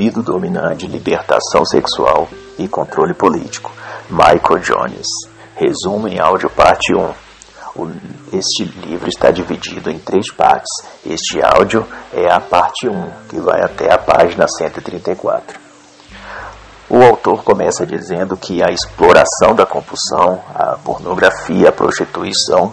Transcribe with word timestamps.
libido 0.00 0.22
dominante, 0.22 0.86
libertação 0.86 1.62
sexual 1.66 2.26
e 2.58 2.66
controle 2.66 3.12
político. 3.12 3.70
Michael 4.08 4.62
Jones. 4.62 5.06
Resumo 5.54 6.08
em 6.08 6.18
áudio 6.18 6.48
parte 6.48 6.94
1. 6.94 7.12
Este 8.32 8.64
livro 8.64 9.10
está 9.10 9.30
dividido 9.30 9.90
em 9.90 9.98
três 9.98 10.32
partes. 10.32 10.70
Este 11.04 11.38
áudio 11.44 11.86
é 12.14 12.32
a 12.32 12.40
parte 12.40 12.88
1, 12.88 13.10
que 13.28 13.38
vai 13.40 13.62
até 13.62 13.92
a 13.92 13.98
página 13.98 14.48
134. 14.48 15.60
O 16.88 17.02
autor 17.02 17.44
começa 17.44 17.84
dizendo 17.84 18.38
que 18.38 18.62
a 18.62 18.72
exploração 18.72 19.54
da 19.54 19.66
compulsão, 19.66 20.40
a 20.54 20.78
pornografia, 20.82 21.68
a 21.68 21.72
prostituição, 21.72 22.72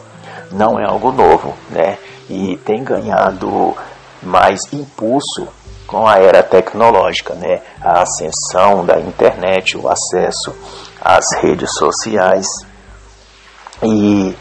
não 0.50 0.80
é 0.80 0.86
algo 0.86 1.12
novo, 1.12 1.54
né? 1.70 1.98
E 2.30 2.56
tem 2.64 2.86
ganhado 2.86 3.76
mais 4.24 4.62
impulso 4.72 5.48
com 5.88 6.06
a 6.06 6.18
era 6.18 6.44
tecnológica, 6.44 7.34
né? 7.34 7.62
A 7.82 8.02
ascensão 8.02 8.86
da 8.86 9.00
internet, 9.00 9.78
o 9.78 9.90
acesso 9.90 10.54
às 11.02 11.26
redes 11.42 11.74
sociais 11.74 12.46
e 13.82 14.36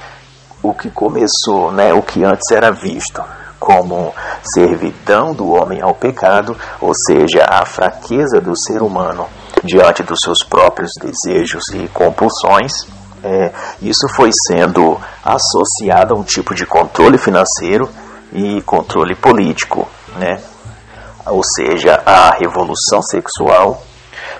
o 0.63 0.75
que 0.75 0.91
começou, 0.91 1.71
né? 1.73 1.95
O 1.95 2.03
que 2.03 2.25
antes 2.25 2.51
era 2.51 2.71
visto 2.73 3.23
como 3.59 4.15
servidão 4.43 5.33
do 5.33 5.51
homem 5.51 5.81
ao 5.81 5.95
pecado, 5.95 6.57
ou 6.81 6.93
seja, 6.95 7.47
a 7.49 7.65
fraqueza 7.65 8.41
do 8.41 8.57
ser 8.57 8.83
humano 8.83 9.27
diante 9.65 10.03
dos 10.03 10.21
seus 10.23 10.45
próprios 10.45 10.91
desejos 11.01 11.65
e 11.75 11.89
compulsões. 11.89 12.73
É, 13.25 13.53
isso 13.81 14.07
foi 14.15 14.31
sendo 14.47 15.01
associado 15.25 16.15
a 16.15 16.17
um 16.17 16.23
tipo 16.23 16.55
de 16.55 16.67
controle 16.67 17.19
financeiro 17.19 17.89
e 18.33 18.61
controle 18.63 19.15
político, 19.15 19.89
né? 20.17 20.41
Ou 21.27 21.43
seja, 21.43 22.03
a 22.07 22.31
revolução 22.31 23.03
sexual 23.03 23.83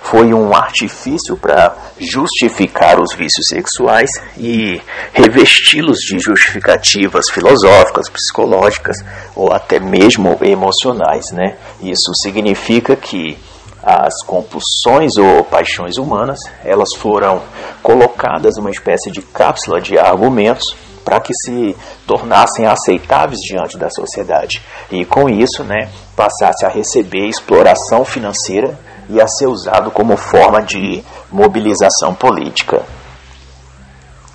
foi 0.03 0.33
um 0.33 0.55
artifício 0.55 1.37
para 1.37 1.75
justificar 1.99 3.01
os 3.01 3.13
vícios 3.15 3.49
sexuais 3.49 4.11
e 4.37 4.81
revesti-los 5.13 5.99
de 5.99 6.19
justificativas 6.19 7.29
filosóficas, 7.31 8.09
psicológicas 8.09 8.97
ou 9.35 9.53
até 9.53 9.81
mesmo 9.81 10.39
emocionais, 10.43 11.33
né? 11.33 11.57
Isso 11.81 12.15
significa 12.15 12.95
que 12.95 13.37
as 13.83 14.23
compulsões 14.25 15.17
ou 15.17 15.45
paixões 15.45 15.97
humanas, 15.97 16.39
elas 16.65 16.89
foram 16.97 17.43
colocadas 17.83 18.57
numa 18.57 18.71
espécie 18.71 19.11
de 19.11 19.23
cápsula 19.23 19.81
de 19.81 19.97
argumentos 19.97 20.75
para 21.07 21.21
que 21.21 21.33
se 21.33 21.77
tornassem 22.05 22.67
aceitáveis 22.67 23.39
diante 23.39 23.79
da 23.79 23.89
sociedade 23.89 24.61
e 24.91 25.05
com 25.05 25.29
isso, 25.29 25.63
né, 25.63 25.89
passasse 26.17 26.67
a 26.67 26.69
receber 26.69 27.29
exploração 27.29 28.05
financeira 28.05 28.77
e 29.09 29.21
a 29.21 29.29
ser 29.29 29.47
usado 29.47 29.93
como 29.93 30.17
forma 30.17 30.61
de 30.61 31.05
mobilização 31.31 32.13
política. 32.13 32.83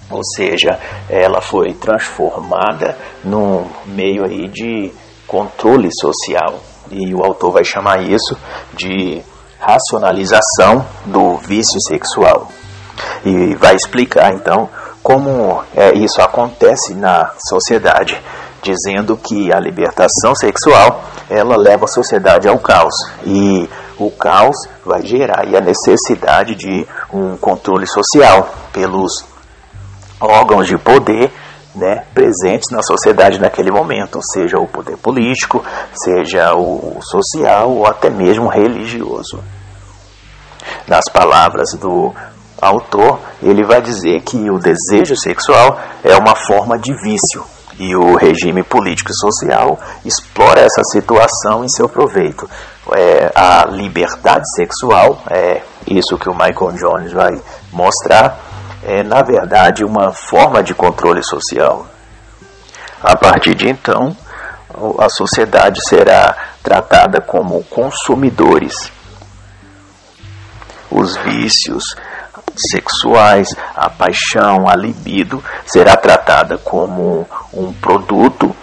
Ou 0.10 0.22
seja, 0.24 0.80
ela 1.10 1.42
foi 1.42 1.74
transformada 1.74 2.98
num 3.22 3.66
meio 3.86 4.24
aí 4.24 4.48
de 4.48 4.94
controle 5.28 5.90
social 5.94 6.62
e 6.90 7.14
o 7.14 7.22
autor 7.22 7.52
vai 7.52 7.66
chamar 7.66 8.02
isso 8.02 8.38
de 8.74 9.22
racionalização 9.60 10.86
do 11.06 11.36
vício 11.36 11.82
sexual. 11.82 12.48
E 13.26 13.56
vai 13.56 13.76
explicar 13.76 14.34
então 14.34 14.70
como 15.04 15.64
é, 15.76 15.94
isso 15.94 16.22
acontece 16.22 16.94
na 16.94 17.32
sociedade, 17.50 18.22
dizendo 18.62 19.18
que 19.18 19.52
a 19.52 19.60
libertação 19.60 20.36
sexual 20.36 21.04
ela 21.30 21.58
leva 21.58 21.86
a 21.86 21.88
sociedade 21.88 22.48
ao 22.48 22.60
caos 22.60 22.94
e 23.26 23.70
o 23.98 24.12
caos 24.12 24.56
vai 24.86 25.04
gerar 25.04 25.46
a 25.46 25.62
necessidade 25.62 26.56
de 26.56 26.86
um 27.12 27.36
controle 27.38 27.88
social 27.88 28.54
pelos 28.72 29.26
órgãos 30.20 30.68
de 30.68 30.78
poder 30.78 31.32
né, 31.74 32.04
presentes 32.14 32.70
na 32.72 32.82
sociedade 32.84 33.40
naquele 33.40 33.72
momento, 33.72 34.20
seja 34.34 34.58
o 34.58 34.68
poder 34.68 34.98
político, 34.98 35.64
seja 35.94 36.54
o 36.54 37.00
social 37.02 37.72
ou 37.72 37.88
até 37.88 38.10
mesmo 38.10 38.48
religioso. 38.48 39.42
Nas 40.88 41.06
palavras 41.12 41.72
do 41.80 42.14
autor, 42.62 43.20
ele 43.42 43.66
vai 43.66 43.82
dizer 43.82 44.22
que 44.22 44.50
o 44.50 44.60
desejo 44.60 45.16
sexual 45.16 45.80
é 46.04 46.16
uma 46.16 46.36
forma 46.36 46.78
de 46.78 46.94
vício 46.94 47.44
e 47.80 47.96
o 47.96 48.16
regime 48.16 48.62
político 48.62 49.12
e 49.12 49.16
social 49.16 49.80
explora 50.06 50.62
essa 50.62 50.84
situação 50.84 51.64
em 51.64 51.70
seu 51.70 51.90
proveito. 51.90 52.48
É, 52.96 53.32
a 53.34 53.66
liberdade 53.66 54.44
sexual, 54.56 55.24
é 55.30 55.64
isso 55.88 56.18
que 56.18 56.30
o 56.30 56.34
Michael 56.34 56.74
Jones 56.74 57.12
vai 57.12 57.42
mostrar, 57.72 58.38
é 58.84 59.02
na 59.02 59.24
verdade 59.24 59.84
uma 59.84 60.12
forma 60.12 60.62
de 60.62 60.76
controle 60.76 61.24
social. 61.24 61.88
A 63.02 63.16
partir 63.16 63.56
de 63.56 63.68
então, 63.68 64.16
a 65.00 65.10
sociedade 65.10 65.80
será 65.88 66.36
tratada 66.62 67.20
como 67.20 67.64
consumidores. 67.64 68.92
Os 70.90 71.16
vícios 71.18 71.96
sexuais, 72.56 73.48
a 73.76 73.90
paixão, 73.90 74.68
a 74.68 74.76
libido 74.76 75.44
será 75.66 75.96
tratada 75.96 76.58
como 76.58 77.28
um 77.54 77.72
produto 77.74 78.56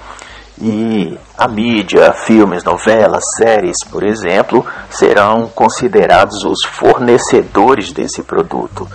e 0.60 1.16
a 1.37 1.47
mídia, 1.47 2.12
filmes, 2.12 2.65
novelas, 2.65 3.22
séries, 3.37 3.76
por 3.91 4.03
exemplo, 4.03 4.66
serão 4.91 5.49
considerados 5.49 6.44
os 6.44 6.65
fornecedores 6.66 7.93
desse 7.93 8.22
produto. 8.22 8.88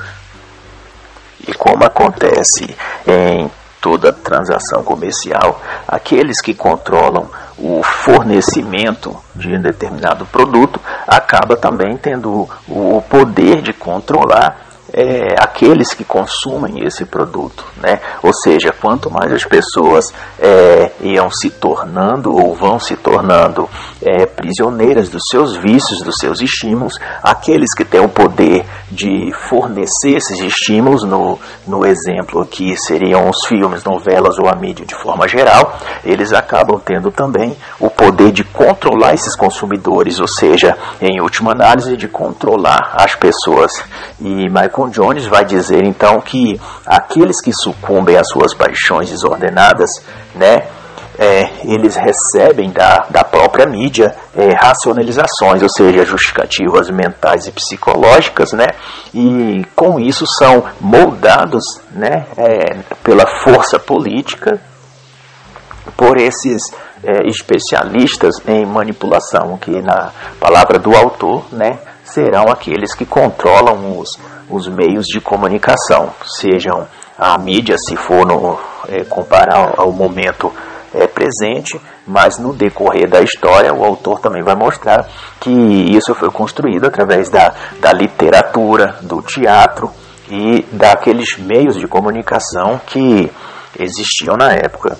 E 1.48 1.54
como 1.54 1.84
acontece 1.86 2.76
em 3.08 3.50
toda 3.80 4.14
transação 4.14 4.82
comercial, 4.84 5.62
aqueles 5.88 6.42
que 6.42 6.54
controlam 6.54 7.30
o 7.58 7.84
fornecimento 7.84 9.16
de 9.36 9.50
um 9.50 9.62
determinado 9.62 10.26
produto 10.26 10.80
acaba 11.06 11.58
também 11.58 11.98
tendo 11.98 12.48
o 12.68 13.02
poder 13.10 13.62
de 13.62 13.74
controlar 13.74 14.63
é, 14.94 15.34
aqueles 15.40 15.94
que 15.94 16.04
consumem 16.04 16.86
esse 16.86 17.04
produto, 17.06 17.66
né? 17.78 18.00
Ou 18.22 18.32
seja, 18.32 18.72
quanto 18.72 19.10
mais 19.10 19.32
as 19.32 19.44
pessoas 19.44 20.14
é, 20.40 20.92
iam 21.02 21.32
se 21.32 21.50
tornando 21.50 22.32
ou 22.32 22.54
vão 22.54 22.80
se 22.80 22.96
tornando 22.96 23.68
é, 24.02 24.28
prisioneiras 24.28 25.10
dos 25.10 25.24
seus 25.30 25.56
vícios, 25.56 26.02
dos 26.04 26.18
seus 26.18 26.42
estímulos, 26.42 27.00
aqueles 27.24 27.74
que 27.76 27.84
têm 27.84 28.02
o 28.02 28.10
poder 28.10 28.66
de 28.92 29.32
fornecer 29.50 30.16
esses 30.16 30.40
estímulos, 30.40 31.04
no, 31.04 31.40
no 31.66 31.86
exemplo 31.86 32.42
aqui 32.42 32.78
seriam 32.78 33.30
os 33.30 33.46
filmes, 33.48 33.84
novelas 33.84 34.38
ou 34.38 34.48
a 34.48 34.56
mídia 34.56 34.86
de 34.86 34.96
forma 34.96 35.28
geral, 35.28 35.80
eles 36.06 36.32
acabam 36.32 36.80
tendo 36.80 37.10
também 37.12 37.58
o 37.80 37.90
poder 37.90 38.32
de 38.32 38.44
controlar 38.44 39.14
esses 39.16 39.36
consumidores, 39.36 40.20
ou 40.20 40.28
seja, 40.28 40.78
em 41.02 41.20
última 41.20 41.52
análise, 41.52 41.98
de 41.98 42.08
controlar 42.08 42.94
as 42.94 43.16
pessoas. 43.16 43.72
E 44.20 44.50
Michael 44.50 44.83
Jones 44.90 45.26
vai 45.26 45.46
dizer 45.46 45.84
então 45.84 46.20
que 46.22 46.60
aqueles 46.86 47.42
que 47.42 47.52
sucumbem 47.54 48.18
às 48.18 48.28
suas 48.30 48.54
paixões 48.54 49.10
desordenadas, 49.10 49.90
né, 50.36 50.68
é, 51.18 51.50
eles 51.64 51.96
recebem 51.96 52.72
da, 52.72 53.06
da 53.10 53.24
própria 53.24 53.66
mídia 53.66 54.16
é, 54.36 54.54
racionalizações, 54.54 55.62
ou 55.62 55.70
seja, 55.70 56.06
justificativas 56.06 56.90
mentais 56.90 57.46
e 57.46 57.52
psicológicas, 57.52 58.52
né? 58.54 58.66
E 59.14 59.64
com 59.76 60.00
isso 60.00 60.26
são 60.26 60.64
moldados, 60.82 61.64
né, 61.92 62.26
é, 62.38 62.78
pela 63.04 63.28
força 63.28 63.78
política, 63.78 64.60
por 65.96 66.18
esses 66.18 66.62
é, 67.04 67.28
especialistas 67.28 68.36
em 68.48 68.66
manipulação, 68.66 69.58
que 69.58 69.82
na 69.82 70.12
palavra 70.40 70.80
do 70.80 70.96
autor, 70.96 71.46
né, 71.52 71.78
serão 72.04 72.46
aqueles 72.50 72.96
que 72.96 73.06
controlam 73.06 74.00
os, 74.00 74.10
os 74.54 74.68
meios 74.68 75.06
de 75.06 75.20
comunicação, 75.20 76.14
sejam 76.40 76.88
a 77.18 77.38
mídia, 77.38 77.76
se 77.78 77.96
for 77.96 78.26
no, 78.26 78.60
é, 78.88 79.04
comparar 79.04 79.74
ao 79.78 79.92
momento 79.92 80.52
é, 80.94 81.08
presente, 81.08 81.80
mas 82.06 82.38
no 82.38 82.54
decorrer 82.54 83.10
da 83.10 83.22
história 83.22 83.74
o 83.74 83.84
autor 83.84 84.20
também 84.20 84.44
vai 84.44 84.56
mostrar 84.56 85.08
que 85.40 85.50
isso 85.50 86.14
foi 86.14 86.30
construído 86.30 86.86
através 86.86 87.30
da, 87.30 87.54
da 87.80 87.92
literatura, 87.92 88.98
do 89.02 89.22
teatro 89.22 89.90
e 90.30 90.64
daqueles 90.72 91.38
meios 91.38 91.76
de 91.76 91.88
comunicação 91.88 92.80
que 92.86 93.32
existiam 93.80 94.38
na 94.38 94.52
época. 94.54 94.98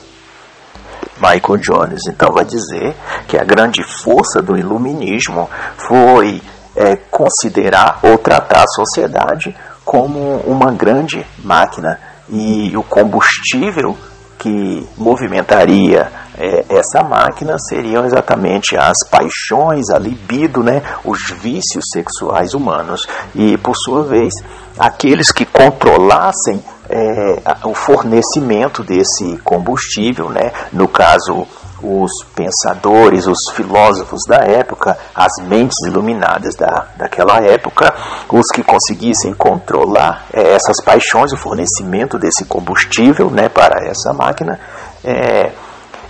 Michael 1.18 1.60
Jones 1.60 2.02
então 2.08 2.32
vai 2.32 2.44
dizer 2.44 2.96
que 3.28 3.38
a 3.38 3.44
grande 3.44 3.84
força 3.84 4.42
do 4.42 4.58
iluminismo 4.58 5.50
foi 5.78 6.42
é, 6.76 6.96
considerar 6.96 8.00
ou 8.04 8.18
tratar 8.18 8.64
a 8.64 8.68
sociedade 8.68 9.56
como 9.86 10.38
uma 10.46 10.72
grande 10.72 11.26
máquina 11.44 12.00
e 12.30 12.76
o 12.76 12.84
combustível 12.84 13.98
que 14.40 14.88
movimentaria 14.98 16.12
é, 16.38 16.66
essa 16.70 17.04
máquina 17.04 17.58
seriam 17.60 18.06
exatamente 18.06 18.76
as 18.76 18.98
paixões, 19.10 19.90
a 19.90 20.00
libido, 20.00 20.64
né, 20.64 20.82
os 21.06 21.30
vícios 21.30 21.86
sexuais 21.92 22.54
humanos. 22.54 23.08
E, 23.36 23.58
por 23.58 23.76
sua 23.76 24.04
vez, 24.04 24.34
aqueles 24.78 25.32
que 25.32 25.46
controlassem 25.46 26.62
é, 26.90 27.42
o 27.64 27.74
fornecimento 27.74 28.84
desse 28.84 29.38
combustível, 29.44 30.30
né, 30.30 30.52
no 30.72 30.88
caso 30.88 31.48
os 31.84 32.12
pensadores, 32.34 33.28
os 33.28 33.50
filósofos 33.54 34.22
da 34.28 34.38
época, 34.38 34.98
as 35.14 35.32
mentes 35.44 35.78
iluminadas 35.86 36.56
da, 36.56 36.88
daquela 36.96 37.42
época, 37.42 37.94
os 38.32 38.48
que 38.54 38.64
conseguissem 38.64 39.34
controlar 39.34 40.26
é, 40.34 40.54
essas 40.54 40.82
paixões, 40.82 41.34
o 41.34 41.38
fornecimento 41.38 42.18
desse 42.18 42.46
combustível 42.46 43.30
né, 43.30 43.50
para 43.50 43.86
essa 43.86 44.14
máquina, 44.14 44.60
é, 45.04 45.52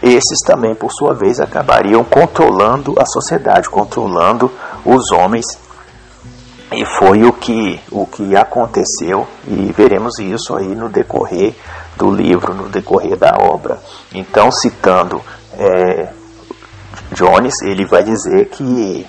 esses 0.04 0.40
também, 0.46 0.75
por 0.75 0.92
sua 0.92 1.14
vez, 1.14 1.40
acabariam 1.40 2.04
controlando 2.04 2.94
a 3.00 3.06
sociedade, 3.06 3.70
controlando 3.70 4.52
os 4.86 5.12
homens. 5.12 5.46
E 6.74 6.86
foi 6.98 7.24
o 7.24 7.31
que, 7.31 7.80
o 7.92 8.06
que 8.06 8.36
aconteceu, 8.36 9.28
e 9.48 9.72
veremos 9.72 10.20
isso 10.20 10.56
aí 10.56 10.75
no 10.75 10.90
decorrer 10.90 11.56
do 11.96 12.12
livro, 12.12 12.54
no 12.54 12.68
decorrer 12.68 13.16
da 13.16 13.38
obra. 13.40 13.80
Então, 14.14 14.52
citando 14.52 15.22
é, 15.57 16.09
Jones, 17.13 17.61
ele 17.63 17.85
vai 17.85 18.03
dizer 18.03 18.50
que 18.50 19.07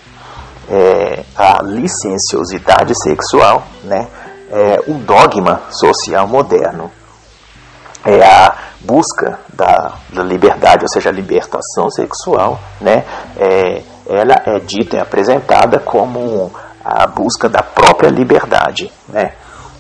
é, 0.69 1.25
a 1.37 1.63
licenciosidade 1.63 2.93
sexual 3.03 3.67
né, 3.85 4.09
é 4.51 4.91
um 4.91 4.99
dogma 4.99 5.63
social 5.71 6.27
moderno. 6.27 6.91
É 8.05 8.23
a 8.23 8.55
busca 8.81 9.41
da, 9.53 9.95
da 10.13 10.23
liberdade, 10.23 10.83
ou 10.83 10.89
seja, 10.89 11.09
a 11.09 11.13
libertação 11.13 11.89
sexual, 11.91 12.61
né, 12.81 13.05
é, 13.37 13.83
ela 14.07 14.43
é 14.45 14.61
dita 14.61 14.97
e 14.97 15.01
apresentada 15.01 15.79
como 15.81 16.53
a 16.85 17.07
busca 17.07 17.49
da 17.49 17.63
própria 17.63 18.11
liberdade, 18.11 18.93
né, 19.09 19.33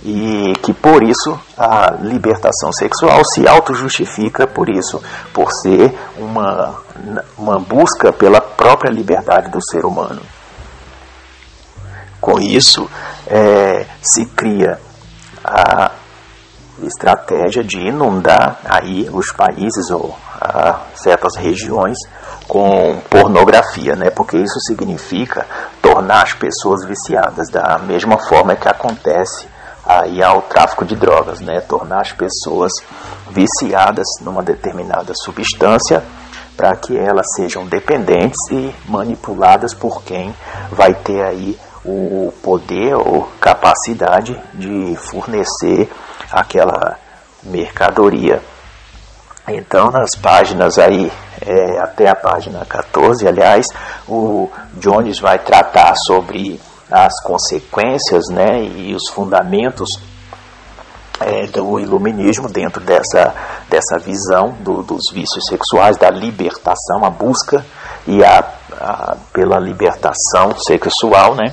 e 0.05 0.53
que 0.63 0.75
por 0.75 1.03
isso 1.03 1.39
a 1.57 1.93
libertação 2.01 2.71
sexual 2.73 3.25
se 3.25 3.49
auto-justifica 3.49 4.47
por 4.47 4.69
isso, 4.69 5.03
por 5.33 5.51
ser 5.51 5.97
uma, 6.19 6.75
uma 7.39 7.59
busca 7.59 8.13
pela 8.13 8.41
própria 8.41 8.91
liberdade 8.91 9.51
do 9.51 9.63
ser 9.63 9.87
humano. 9.87 10.21
Com 12.21 12.39
isso, 12.39 12.89
é, 13.27 13.87
se 14.03 14.27
cria 14.27 14.79
a 15.43 15.93
estratégia 16.83 17.65
de 17.65 17.79
inundar 17.79 18.59
aí 18.65 19.09
os 19.11 19.33
países 19.33 19.91
ou 19.91 20.15
certas 20.95 21.37
regiões 21.37 21.97
com 22.47 23.01
pornografia, 23.09 23.97
né? 23.97 24.11
Porque 24.11 24.37
isso 24.37 24.61
significa 24.67 25.47
tornar 25.81 26.25
as 26.25 26.35
pessoas 26.35 26.85
viciadas 26.85 27.49
da 27.51 27.79
mesma 27.79 28.19
forma 28.19 28.55
que 28.57 28.69
acontece 28.69 29.49
aí 29.87 30.23
ao 30.23 30.43
tráfico 30.43 30.85
de 30.85 30.97
drogas, 30.97 31.41
né? 31.41 31.61
Tornar 31.61 32.01
as 32.01 32.13
pessoas 32.13 32.73
viciadas 33.31 34.07
numa 34.21 34.43
determinada 34.43 35.13
substância 35.15 36.03
para 36.57 36.75
que 36.77 36.97
elas 36.97 37.27
sejam 37.35 37.67
dependentes 37.67 38.39
e 38.51 38.75
manipuladas 38.89 39.75
por 39.75 40.03
quem 40.03 40.35
vai 40.71 40.95
ter 40.95 41.23
aí 41.25 41.59
o 41.85 42.33
poder 42.43 42.95
ou 42.95 43.29
capacidade 43.41 44.41
de 44.55 44.97
fornecer 44.97 45.91
aquela 46.33 46.97
mercadoria. 47.43 48.43
Então, 49.47 49.91
nas 49.91 50.17
páginas 50.17 50.79
aí, 50.79 51.13
é, 51.43 51.79
até 51.79 52.09
a 52.09 52.15
página 52.15 52.65
14, 52.65 53.29
aliás, 53.29 53.67
o 54.09 54.49
Jones 54.75 55.19
vai 55.21 55.39
tratar 55.39 55.95
sobre 56.07 56.59
as 56.95 57.21
consequências 57.23 58.29
né, 58.31 58.63
e 58.63 58.95
os 58.95 59.11
fundamentos 59.13 59.89
é, 61.21 61.47
do 61.49 61.81
iluminismo 61.81 62.49
dentro 62.49 62.81
dessa, 62.85 63.35
dessa 63.69 63.99
visão 63.99 64.55
do, 64.61 64.83
dos 64.83 65.03
vícios 65.13 65.45
sexuais, 65.49 65.97
da 65.97 66.09
libertação, 66.09 67.05
a 67.05 67.11
busca 67.11 67.65
e 68.07 68.23
a, 68.23 68.45
a, 68.81 69.17
pela 69.33 69.59
libertação 69.59 70.55
sexual, 70.67 71.35
né? 71.35 71.53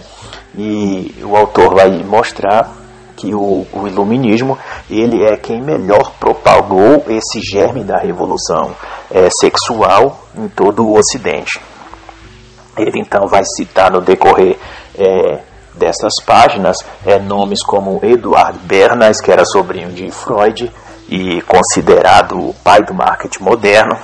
E 0.56 1.16
o 1.24 1.36
autor 1.36 1.76
vai 1.76 2.04
mostrar 2.04 2.70
que 3.16 3.34
o, 3.34 3.66
o, 3.72 3.88
iluminismo 3.88 4.58
ele 4.90 5.24
é 5.24 5.38
quem 5.38 5.62
melhor 5.62 6.12
propagou 6.20 7.06
esse 7.08 7.40
germe 7.42 7.84
da 7.84 7.98
revolução 7.98 8.76
é, 9.10 9.30
sexual 9.30 10.20
em 10.36 10.48
todo 10.50 10.86
o 10.86 10.98
Ocidente. 10.98 11.71
Ele 12.78 13.00
então 13.00 13.28
vai 13.28 13.44
citar 13.44 13.92
no 13.92 14.02
decorrer 14.02 14.58
é, 14.98 15.40
dessas 15.76 16.14
páginas 16.26 16.78
é, 17.06 17.20
nomes 17.20 17.64
como 17.64 18.00
Eduard 18.04 18.58
Bernays, 18.64 19.22
que 19.22 19.32
era 19.32 19.46
sobrinho 19.46 19.92
de 19.92 20.10
Freud 20.12 20.72
e 21.10 21.42
considerado 21.42 22.38
o 22.38 22.54
pai 22.64 22.82
do 22.84 22.94
marketing 22.94 23.44
moderno. 23.44 23.98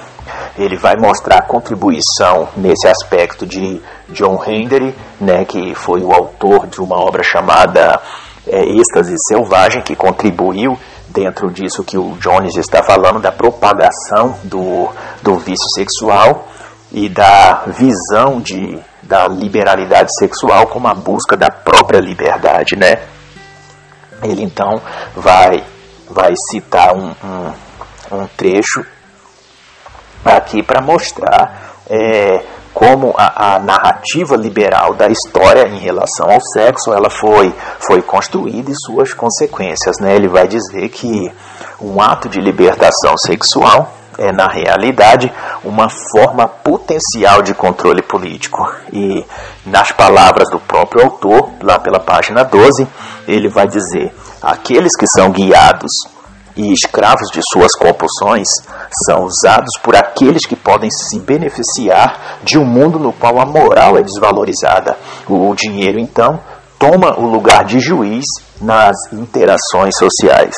Ele 0.57 0.75
vai 0.75 0.95
mostrar 0.97 1.37
a 1.37 1.41
contribuição 1.41 2.49
nesse 2.57 2.87
aspecto 2.87 3.45
de 3.45 3.81
John 4.09 4.41
Henry, 4.45 4.93
né, 5.19 5.45
que 5.45 5.73
foi 5.75 6.01
o 6.01 6.11
autor 6.11 6.67
de 6.67 6.81
uma 6.81 6.97
obra 6.97 7.23
chamada 7.23 8.01
é, 8.45 8.63
êxtase 8.63 9.15
selvagem 9.27 9.81
que 9.81 9.95
contribuiu 9.95 10.77
dentro 11.09 11.49
disso 11.49 11.83
que 11.83 11.97
o 11.97 12.17
Jones 12.19 12.55
está 12.57 12.83
falando, 12.83 13.19
da 13.19 13.31
propagação 13.31 14.35
do, 14.43 14.89
do 15.21 15.35
vício 15.35 15.69
sexual 15.73 16.45
e 16.91 17.09
da 17.09 17.65
visão 17.67 18.39
de, 18.39 18.79
da 19.03 19.27
liberalidade 19.27 20.09
sexual 20.17 20.67
como 20.67 20.87
a 20.87 20.93
busca 20.93 21.35
da 21.35 21.49
própria 21.49 21.99
liberdade, 21.99 22.75
né? 22.75 23.03
Ele 24.23 24.43
então 24.43 24.81
vai, 25.15 25.63
vai 26.09 26.33
citar 26.49 26.95
um, 26.95 27.13
um, 27.23 28.17
um 28.17 28.27
trecho 28.35 28.85
aqui 30.25 30.63
para 30.63 30.81
mostrar 30.81 31.75
é, 31.89 32.43
como 32.73 33.13
a, 33.17 33.55
a, 33.55 33.59
narrativa 33.59 34.35
liberal 34.35 34.93
da 34.93 35.07
história 35.07 35.67
em 35.67 35.79
relação 35.79 36.29
ao 36.29 36.39
sexo 36.41 36.93
ela 36.93 37.09
foi, 37.09 37.53
foi 37.79 38.01
construída 38.01 38.71
e 38.71 38.75
suas 38.75 39.13
consequências. 39.13 39.95
Né? 39.99 40.15
Ele 40.15 40.27
vai 40.27 40.47
dizer 40.47 40.89
que 40.89 41.31
um 41.81 42.01
ato 42.01 42.27
de 42.29 42.39
libertação 42.39 43.17
sexual 43.17 43.96
é, 44.17 44.31
na 44.31 44.47
realidade, 44.47 45.31
uma 45.63 45.87
forma 46.11 46.47
potencial 46.47 47.41
de 47.41 47.53
controle 47.53 48.01
político. 48.01 48.57
E, 48.91 49.25
nas 49.65 49.91
palavras 49.91 50.49
do 50.49 50.59
próprio 50.59 51.03
autor, 51.03 51.51
lá 51.61 51.79
pela 51.79 51.99
página 51.99 52.43
12, 52.43 52.87
ele 53.27 53.47
vai 53.47 53.67
dizer: 53.67 54.13
aqueles 54.41 54.95
que 54.97 55.05
são 55.07 55.31
guiados 55.31 55.91
e 56.55 56.73
escravos 56.73 57.29
de 57.31 57.39
suas 57.51 57.71
compulsões 57.73 58.47
são 59.05 59.25
usados 59.25 59.77
por 59.83 59.95
aqueles 59.95 60.45
que 60.45 60.55
podem 60.55 60.89
se 60.89 61.19
beneficiar 61.19 62.39
de 62.43 62.57
um 62.57 62.65
mundo 62.65 62.97
no 62.97 63.13
qual 63.13 63.39
a 63.39 63.45
moral 63.45 63.97
é 63.97 64.01
desvalorizada. 64.01 64.97
O 65.27 65.53
dinheiro, 65.53 65.99
então, 65.99 66.39
toma 66.79 67.19
o 67.19 67.25
lugar 67.27 67.63
de 67.65 67.79
juiz 67.79 68.25
nas 68.59 68.95
interações 69.13 69.95
sociais. 69.97 70.55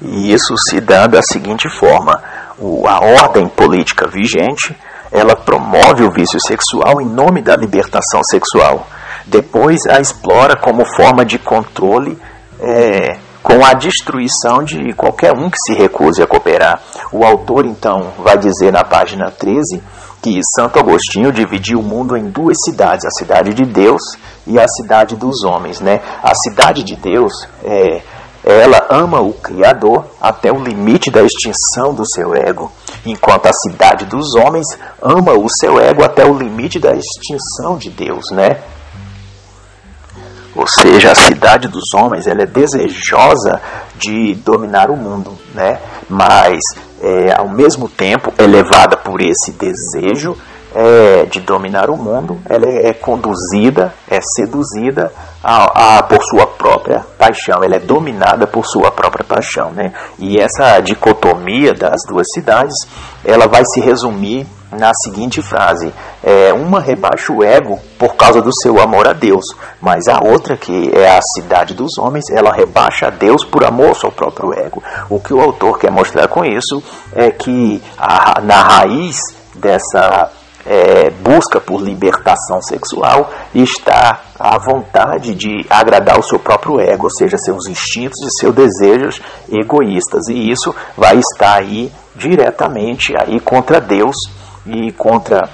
E 0.00 0.32
isso 0.32 0.54
se 0.68 0.80
dá 0.80 1.06
da 1.06 1.22
seguinte 1.22 1.68
forma: 1.68 2.22
a 2.86 3.22
ordem 3.22 3.48
política 3.48 4.08
vigente 4.08 4.76
ela 5.10 5.36
promove 5.36 6.02
o 6.02 6.10
vício 6.10 6.40
sexual 6.40 7.00
em 7.00 7.06
nome 7.06 7.40
da 7.40 7.56
libertação 7.56 8.20
sexual. 8.24 8.86
Depois 9.26 9.86
a 9.86 10.00
explora 10.00 10.56
como 10.56 10.84
forma 10.84 11.24
de 11.24 11.38
controle 11.38 12.18
é, 12.60 13.16
com 13.42 13.64
a 13.64 13.74
destruição 13.74 14.64
de 14.64 14.92
qualquer 14.94 15.32
um 15.32 15.48
que 15.48 15.58
se 15.58 15.74
recuse 15.74 16.22
a 16.22 16.26
cooperar. 16.26 16.80
O 17.12 17.24
autor, 17.24 17.64
então, 17.64 18.12
vai 18.18 18.36
dizer 18.38 18.72
na 18.72 18.82
página 18.82 19.30
13 19.30 19.82
que 20.22 20.40
Santo 20.56 20.78
Agostinho 20.78 21.30
dividiu 21.30 21.78
o 21.78 21.82
mundo 21.82 22.16
em 22.16 22.30
duas 22.30 22.56
cidades, 22.64 23.04
a 23.04 23.10
cidade 23.10 23.52
de 23.52 23.64
Deus 23.66 24.00
e 24.46 24.58
a 24.58 24.66
cidade 24.66 25.14
dos 25.14 25.44
homens. 25.44 25.80
Né? 25.80 26.00
A 26.22 26.34
cidade 26.34 26.82
de 26.82 26.96
Deus, 26.96 27.46
é, 27.62 28.02
ela 28.44 28.86
ama 28.90 29.20
o 29.20 29.32
Criador 29.32 30.04
até 30.20 30.52
o 30.52 30.62
limite 30.62 31.10
da 31.10 31.22
extinção 31.22 31.94
do 31.94 32.04
seu 32.06 32.34
ego, 32.34 32.70
enquanto 33.06 33.46
a 33.46 33.52
cidade 33.52 34.04
dos 34.04 34.34
homens 34.34 34.66
ama 35.00 35.32
o 35.32 35.46
seu 35.48 35.80
ego 35.80 36.04
até 36.04 36.24
o 36.24 36.36
limite 36.36 36.78
da 36.78 36.92
extinção 36.94 37.78
de 37.78 37.90
Deus, 37.90 38.30
né? 38.32 38.58
Ou 40.54 40.66
seja, 40.68 41.10
a 41.10 41.14
cidade 41.16 41.66
dos 41.66 41.92
homens 41.94 42.28
ela 42.28 42.42
é 42.42 42.46
desejosa 42.46 43.60
de 43.96 44.34
dominar 44.36 44.88
o 44.88 44.96
mundo, 44.96 45.36
né? 45.52 45.80
mas 46.08 46.60
é, 47.00 47.34
ao 47.36 47.48
mesmo 47.48 47.88
tempo 47.88 48.32
é 48.38 48.46
levada 48.46 48.96
por 48.96 49.20
esse 49.20 49.52
desejo 49.52 50.36
é, 50.74 51.24
de 51.26 51.40
dominar 51.40 51.88
o 51.88 51.96
mundo, 51.96 52.40
ela 52.48 52.66
é, 52.66 52.92
conduzida, 52.92 53.94
é 54.08 54.20
seduzida 54.20 55.12
a, 55.42 55.98
a, 55.98 56.02
por 56.02 56.22
sua 56.24 56.46
própria 56.46 57.04
paixão, 57.16 57.62
ela 57.62 57.76
é 57.76 57.78
dominada 57.78 58.46
por 58.46 58.66
sua 58.66 58.90
própria 58.90 59.24
paixão. 59.24 59.70
Né? 59.70 59.92
E 60.18 60.38
essa 60.38 60.80
dicotomia 60.80 61.72
das 61.72 62.00
duas 62.08 62.26
cidades, 62.34 62.74
ela 63.24 63.46
vai 63.46 63.62
se 63.64 63.80
resumir 63.80 64.46
na 64.72 64.92
seguinte 64.94 65.40
frase: 65.40 65.92
é, 66.22 66.52
uma 66.52 66.80
rebaixa 66.80 67.32
o 67.32 67.42
ego 67.44 67.78
por 67.98 68.16
causa 68.16 68.40
do 68.42 68.50
seu 68.52 68.80
amor 68.80 69.06
a 69.06 69.12
Deus, 69.12 69.44
mas 69.80 70.08
a 70.08 70.20
outra, 70.22 70.56
que 70.56 70.90
é 70.92 71.16
a 71.16 71.20
cidade 71.36 71.74
dos 71.74 71.96
homens, 71.98 72.24
ela 72.30 72.52
rebaixa 72.52 73.06
a 73.06 73.10
Deus 73.10 73.44
por 73.44 73.64
amor 73.64 73.90
ao 73.90 73.94
seu 73.94 74.10
próprio 74.10 74.52
ego. 74.52 74.82
O 75.08 75.20
que 75.20 75.32
o 75.32 75.40
autor 75.40 75.78
quer 75.78 75.90
mostrar 75.90 76.26
com 76.28 76.44
isso 76.44 76.82
é 77.14 77.30
que 77.30 77.82
a, 77.96 78.40
na 78.40 78.60
raiz 78.60 79.18
dessa 79.54 80.30
é, 80.66 81.10
busca 81.10 81.60
por 81.60 81.82
libertação 81.82 82.60
sexual 82.62 83.30
está 83.54 84.20
a 84.38 84.58
vontade 84.58 85.34
de 85.34 85.66
agradar 85.68 86.18
o 86.18 86.22
seu 86.22 86.38
próprio 86.38 86.80
ego, 86.80 87.04
ou 87.04 87.10
seja, 87.10 87.36
seus 87.36 87.66
instintos 87.66 88.18
e 88.22 88.40
seus 88.40 88.54
desejos 88.54 89.20
egoístas. 89.50 90.28
E 90.28 90.50
isso 90.50 90.74
vai 90.96 91.18
estar 91.18 91.56
aí 91.56 91.92
diretamente 92.14 93.12
aí 93.16 93.40
contra 93.40 93.80
Deus 93.80 94.16
e 94.66 94.92
contra 94.92 95.48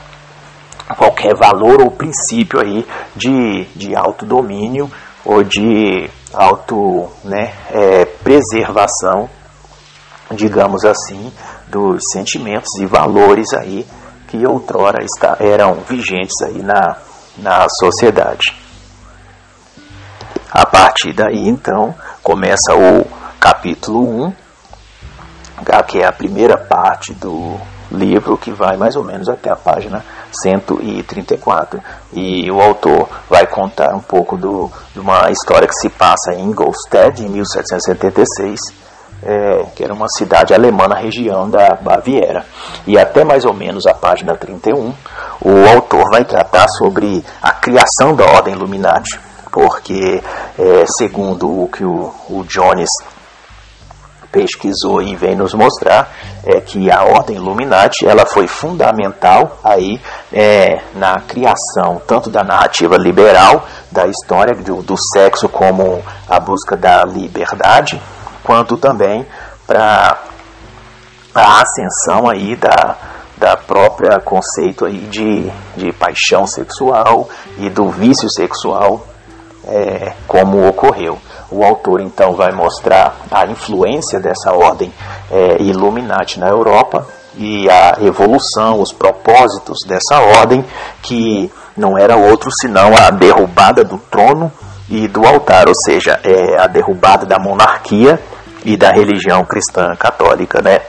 qualquer 0.96 1.34
valor 1.34 1.80
ou 1.82 1.90
princípio 1.90 2.60
aí 2.60 2.86
de, 3.16 3.64
de 3.76 3.94
autodomínio 3.94 4.90
ou 5.24 5.42
de 5.42 6.08
auto 6.32 7.08
né, 7.24 7.52
é, 7.70 8.04
preservação, 8.04 9.28
digamos 10.32 10.84
assim, 10.84 11.32
dos 11.68 12.02
sentimentos 12.12 12.70
e 12.80 12.86
valores 12.86 13.52
aí 13.52 13.86
que 14.30 14.46
outrora 14.46 15.04
está, 15.04 15.36
eram 15.40 15.74
vigentes 15.88 16.40
aí 16.42 16.62
na, 16.62 16.96
na 17.38 17.66
sociedade. 17.68 18.54
A 20.50 20.64
partir 20.64 21.12
daí, 21.12 21.48
então, 21.48 21.94
começa 22.22 22.74
o 22.74 23.06
capítulo 23.40 24.26
1, 24.26 24.32
que 25.88 25.98
é 25.98 26.06
a 26.06 26.12
primeira 26.12 26.56
parte 26.56 27.12
do 27.12 27.58
livro, 27.90 28.36
que 28.36 28.52
vai 28.52 28.76
mais 28.76 28.94
ou 28.94 29.02
menos 29.02 29.28
até 29.28 29.50
a 29.50 29.56
página 29.56 30.04
134. 30.42 31.80
E 32.12 32.50
o 32.50 32.60
autor 32.60 33.08
vai 33.28 33.46
contar 33.46 33.94
um 33.94 34.00
pouco 34.00 34.36
do, 34.36 34.70
de 34.92 35.00
uma 35.00 35.30
história 35.30 35.66
que 35.66 35.74
se 35.74 35.88
passa 35.88 36.34
em 36.34 36.44
Ingolstadt, 36.44 37.22
em 37.22 37.28
1776, 37.28 38.60
é, 39.22 39.64
que 39.74 39.84
era 39.84 39.92
uma 39.92 40.08
cidade 40.08 40.54
alemã 40.54 40.88
na 40.88 40.96
região 40.96 41.48
da 41.48 41.74
Baviera. 41.74 42.44
E 42.86 42.98
até 42.98 43.24
mais 43.24 43.44
ou 43.44 43.54
menos 43.54 43.86
a 43.86 43.94
página 43.94 44.36
31, 44.36 44.92
o 45.42 45.68
autor 45.74 46.04
vai 46.10 46.24
tratar 46.24 46.68
sobre 46.68 47.24
a 47.42 47.52
criação 47.52 48.14
da 48.14 48.24
Ordem 48.24 48.54
Illuminati, 48.54 49.18
porque, 49.52 50.22
é, 50.58 50.84
segundo 50.98 51.64
o 51.64 51.68
que 51.68 51.84
o, 51.84 52.12
o 52.28 52.44
Jones 52.44 52.88
pesquisou 54.30 55.02
e 55.02 55.16
vem 55.16 55.34
nos 55.34 55.54
mostrar 55.54 56.08
é 56.44 56.60
que 56.60 56.90
a 56.90 57.02
ordem 57.02 57.36
Illuminati 57.36 58.06
ela 58.06 58.24
foi 58.24 58.46
fundamental 58.46 59.58
aí 59.62 60.00
é, 60.32 60.80
na 60.94 61.16
criação 61.20 62.00
tanto 62.06 62.30
da 62.30 62.44
narrativa 62.44 62.96
liberal 62.96 63.66
da 63.90 64.06
história 64.06 64.54
do, 64.54 64.82
do 64.82 64.94
sexo 65.12 65.48
como 65.48 66.02
a 66.28 66.38
busca 66.38 66.76
da 66.76 67.04
liberdade 67.04 68.00
quanto 68.50 68.76
também 68.76 69.24
para 69.64 70.18
a 71.32 71.62
ascensão 71.62 72.28
aí 72.28 72.56
da, 72.56 72.96
da 73.38 73.56
própria 73.56 74.18
conceito 74.18 74.84
aí 74.84 75.06
de, 75.06 75.48
de 75.76 75.92
paixão 75.92 76.48
sexual 76.48 77.28
e 77.58 77.70
do 77.70 77.88
vício 77.90 78.28
sexual 78.28 79.06
é, 79.68 80.14
como 80.26 80.66
ocorreu. 80.66 81.16
O 81.48 81.62
autor 81.62 82.00
então 82.00 82.34
vai 82.34 82.50
mostrar 82.50 83.14
a 83.30 83.46
influência 83.46 84.18
dessa 84.18 84.52
ordem 84.52 84.92
é, 85.30 85.62
Illuminati 85.62 86.40
na 86.40 86.48
Europa 86.48 87.06
e 87.36 87.70
a 87.70 87.98
evolução, 88.00 88.80
os 88.80 88.92
propósitos 88.92 89.84
dessa 89.86 90.18
ordem, 90.40 90.64
que 91.02 91.52
não 91.76 91.96
era 91.96 92.16
outro 92.16 92.50
senão 92.60 92.96
a 92.96 93.10
derrubada 93.10 93.84
do 93.84 93.96
trono 93.96 94.50
e 94.90 95.06
do 95.06 95.24
altar, 95.24 95.68
ou 95.68 95.74
seja, 95.74 96.18
é 96.24 96.60
a 96.60 96.66
derrubada 96.66 97.24
da 97.24 97.38
monarquia 97.38 98.20
e 98.64 98.76
da 98.76 98.90
religião 98.90 99.44
cristã 99.44 99.94
católica, 99.98 100.60
né? 100.62 100.80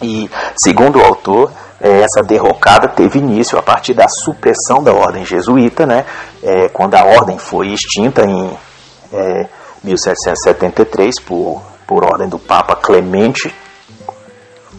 E 0.00 0.28
segundo 0.56 0.98
o 0.98 1.04
autor, 1.04 1.52
é, 1.80 2.00
essa 2.00 2.22
derrocada 2.22 2.88
teve 2.88 3.18
início 3.18 3.58
a 3.58 3.62
partir 3.62 3.94
da 3.94 4.08
supressão 4.08 4.82
da 4.82 4.92
ordem 4.92 5.24
jesuíta, 5.24 5.86
né? 5.86 6.04
É, 6.42 6.68
quando 6.68 6.94
a 6.94 7.04
ordem 7.04 7.38
foi 7.38 7.68
extinta 7.68 8.24
em 8.24 8.56
é, 9.12 9.48
1773 9.82 11.20
por, 11.24 11.62
por 11.86 12.04
ordem 12.04 12.28
do 12.28 12.38
Papa 12.38 12.76
Clemente, 12.76 13.54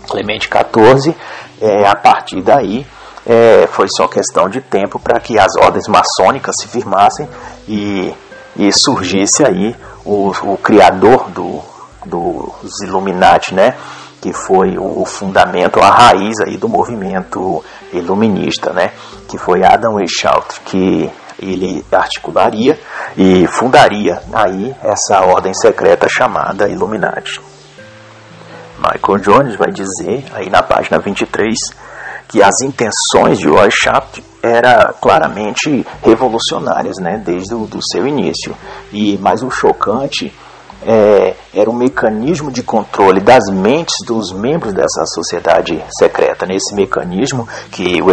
Clemente 0.08 0.50
XIV. 0.50 1.16
É, 1.62 1.88
a 1.88 1.96
partir 1.96 2.42
daí 2.42 2.86
é, 3.26 3.68
foi 3.68 3.88
só 3.90 4.08
questão 4.08 4.50
de 4.50 4.62
tempo 4.62 5.00
para 5.00 5.20
que 5.20 5.38
as 5.40 5.56
ordens 5.58 5.88
maçônicas 5.88 6.56
se 6.60 6.68
firmassem 6.68 7.28
e, 7.68 8.14
e 8.56 8.72
surgisse 8.72 9.46
aí 9.46 9.76
o, 10.06 10.32
o 10.44 10.58
criador 10.58 11.30
do, 11.30 11.62
dos 12.06 12.82
Illuminati, 12.82 13.54
né? 13.54 13.76
que 14.22 14.32
foi 14.32 14.78
o 14.78 15.04
fundamento, 15.04 15.82
a 15.82 15.90
raiz 15.90 16.40
aí 16.46 16.56
do 16.56 16.70
movimento 16.70 17.62
iluminista, 17.92 18.72
né? 18.72 18.92
que 19.28 19.38
foi 19.38 19.66
Adam 19.66 19.96
Weishaupt, 19.96 20.62
que 20.62 21.12
ele 21.38 21.86
articularia 21.92 22.80
e 23.18 23.46
fundaria 23.48 24.22
aí 24.32 24.74
essa 24.82 25.22
ordem 25.26 25.54
secreta 25.54 26.08
chamada 26.08 26.70
Illuminati. 26.70 27.42
Michael 28.78 29.20
Jones 29.20 29.56
vai 29.56 29.72
dizer 29.72 30.26
aí 30.34 30.50
na 30.50 30.64
página 30.64 31.00
23 31.00 31.54
que 32.34 32.42
as 32.42 32.62
intenções 32.62 33.38
de 33.38 33.48
Weishaupt 33.48 34.24
eram 34.42 34.92
claramente 35.00 35.86
revolucionárias, 36.02 36.98
né, 36.98 37.22
desde 37.24 37.54
o 37.54 37.68
do 37.68 37.78
seu 37.80 38.08
início. 38.08 38.58
E 38.92 39.20
mais 39.20 39.44
o 39.44 39.52
chocante 39.52 40.34
é, 40.84 41.36
era 41.54 41.70
um 41.70 41.76
mecanismo 41.76 42.52
de 42.52 42.64
controle 42.64 43.20
das 43.20 43.44
mentes 43.52 43.98
dos 44.08 44.32
membros 44.34 44.74
dessa 44.74 45.06
sociedade 45.06 45.80
secreta. 46.00 46.48
Nesse 46.48 46.74
mecanismo 46.74 47.48
que 47.70 48.02
o 48.02 48.10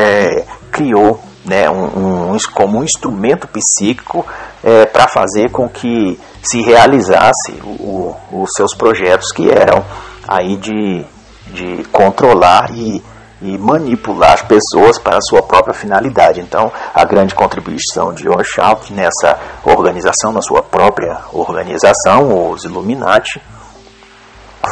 é, 0.00 0.44
criou 0.72 1.20
né, 1.44 1.70
um, 1.70 2.32
um, 2.32 2.36
como 2.52 2.78
um 2.78 2.82
instrumento 2.82 3.46
psíquico 3.46 4.26
é, 4.64 4.84
para 4.84 5.06
fazer 5.06 5.48
com 5.52 5.68
que 5.68 6.18
se 6.42 6.60
realizasse 6.60 7.52
o, 7.62 8.16
o, 8.32 8.42
os 8.42 8.50
seus 8.56 8.74
projetos 8.74 9.30
que 9.30 9.48
eram 9.48 9.84
aí 10.26 10.56
de, 10.56 11.04
de 11.52 11.84
controlar 11.92 12.72
e 12.76 13.00
e 13.44 13.58
manipular 13.58 14.32
as 14.32 14.42
pessoas 14.42 14.98
para 14.98 15.18
a 15.18 15.20
sua 15.20 15.42
própria 15.42 15.74
finalidade. 15.74 16.40
Então, 16.40 16.72
a 16.94 17.04
grande 17.04 17.34
contribuição 17.34 18.12
de 18.12 18.28
Oshalt 18.28 18.90
nessa 18.90 19.38
organização, 19.64 20.32
na 20.32 20.40
sua 20.40 20.62
própria 20.62 21.20
organização, 21.30 22.50
os 22.50 22.64
Illuminati, 22.64 23.40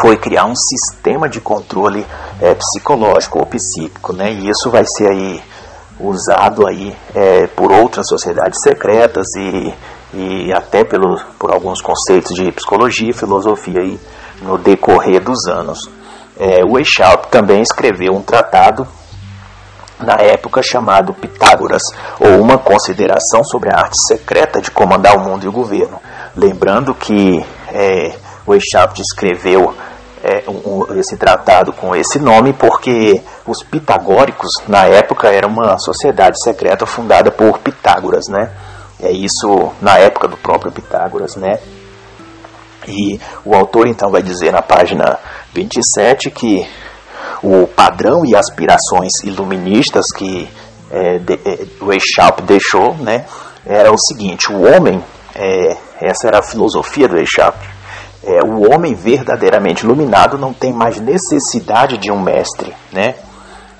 foi 0.00 0.16
criar 0.16 0.46
um 0.46 0.54
sistema 0.56 1.28
de 1.28 1.38
controle 1.38 2.06
é, 2.40 2.54
psicológico 2.54 3.40
ou 3.40 3.46
psíquico, 3.46 4.14
né? 4.14 4.32
E 4.32 4.48
isso 4.48 4.70
vai 4.70 4.84
ser 4.86 5.10
aí 5.10 5.42
usado 6.00 6.66
aí 6.66 6.96
é, 7.14 7.46
por 7.48 7.70
outras 7.70 8.06
sociedades 8.08 8.58
secretas 8.62 9.26
e, 9.36 9.74
e 10.14 10.52
até 10.52 10.82
pelo, 10.82 11.20
por 11.38 11.52
alguns 11.52 11.82
conceitos 11.82 12.34
de 12.34 12.50
psicologia 12.52 13.10
e 13.10 13.12
filosofia 13.12 13.80
aí 13.80 14.00
no 14.40 14.56
decorrer 14.56 15.22
dos 15.22 15.46
anos. 15.46 15.78
É, 16.38 16.64
o 16.64 16.78
Eixalp 16.78 17.26
também 17.26 17.60
escreveu 17.62 18.12
um 18.14 18.22
tratado 18.22 18.86
na 20.02 20.14
época 20.14 20.62
chamado 20.62 21.14
Pitágoras, 21.14 21.82
ou 22.18 22.40
uma 22.40 22.58
consideração 22.58 23.44
sobre 23.44 23.72
a 23.72 23.78
arte 23.78 23.96
secreta 24.06 24.60
de 24.60 24.70
comandar 24.70 25.16
o 25.16 25.20
mundo 25.20 25.44
e 25.44 25.48
o 25.48 25.52
governo. 25.52 26.00
Lembrando 26.36 26.94
que 26.94 27.44
é, 27.68 28.16
o 28.46 28.54
Eixalp 28.54 28.98
escreveu 28.98 29.74
é, 30.22 30.44
um, 30.48 30.94
esse 30.98 31.16
tratado 31.16 31.72
com 31.72 31.94
esse 31.94 32.18
nome 32.18 32.52
porque 32.52 33.20
os 33.46 33.62
pitagóricos 33.62 34.50
na 34.68 34.84
época 34.86 35.28
era 35.28 35.46
uma 35.46 35.78
sociedade 35.78 36.40
secreta 36.42 36.86
fundada 36.86 37.30
por 37.30 37.58
Pitágoras, 37.58 38.28
né? 38.28 38.50
É 39.00 39.10
isso 39.10 39.72
na 39.80 39.98
época 39.98 40.28
do 40.28 40.36
próprio 40.36 40.70
Pitágoras, 40.70 41.34
né? 41.34 41.58
E 42.86 43.20
o 43.44 43.54
autor 43.54 43.86
então 43.86 44.10
vai 44.10 44.22
dizer 44.22 44.52
na 44.52 44.62
página 44.62 45.18
27 45.54 46.30
que 46.30 46.66
o 47.42 47.66
padrão 47.66 48.22
e 48.24 48.34
aspirações 48.34 49.12
iluministas 49.24 50.06
que 50.16 50.48
é, 50.90 51.18
de, 51.18 51.34
é, 51.34 51.66
o 51.80 51.92
Echalp 51.92 52.40
deixou 52.40 52.94
né, 52.94 53.24
era 53.64 53.92
o 53.92 53.98
seguinte: 53.98 54.52
o 54.52 54.62
homem, 54.62 55.02
é, 55.34 55.76
essa 56.00 56.28
era 56.28 56.38
a 56.38 56.42
filosofia 56.42 57.08
do 57.08 57.18
Echalp, 57.18 57.56
é, 58.24 58.44
o 58.44 58.72
homem 58.72 58.94
verdadeiramente 58.94 59.84
iluminado 59.84 60.38
não 60.38 60.52
tem 60.52 60.72
mais 60.72 61.00
necessidade 61.00 61.98
de 61.98 62.10
um 62.10 62.20
mestre, 62.20 62.72
né? 62.92 63.14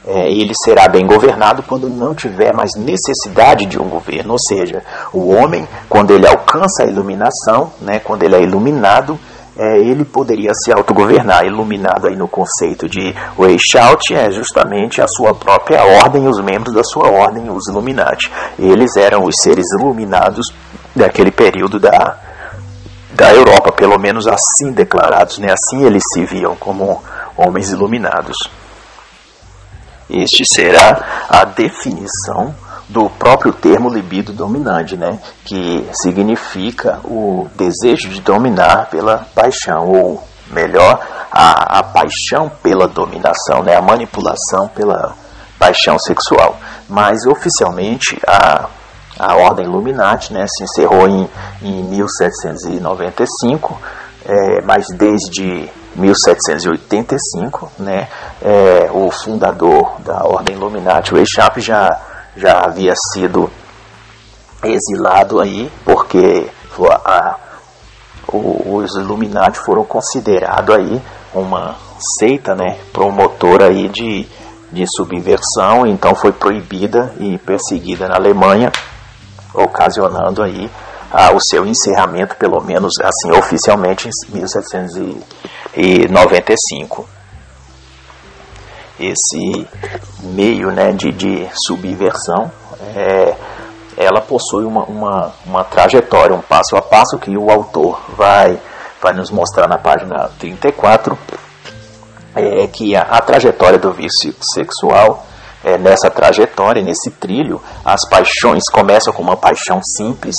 é, 0.07 0.31
ele 0.31 0.52
será 0.64 0.88
bem 0.88 1.07
governado 1.07 1.62
quando 1.62 1.88
não 1.88 2.14
tiver 2.14 2.52
mais 2.52 2.73
necessidade 2.76 3.67
de 3.67 3.79
um 3.79 3.88
governo. 3.88 4.33
Ou 4.33 4.38
seja, 4.38 4.83
o 5.12 5.31
homem, 5.31 5.67
quando 5.88 6.12
ele 6.12 6.26
alcança 6.26 6.83
a 6.83 6.87
iluminação, 6.87 7.73
né, 7.81 8.00
quando 8.00 8.23
ele 8.25 8.35
é 8.35 8.43
iluminado, 8.43 9.19
é, 9.56 9.78
ele 9.78 10.04
poderia 10.04 10.50
se 10.54 10.73
autogovernar. 10.73 11.44
Iluminado 11.44 12.06
aí 12.06 12.16
no 12.16 12.28
conceito 12.28 12.88
de 12.88 13.14
Weishaupt 13.38 14.14
é 14.14 14.30
justamente 14.30 15.00
a 15.00 15.06
sua 15.06 15.35
própria 15.35 15.85
ordem, 15.85 16.26
os 16.26 16.40
membros 16.40 16.75
da 16.75 16.82
sua 16.82 17.11
ordem, 17.11 17.50
os 17.50 17.68
Illuminati. 17.68 18.30
Eles 18.59 18.97
eram 18.97 19.25
os 19.25 19.35
seres 19.42 19.66
iluminados 19.78 20.47
daquele 20.94 21.30
período 21.30 21.78
da, 21.78 22.18
da 23.12 23.32
Europa, 23.32 23.73
pelo 23.73 23.99
menos 23.99 24.26
assim 24.26 24.73
declarados, 24.73 25.38
né? 25.38 25.52
assim 25.52 25.85
eles 25.85 26.02
se 26.12 26.25
viam 26.25 26.56
como 26.56 27.02
homens 27.37 27.71
iluminados. 27.71 28.37
Este 30.09 30.44
será 30.47 31.26
a 31.28 31.44
definição 31.44 32.54
do 32.92 33.08
próprio 33.08 33.52
termo 33.52 33.88
libido 33.88 34.32
dominante, 34.32 34.96
né? 34.96 35.18
que 35.44 35.88
significa 36.02 37.00
o 37.04 37.49
desejo 37.56 38.08
de 38.11 38.20
dominar 38.20 38.90
pela 38.90 39.26
paixão, 39.34 39.88
ou 39.88 40.22
melhor, 40.50 41.00
a, 41.30 41.78
a 41.78 41.82
paixão 41.82 42.50
pela 42.62 42.87
dominação, 42.87 43.62
né? 43.62 43.75
a 43.75 43.80
manipulação 43.82 44.68
pela 44.68 45.14
paixão 45.58 45.99
sexual. 45.99 46.58
Mas 46.88 47.26
oficialmente 47.26 48.20
a, 48.26 48.68
a 49.18 49.37
Ordem 49.37 49.64
Illuminati 49.64 50.32
né, 50.34 50.44
se 50.46 50.64
encerrou 50.64 51.08
em, 51.08 51.28
em 51.62 51.82
1795, 51.84 53.80
é, 54.25 54.61
mas 54.62 54.84
desde 54.94 55.70
1785, 55.96 57.72
né, 57.78 58.08
é, 58.40 58.90
o 58.92 59.11
fundador 59.11 60.00
da 60.00 60.25
Ordem 60.25 60.54
Illuminati, 60.56 61.14
o 61.14 61.18
Echap, 61.18 61.61
já, 61.61 61.88
já 62.36 62.64
havia 62.64 62.94
sido 63.12 63.50
exilado 64.64 65.40
aí, 65.40 65.70
porque 65.84 66.48
a, 67.04 67.36
os 68.28 68.94
Illuminati 68.94 69.58
foram 69.58 69.84
considerados 69.84 70.74
aí 70.74 71.02
uma 71.34 71.76
seita, 72.18 72.54
né, 72.54 72.78
promotora 72.92 73.66
aí 73.66 73.88
de, 73.88 74.26
de 74.70 74.84
subversão, 74.96 75.86
então 75.86 76.14
foi 76.14 76.32
proibida 76.32 77.12
e 77.18 77.36
perseguida 77.38 78.08
na 78.08 78.16
Alemanha, 78.16 78.70
ocasionando 79.54 80.42
aí 80.42 80.70
o 81.34 81.40
seu 81.40 81.66
encerramento, 81.66 82.36
pelo 82.36 82.58
menos 82.62 82.94
assim 83.02 83.30
oficialmente, 83.36 84.08
em 84.08 84.12
1795. 84.34 87.06
Esse 89.06 89.66
meio 90.23 90.71
né, 90.71 90.92
de, 90.92 91.11
de 91.11 91.49
subversão, 91.66 92.50
é, 92.94 93.35
ela 93.97 94.21
possui 94.21 94.64
uma, 94.64 94.85
uma, 94.85 95.32
uma 95.44 95.64
trajetória, 95.64 96.35
um 96.35 96.40
passo 96.40 96.76
a 96.76 96.82
passo 96.82 97.18
que 97.18 97.37
o 97.37 97.50
autor 97.50 98.00
vai, 98.16 98.59
vai 99.00 99.12
nos 99.12 99.30
mostrar 99.30 99.68
na 99.68 99.78
página 99.78 100.30
34, 100.38 101.18
é 102.35 102.66
que 102.66 102.97
a, 102.97 103.02
a 103.02 103.21
trajetória 103.21 103.78
do 103.78 103.92
vício 103.92 104.35
sexual 104.54 105.26
é, 105.64 105.78
nessa 105.78 106.11
trajetória, 106.11 106.82
nesse 106.82 107.11
trilho, 107.11 107.61
as 107.85 108.09
paixões 108.09 108.64
começam 108.73 109.12
com 109.12 109.23
uma 109.23 109.37
paixão 109.37 109.80
simples, 109.82 110.35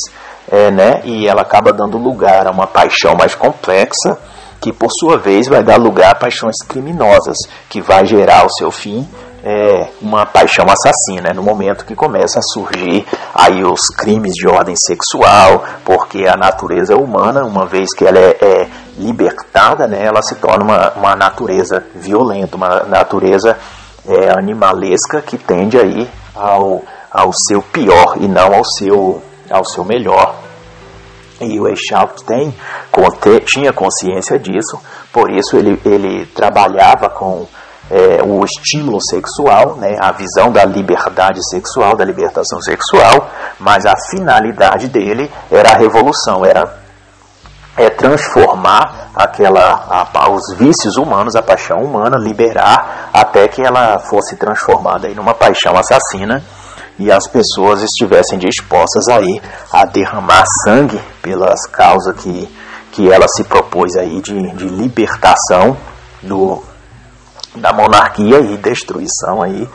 é, 0.51 0.69
né, 0.69 1.01
e 1.05 1.27
ela 1.27 1.41
acaba 1.41 1.71
dando 1.71 1.97
lugar 1.97 2.47
a 2.47 2.51
uma 2.51 2.67
paixão 2.67 3.15
mais 3.15 3.33
complexa, 3.35 4.17
que 4.63 4.71
por 4.71 4.89
sua 4.89 5.17
vez 5.17 5.47
vai 5.47 5.61
dar 5.61 5.77
lugar 5.77 6.11
a 6.11 6.15
paixões 6.15 6.55
criminosas, 6.65 7.35
que 7.69 7.81
vai 7.81 8.05
gerar 8.05 8.45
o 8.45 8.49
seu 8.49 8.71
fim 8.71 9.05
é, 9.43 9.89
uma 10.01 10.25
paixão 10.25 10.65
assassina, 10.69 11.29
é 11.29 11.33
no 11.33 11.43
momento 11.43 11.85
que 11.85 11.93
começa 11.93 12.39
a 12.39 12.41
surgir 12.41 13.05
aí 13.35 13.61
os 13.61 13.87
crimes 13.87 14.31
de 14.33 14.47
ordem 14.47 14.73
sexual, 14.77 15.65
porque 15.83 16.25
a 16.25 16.37
natureza 16.37 16.95
humana, 16.95 17.43
uma 17.43 17.65
vez 17.65 17.93
que 17.93 18.05
ela 18.05 18.17
é, 18.17 18.37
é 18.41 18.69
libertada, 18.97 19.85
né, 19.85 20.01
ela 20.05 20.21
se 20.21 20.35
torna 20.35 20.63
uma, 20.63 20.91
uma 20.93 21.15
natureza 21.15 21.83
violenta, 21.93 22.55
uma 22.55 22.83
natureza 22.83 23.57
é, 24.07 24.29
animalesca 24.29 25.21
que 25.21 25.37
tende 25.37 25.77
aí 25.77 26.09
ao, 26.33 26.81
ao 27.11 27.33
seu 27.33 27.61
pior 27.61 28.15
e 28.21 28.29
não 28.29 28.53
ao 28.53 28.63
seu, 28.63 29.21
ao 29.49 29.65
seu 29.65 29.83
melhor. 29.83 30.42
E 31.51 31.59
o 31.59 31.67
Eixalto 31.67 32.23
tem, 32.23 32.53
tinha 33.45 33.73
consciência 33.73 34.39
disso, 34.39 34.79
por 35.11 35.31
isso 35.31 35.57
ele, 35.57 35.79
ele 35.85 36.25
trabalhava 36.27 37.09
com 37.09 37.47
é, 37.89 38.23
o 38.23 38.43
estímulo 38.43 38.99
sexual, 39.01 39.75
né, 39.75 39.97
a 39.99 40.11
visão 40.11 40.51
da 40.51 40.63
liberdade 40.65 41.39
sexual, 41.49 41.95
da 41.95 42.05
libertação 42.05 42.61
sexual, 42.61 43.29
mas 43.59 43.85
a 43.85 43.93
finalidade 44.09 44.87
dele 44.87 45.31
era 45.51 45.71
a 45.71 45.77
revolução, 45.77 46.45
era 46.45 46.81
é 47.75 47.89
transformar 47.89 49.09
aquela 49.15 50.07
a, 50.13 50.29
os 50.29 50.55
vícios 50.57 50.95
humanos, 50.95 51.35
a 51.35 51.41
paixão 51.41 51.79
humana, 51.83 52.17
liberar 52.17 53.09
até 53.11 53.47
que 53.47 53.61
ela 53.61 53.97
fosse 53.99 54.35
transformada 54.35 55.09
em 55.09 55.17
uma 55.17 55.33
paixão 55.33 55.75
assassina 55.75 56.43
e 56.99 57.11
as 57.11 57.27
pessoas 57.27 57.81
estivessem 57.81 58.37
dispostas 58.37 59.07
aí 59.07 59.41
a 59.71 59.85
derramar 59.85 60.43
sangue 60.63 60.99
pelas 61.21 61.65
causas 61.67 62.15
que, 62.17 62.49
que 62.91 63.11
ela 63.11 63.27
se 63.27 63.43
propôs 63.43 63.95
aí 63.95 64.21
de, 64.21 64.51
de 64.51 64.65
libertação 64.65 65.75
do, 66.21 66.63
da 67.55 67.73
monarquia 67.73 68.39
e 68.39 68.57
destruição 68.57 69.41
aí 69.41 69.67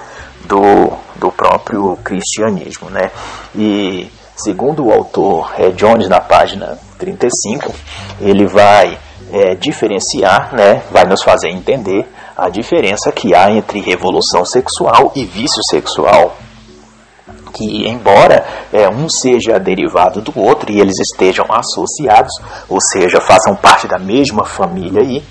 do, 0.47 0.93
do 1.17 1.31
próprio 1.31 1.97
cristianismo, 2.05 2.89
né? 2.91 3.11
E 3.55 4.11
segundo 4.37 4.87
o 4.87 4.93
autor 4.93 5.53
é, 5.59 5.71
Jones 5.71 6.09
na 6.09 6.21
página 6.21 6.79
35, 6.99 7.75
ele 8.21 8.47
vai 8.47 8.99
é, 9.33 9.55
diferenciar, 9.55 10.55
né, 10.55 10.83
vai 10.91 11.05
nos 11.05 11.23
fazer 11.23 11.51
entender 11.51 12.07
a 12.37 12.49
diferença 12.49 13.13
que 13.13 13.35
há 13.35 13.51
entre 13.51 13.81
revolução 13.81 14.45
sexual 14.45 15.13
e 15.15 15.25
vício 15.25 15.63
sexual. 15.71 16.37
Que, 17.53 17.89
embora 17.89 18.45
é, 18.73 18.89
um 18.89 19.09
seja 19.09 19.59
derivado 19.59 20.21
do 20.21 20.39
outro 20.39 20.71
e 20.71 20.81
eles 20.81 20.99
estejam 20.99 21.47
associados, 21.51 22.33
ou 22.69 22.79
seja, 22.81 23.21
façam 23.21 23.57
parte 23.57 23.87
da 23.87 23.99
mesma 23.99 24.45
família, 24.45 25.03
aí, 25.03 25.23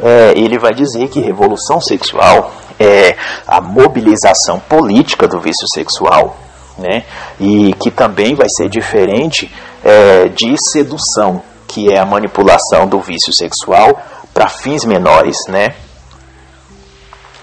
é, 0.00 0.32
ele 0.36 0.58
vai 0.58 0.72
dizer 0.72 1.08
que 1.08 1.20
revolução 1.20 1.80
sexual 1.80 2.52
é 2.78 3.16
a 3.46 3.60
mobilização 3.60 4.60
política 4.60 5.26
do 5.26 5.40
vício 5.40 5.66
sexual, 5.74 6.36
né? 6.78 7.04
e 7.40 7.74
que 7.80 7.90
também 7.90 8.34
vai 8.34 8.46
ser 8.48 8.68
diferente 8.68 9.52
é, 9.84 10.28
de 10.28 10.54
sedução, 10.70 11.42
que 11.66 11.92
é 11.92 11.98
a 11.98 12.06
manipulação 12.06 12.86
do 12.86 13.00
vício 13.00 13.32
sexual 13.32 14.00
para 14.32 14.48
fins 14.48 14.84
menores, 14.84 15.36
né? 15.48 15.74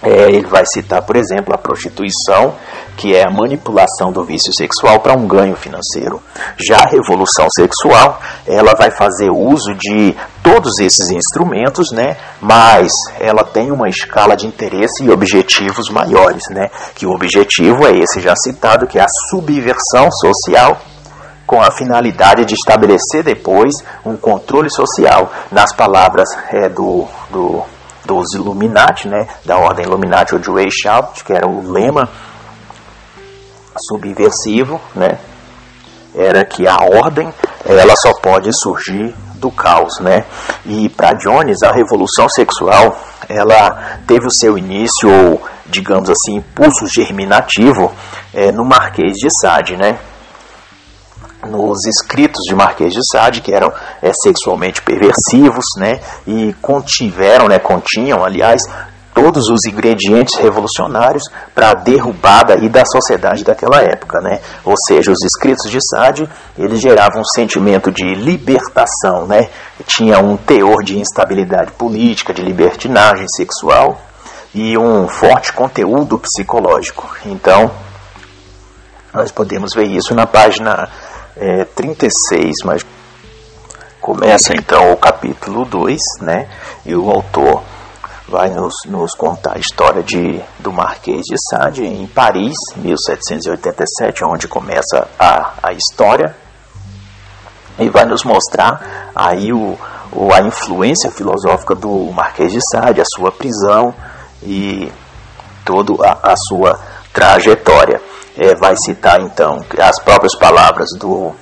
É, 0.06 0.30
ele 0.30 0.46
vai 0.46 0.63
citar, 0.65 1.02
por 1.02 1.15
exemplo, 1.15 1.54
a 1.54 1.58
prostituição, 1.58 2.54
que 2.96 3.15
é 3.15 3.24
a 3.28 3.32
manipulação 3.32 4.12
do 4.12 4.24
vício 4.24 4.54
sexual 4.54 5.00
para 5.00 5.18
um 5.18 5.28
ganho 5.28 5.56
financeiro. 5.56 6.22
Já 6.58 6.78
a 6.78 6.89
revolução 6.89 7.48
sexual, 7.50 8.22
ela 8.46 8.76
vai 8.76 8.91
fazer 8.91 9.32
uso 9.32 9.74
de 9.74 10.15
todos 10.44 10.78
esses 10.80 11.10
instrumentos, 11.10 11.91
né? 11.91 12.18
Mas 12.39 12.91
ela 13.20 13.44
tem 13.44 13.72
uma 13.72 13.89
escala 13.89 14.36
de 14.36 14.46
interesse 14.46 15.04
e 15.04 15.10
objetivos 15.10 15.89
maiores, 15.89 16.44
né? 16.52 16.70
Que 16.94 17.08
o 17.08 17.12
objetivo 17.12 17.88
é 17.88 17.98
esse 17.98 18.22
já 18.22 18.36
citado, 18.36 18.86
que 18.86 19.00
é 19.00 19.02
a 19.02 19.08
subversão 19.32 20.12
social 20.12 20.80
com 21.48 21.62
a 21.62 21.72
finalidade 21.72 22.46
de 22.46 22.54
estabelecer 22.54 23.24
depois 23.24 23.74
um 24.06 24.15
controle 24.15 24.70
social. 24.70 25.32
Nas 25.52 25.74
palavras 25.74 26.28
é, 26.52 26.70
do, 26.70 27.06
do, 27.32 27.63
dos 28.06 28.34
Illuminati, 28.34 29.08
né, 29.08 29.28
da 29.44 29.58
ordem 29.58 29.86
Illuminati 29.86 30.34
ou 30.34 30.39
de 30.39 30.50
Weishaupt, 30.50 31.24
que 31.24 31.34
era 31.34 31.48
o 31.48 31.72
lema 31.72 32.10
subversivo, 33.78 34.80
né, 34.96 35.20
era 36.13 36.46
que 36.46 36.68
a 36.68 36.78
ordem 36.78 37.34
ela 37.65 37.94
só 37.98 38.13
pode 38.22 38.50
surgir 38.54 39.13
do 39.36 39.52
caos, 39.52 40.00
né? 40.00 40.24
E 40.65 40.88
para 40.89 41.13
Jones 41.13 41.62
a 41.62 41.72
revolução 41.72 42.28
sexual 42.30 42.98
ela 43.28 44.00
teve 44.08 44.26
o 44.26 44.32
seu 44.32 44.58
início 44.58 45.10
ou 45.10 45.41
digamos 45.65 46.10
assim 46.10 46.38
impulso 46.38 46.88
germinativo 46.88 47.91
é, 48.34 48.52
no 48.52 48.63
Marquês 48.63 49.13
de 49.13 49.28
Sade, 49.41 49.76
né? 49.76 50.00
Nos 51.49 51.86
escritos 51.86 52.41
de 52.47 52.55
Marquês 52.55 52.93
de 52.93 53.01
Sade, 53.12 53.41
que 53.41 53.53
eram 53.53 53.71
é, 54.01 54.12
sexualmente 54.13 54.81
perversivos, 54.81 55.65
né, 55.77 55.99
e 56.25 56.53
contiveram, 56.62 57.47
né, 57.47 57.60
continham, 57.60 58.23
aliás, 58.23 58.62
todos 59.13 59.47
os 59.47 59.63
ingredientes 59.65 60.36
revolucionários 60.36 61.23
para 61.53 61.69
a 61.69 61.73
derrubada 61.73 62.58
e 62.58 62.67
da 62.67 62.84
sociedade 62.86 63.45
daquela 63.45 63.81
época, 63.81 64.19
né? 64.19 64.41
Ou 64.65 64.75
seja, 64.88 65.10
os 65.10 65.23
escritos 65.23 65.71
de 65.71 65.79
Sade, 65.89 66.29
eles 66.58 66.81
geravam 66.81 67.21
um 67.21 67.25
sentimento 67.34 67.89
de 67.89 68.13
libertação, 68.13 69.25
né? 69.25 69.49
Tinha 69.88 70.19
um 70.19 70.36
teor 70.36 70.84
de 70.84 70.99
instabilidade 70.99 71.71
política, 71.71 72.34
de 72.34 72.41
libertinagem 72.41 73.25
sexual, 73.38 74.01
e 74.53 74.77
um 74.77 75.08
forte 75.08 75.53
conteúdo 75.53 76.17
psicológico. 76.17 77.10
Então, 77.25 77.71
nós 79.13 79.31
podemos 79.31 79.73
ver 79.73 79.86
isso 79.86 80.13
na 80.13 80.27
página 80.27 80.89
é, 81.36 81.65
36, 81.65 82.58
mas 82.63 82.86
começa 84.00 84.54
então 84.54 84.91
o 84.91 84.98
capítulo 84.98 85.65
2, 85.65 86.00
né? 86.21 86.48
E 86.86 86.95
o 86.95 87.10
autor 87.10 87.63
vai 88.28 88.50
nos, 88.50 88.74
nos 88.88 89.13
contar 89.13 89.56
a 89.56 89.60
história 89.60 90.02
de, 90.02 90.41
do 90.60 90.71
Marquês 90.71 91.21
de 91.21 91.36
Sade 91.50 91.86
em 91.86 92.08
Paris, 92.08 92.56
1787, 92.76 94.24
onde 94.26 94.48
começa 94.48 95.08
a, 95.19 95.54
a 95.62 95.74
história, 95.74 96.36
e 97.78 97.89
vai 97.89 98.06
nos 98.06 98.24
mostrar 98.24 99.12
aí 99.15 99.52
o, 99.52 99.78
o, 100.12 100.34
a 100.34 100.41
influência 100.41 101.12
filosófica 101.12 101.76
do 101.76 102.12
Marquês 102.12 102.52
de 102.52 102.60
Sade, 102.71 103.02
a 103.02 103.06
sua 103.06 103.32
prisão 103.32 103.93
e 104.41 104.91
toda 105.63 105.93
a, 106.08 106.32
a 106.32 106.36
sua 106.38 106.80
trajetória. 107.13 108.02
É, 108.38 108.54
vai 108.56 108.76
citar 108.76 109.21
então 109.21 109.63
as 109.80 110.02
próprias 110.04 110.36
palavras 110.38 110.89
do, 111.00 111.34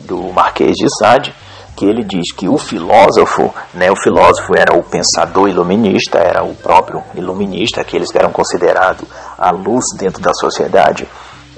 do 0.00 0.32
Marquês 0.32 0.72
de 0.76 0.88
Sade, 0.98 1.34
que 1.76 1.84
ele 1.84 2.02
diz 2.02 2.32
que 2.32 2.48
o 2.48 2.58
filósofo, 2.58 3.54
né, 3.72 3.90
o 3.90 3.96
filósofo 3.96 4.52
era 4.56 4.76
o 4.76 4.82
pensador 4.82 5.48
iluminista, 5.48 6.18
era 6.18 6.42
o 6.42 6.54
próprio 6.54 7.02
iluminista, 7.14 7.80
aqueles 7.80 8.10
que 8.10 8.18
eram 8.18 8.32
considerados 8.32 9.06
a 9.38 9.50
luz 9.52 9.84
dentro 9.96 10.20
da 10.20 10.34
sociedade 10.34 11.06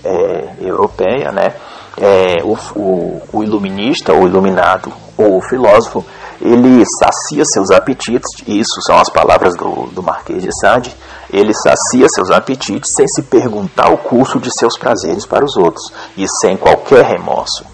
é, 0.04 0.56
europeia, 0.60 1.32
né, 1.32 1.54
é, 1.96 2.44
o, 2.44 2.56
o, 2.78 3.22
o 3.32 3.42
iluminista, 3.42 4.12
o 4.12 4.26
iluminado, 4.26 4.92
ou 5.16 5.38
o 5.38 5.42
filósofo, 5.42 6.04
ele 6.40 6.84
sacia 6.98 7.44
seus 7.44 7.70
apetites, 7.70 8.28
isso 8.46 8.80
são 8.86 8.98
as 8.98 9.10
palavras 9.10 9.56
do, 9.56 9.86
do 9.92 10.02
Marquês 10.02 10.42
de 10.42 10.50
Sade, 10.60 10.94
ele 11.30 11.52
sacia 11.54 12.06
seus 12.14 12.30
apetites 12.30 12.92
sem 12.96 13.06
se 13.06 13.22
perguntar 13.22 13.90
o 13.92 13.98
curso 13.98 14.38
de 14.38 14.50
seus 14.58 14.78
prazeres 14.78 15.26
para 15.26 15.44
os 15.44 15.56
outros 15.56 15.92
e 16.16 16.24
sem 16.40 16.56
qualquer 16.56 17.04
remorso 17.04 17.64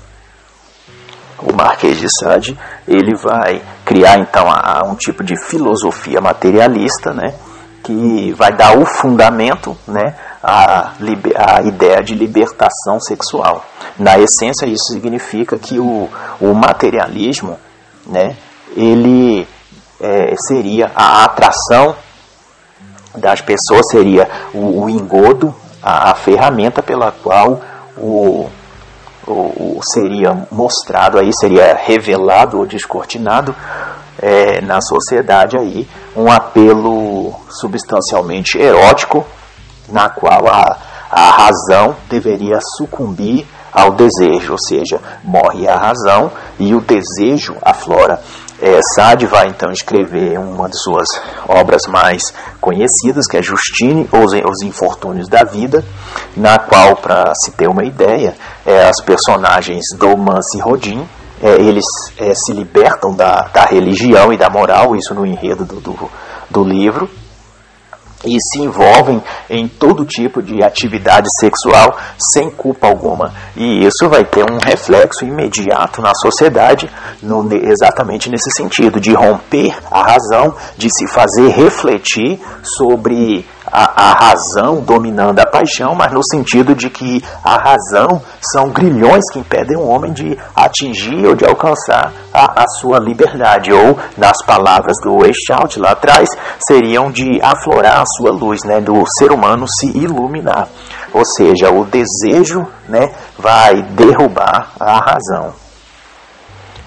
o 1.39 1.55
Marquês 1.55 1.99
de 1.99 2.09
Sade, 2.21 2.59
ele 2.87 3.15
vai 3.17 3.63
criar 3.85 4.19
então 4.19 4.51
a, 4.51 4.81
a 4.81 4.85
um 4.85 4.95
tipo 4.95 5.23
de 5.23 5.37
filosofia 5.47 6.21
materialista, 6.21 7.13
né, 7.13 7.35
que 7.83 8.33
vai 8.33 8.53
dar 8.53 8.77
o 8.77 8.85
fundamento, 8.85 9.77
né, 9.87 10.15
à, 10.43 10.93
a 11.37 11.63
ideia 11.63 12.03
de 12.03 12.15
libertação 12.15 12.99
sexual. 13.01 13.65
Na 13.99 14.19
essência, 14.19 14.67
isso 14.67 14.93
significa 14.93 15.59
que 15.59 15.79
o, 15.79 16.09
o 16.41 16.55
materialismo, 16.55 17.59
né, 18.07 18.37
ele 18.77 19.49
é, 20.01 20.35
seria 20.37 20.93
a 20.95 21.25
atração 21.25 21.97
das 23.17 23.41
pessoas, 23.41 23.89
seria 23.91 24.29
o, 24.53 24.85
o 24.85 24.91
engodo, 24.91 25.55
a, 25.83 26.11
a 26.11 26.15
ferramenta 26.15 26.83
pela 26.83 27.11
qual 27.11 27.61
o, 27.97 28.49
ou, 29.27 29.81
seria 29.83 30.47
mostrado 30.51 31.19
aí, 31.19 31.31
seria 31.33 31.75
revelado 31.75 32.59
ou 32.59 32.67
descortinado 32.67 33.55
é, 34.19 34.61
na 34.61 34.81
sociedade 34.81 35.57
aí 35.59 35.89
um 36.15 36.31
apelo 36.31 37.35
substancialmente 37.49 38.59
erótico, 38.59 39.27
na 39.89 40.09
qual 40.09 40.47
a, 40.47 40.79
a 41.11 41.31
razão 41.31 41.97
deveria 42.09 42.59
sucumbir 42.77 43.47
ao 43.73 43.93
desejo, 43.93 44.53
ou 44.53 44.59
seja, 44.59 45.01
morre 45.23 45.69
a 45.69 45.77
razão 45.77 46.33
e 46.59 46.75
o 46.75 46.81
desejo 46.81 47.57
aflora. 47.61 48.21
É, 48.61 48.81
Sade 48.95 49.27
vai 49.27 49.49
então 49.49 49.71
escrever 49.71 50.39
uma 50.39 50.69
de 50.69 50.79
suas 50.79 51.07
obras 51.47 51.83
mais 51.89 52.33
conhecidas, 52.61 53.27
que 53.27 53.37
é 53.37 53.43
Justine, 53.43 54.09
ou 54.11 54.25
Os 54.25 54.63
Infortúnios 54.63 55.29
da 55.29 55.45
Vida, 55.45 55.85
na 56.37 56.59
qual, 56.59 56.97
para 56.97 57.35
se 57.35 57.53
ter 57.53 57.69
uma 57.69 57.85
ideia, 57.85 58.35
é, 58.65 58.89
as 58.89 59.03
personagens 59.03 59.85
Domans 59.99 60.47
e 60.55 60.59
Rodin, 60.59 61.07
é, 61.43 61.53
eles 61.61 61.85
é, 62.17 62.35
se 62.35 62.53
libertam 62.53 63.15
da, 63.15 63.49
da 63.53 63.65
religião 63.65 64.33
e 64.33 64.39
da 64.39 64.49
moral, 64.49 64.97
isso 64.97 65.15
no 65.15 65.27
enredo 65.27 65.65
do, 65.65 65.81
do, 65.81 66.11
do 66.51 66.65
livro, 66.65 67.11
e 68.25 68.37
se 68.41 68.63
envolvem 68.63 69.23
em 69.49 69.69
todo 69.69 70.05
tipo 70.05 70.43
de 70.43 70.63
atividade 70.63 71.27
sexual 71.41 71.97
sem 72.33 72.51
culpa 72.51 72.87
alguma. 72.87 73.33
E 73.57 73.85
isso 73.85 74.09
vai 74.09 74.25
ter 74.25 74.43
um 74.43 74.59
reflexo 74.65 75.25
imediato 75.25 76.01
na 76.01 76.15
sociedade, 76.15 76.91
no, 77.23 77.49
exatamente 77.53 78.31
nesse 78.31 78.51
sentido, 78.51 79.01
de 79.01 79.13
romper 79.13 79.77
a 79.91 80.03
razão, 80.03 80.55
de 80.77 80.89
se 80.91 81.07
fazer 81.07 81.49
refletir 81.49 82.41
sobre 82.63 83.45
a, 83.67 84.11
a, 84.11 84.13
razão 84.13 84.81
dominando 84.81 85.41
a 85.41 85.47
paixão, 85.47 85.95
mas 85.95 86.13
no 86.13 86.23
sentido 86.25 86.75
de 86.75 86.89
que 86.89 87.23
a 87.43 87.57
razão 87.57 88.23
são 88.53 88.71
grilhões 88.71 89.25
que 89.33 89.39
impedem 89.39 89.77
o 89.77 89.87
homem 89.87 90.13
de 90.13 90.39
atingir 90.55 91.27
ou 91.27 91.35
de 91.35 91.45
alcançar 91.45 92.13
a, 92.33 92.63
a 92.63 92.69
sua 92.81 92.99
liberdade, 92.99 93.73
ou, 93.73 93.99
nas 94.17 94.37
palavras 94.45 94.97
do 95.03 95.25
Echaut 95.25 95.79
lá 95.79 95.93
atrás, 95.93 96.29
seriam 96.67 97.11
de 97.11 97.41
aflorar 97.43 98.03
a 98.03 98.07
sua 98.17 98.31
luz, 98.31 98.63
né, 98.65 98.81
do 98.81 99.03
ser 99.19 99.33
humano 99.33 99.67
se 99.81 99.87
iluminar. 99.97 100.69
Ou 101.13 101.25
seja, 101.25 101.71
o 101.71 101.85
desejo 101.85 102.67
né, 102.89 103.13
vai 103.39 103.83
derrubar 103.83 104.71
a 104.79 104.99
razão. 104.99 105.66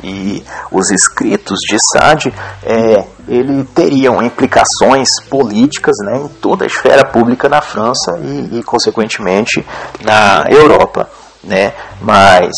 E 0.04 0.44
os 0.72 0.90
escritos 0.92 1.60
de 1.60 1.78
Sade, 1.92 2.34
é, 2.64 3.06
ele 3.28 3.64
teriam 3.66 4.22
implicações 4.22 5.10
políticas 5.30 5.96
né, 6.06 6.22
em 6.24 6.28
toda 6.28 6.64
a 6.64 6.68
esfera 6.68 7.06
pública 7.06 7.50
na 7.50 7.62
França 7.62 8.18
e, 8.22 8.60
e 8.60 8.64
consequentemente, 8.64 9.66
na 10.02 10.46
Europa. 10.50 11.10
Né? 11.44 11.74
Mas 12.02 12.52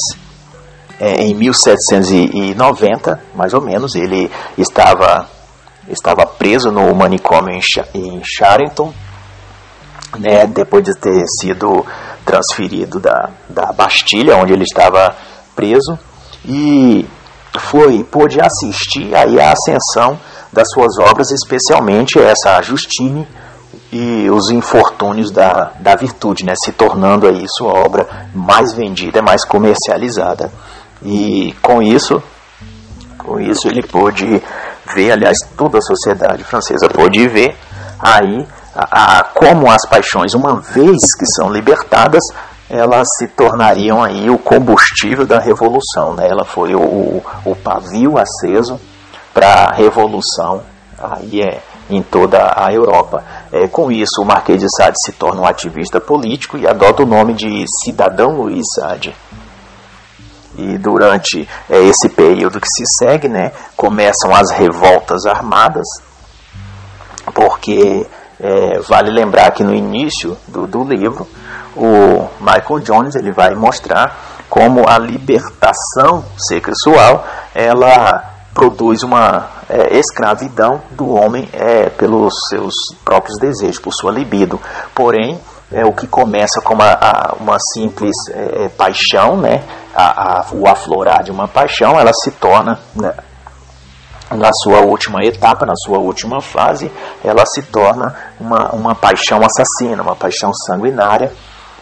é, 0.99 1.23
em 1.23 1.33
1790, 1.33 3.19
mais 3.33 3.55
ou 3.55 3.61
menos, 3.61 3.95
ele 3.95 4.29
estava, 4.55 5.27
estava 5.89 6.27
preso 6.27 6.71
no 6.71 6.93
manicômio 6.93 7.59
em 7.95 8.21
Charenton, 8.23 8.93
né, 10.19 10.45
depois 10.45 10.83
de 10.83 10.93
ter 10.93 11.25
sido 11.39 11.83
transferido 12.23 12.99
da, 12.99 13.31
da 13.49 13.73
Bastilha, 13.73 14.37
onde 14.37 14.53
ele 14.53 14.63
estava 14.63 15.15
preso, 15.55 15.97
e 16.45 17.07
foi 17.59 18.03
pôde 18.03 18.39
assistir 18.39 19.13
aí 19.15 19.39
à 19.39 19.51
ascensão 19.51 20.19
das 20.51 20.69
suas 20.73 20.97
obras, 20.99 21.31
especialmente 21.31 22.19
essa 22.19 22.61
Justine 22.61 23.27
e 23.91 24.29
os 24.29 24.49
infortúnios 24.49 25.31
da, 25.31 25.71
da 25.79 25.95
virtude, 25.95 26.45
né, 26.45 26.53
se 26.55 26.71
tornando 26.71 27.27
aí 27.27 27.45
sua 27.47 27.73
obra 27.73 28.07
mais 28.33 28.73
vendida, 28.73 29.21
mais 29.21 29.43
comercializada. 29.43 30.51
E 31.03 31.53
com 31.61 31.81
isso, 31.81 32.21
com 33.17 33.39
isso 33.39 33.67
ele 33.67 33.83
pôde 33.83 34.41
ver, 34.93 35.11
aliás, 35.11 35.37
toda 35.57 35.77
a 35.77 35.81
sociedade 35.81 36.43
francesa 36.43 36.87
pôde 36.89 37.27
ver 37.27 37.55
aí 37.99 38.47
a, 38.75 39.19
a, 39.19 39.23
como 39.23 39.69
as 39.69 39.85
paixões, 39.87 40.33
uma 40.33 40.55
vez 40.59 40.97
que 41.17 41.25
são 41.35 41.49
libertadas, 41.49 42.23
elas 42.71 43.05
se 43.17 43.27
tornariam 43.27 44.01
aí 44.01 44.29
o 44.29 44.37
combustível 44.37 45.25
da 45.25 45.39
revolução. 45.39 46.13
Né? 46.13 46.25
Ela 46.29 46.45
foi 46.45 46.73
o, 46.73 47.21
o 47.43 47.55
pavio 47.55 48.17
aceso 48.17 48.79
para 49.33 49.65
a 49.65 49.75
revolução 49.75 50.63
aí 50.97 51.41
é, 51.41 51.61
em 51.89 52.01
toda 52.01 52.53
a 52.55 52.71
Europa. 52.71 53.23
É, 53.51 53.67
com 53.67 53.91
isso, 53.91 54.21
o 54.21 54.25
Marquês 54.25 54.61
de 54.61 54.67
Sade 54.77 54.95
se 55.03 55.11
torna 55.11 55.41
um 55.41 55.45
ativista 55.45 55.99
político 55.99 56.57
e 56.57 56.65
adota 56.65 57.03
o 57.03 57.05
nome 57.05 57.33
de 57.33 57.65
Cidadão 57.83 58.37
Luiz 58.37 58.63
Sade. 58.75 59.13
E 60.57 60.77
durante 60.77 61.47
é, 61.69 61.77
esse 61.83 62.07
período 62.07 62.61
que 62.61 62.67
se 62.69 62.83
segue, 62.99 63.27
né, 63.27 63.51
começam 63.75 64.33
as 64.33 64.49
revoltas 64.51 65.25
armadas, 65.25 65.87
porque 67.33 68.05
é, 68.39 68.79
vale 68.79 69.11
lembrar 69.11 69.51
que 69.51 69.63
no 69.63 69.73
início 69.73 70.37
do, 70.47 70.65
do 70.65 70.83
livro, 70.83 71.27
o 71.75 72.27
Michael 72.39 72.79
Jones 72.81 73.15
ele 73.15 73.31
vai 73.31 73.53
mostrar 73.55 74.43
como 74.49 74.87
a 74.87 74.97
libertação 74.97 76.25
sexual 76.37 77.25
ela 77.53 78.31
produz 78.53 79.01
uma 79.03 79.47
é, 79.69 79.97
escravidão 79.97 80.81
do 80.91 81.09
homem 81.09 81.47
é, 81.53 81.89
pelos 81.89 82.33
seus 82.49 82.73
próprios 83.03 83.37
desejos, 83.39 83.79
por 83.79 83.93
sua 83.93 84.11
libido. 84.11 84.59
Porém, 84.93 85.39
é 85.71 85.85
o 85.85 85.93
que 85.93 86.05
começa 86.05 86.59
como 86.61 86.81
a, 86.81 86.91
a, 86.91 87.33
uma 87.39 87.57
simples 87.73 88.15
é, 88.29 88.67
paixão, 88.69 89.37
né, 89.37 89.63
a, 89.95 90.45
o 90.51 90.67
aflorar 90.67 91.23
de 91.23 91.31
uma 91.31 91.47
paixão, 91.47 91.97
ela 91.97 92.11
se 92.13 92.31
torna 92.31 92.77
né, 92.93 93.13
na 94.31 94.49
sua 94.53 94.81
última 94.81 95.23
etapa, 95.23 95.65
na 95.65 95.75
sua 95.75 95.97
última 95.97 96.41
fase, 96.41 96.91
ela 97.23 97.45
se 97.45 97.61
torna 97.63 98.15
uma, 98.39 98.69
uma 98.73 98.95
paixão 98.95 99.39
assassina, 99.43 100.01
uma 100.01 100.15
paixão 100.15 100.53
sanguinária. 100.53 101.31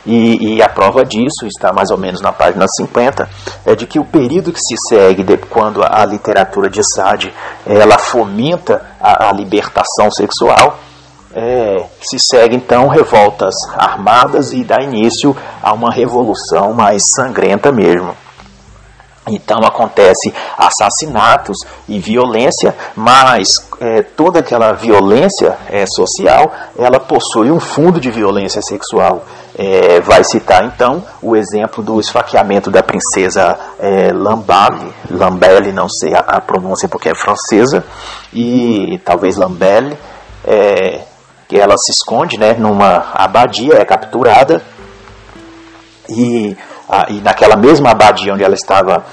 E, 0.05 0.55
e, 0.55 0.61
a 0.61 0.69
prova 0.69 1.03
disso 1.03 1.45
está 1.45 1.73
mais 1.73 1.91
ou 1.91 1.97
menos 1.97 2.21
na 2.21 2.31
página 2.31 2.65
50, 2.67 3.29
é 3.65 3.75
de 3.75 3.85
que 3.85 3.99
o 3.99 4.05
período 4.05 4.53
que 4.53 4.59
se 4.59 4.75
segue 4.87 5.23
de, 5.23 5.37
quando 5.37 5.83
a, 5.83 6.05
literatura 6.05 6.69
de 6.69 6.81
Sade 6.95 7.33
ela 7.65 7.97
fomenta 7.97 8.81
a, 8.99 9.29
a 9.29 9.33
libertação 9.33 10.09
sexual, 10.09 10.79
é, 11.33 11.85
se 12.01 12.17
segue 12.17 12.55
então 12.55 12.87
revoltas 12.87 13.53
armadas 13.75 14.51
e 14.51 14.63
dá 14.63 14.81
início 14.81 15.35
a 15.61 15.73
uma 15.73 15.91
revolução 15.91 16.73
mais 16.73 17.03
sangrenta 17.15 17.71
mesmo. 17.71 18.15
Então 19.29 19.59
acontece 19.63 20.33
assassinatos 20.57 21.57
e 21.87 21.99
violência, 21.99 22.75
mas 22.95 23.47
é, 23.79 24.01
toda 24.01 24.39
aquela 24.39 24.73
violência 24.73 25.57
é, 25.69 25.85
social, 25.87 26.51
ela 26.77 26.99
possui 26.99 27.51
um 27.51 27.59
fundo 27.59 27.99
de 27.99 28.11
violência 28.11 28.61
sexual. 28.61 29.23
É, 29.57 29.99
vai 29.99 30.23
citar 30.23 30.63
então 30.63 31.03
o 31.21 31.35
exemplo 31.35 31.83
do 31.83 31.99
esfaqueamento 31.99 32.71
da 32.71 32.81
princesa 32.81 33.59
é, 33.77 34.09
Lambelle, 34.13 35.73
não 35.73 35.89
sei 35.89 36.13
a, 36.13 36.19
a, 36.19 36.39
pronúncia 36.39 36.87
porque 36.87 37.09
é 37.09 37.15
francesa, 37.15 37.83
e 38.33 39.01
talvez 39.03 39.35
Lambelle, 39.35 39.97
é, 40.45 41.01
que 41.47 41.59
ela 41.59 41.75
se 41.77 41.91
esconde 41.91 42.37
né, 42.37 42.53
numa 42.53 43.11
abadia, 43.13 43.75
é 43.75 43.83
capturada, 43.83 44.61
e, 46.07 46.55
e 47.09 47.13
naquela 47.21 47.55
mesma 47.55 47.91
abadia 47.91 48.33
onde 48.33 48.43
ela 48.43 48.55
estava 48.55 49.03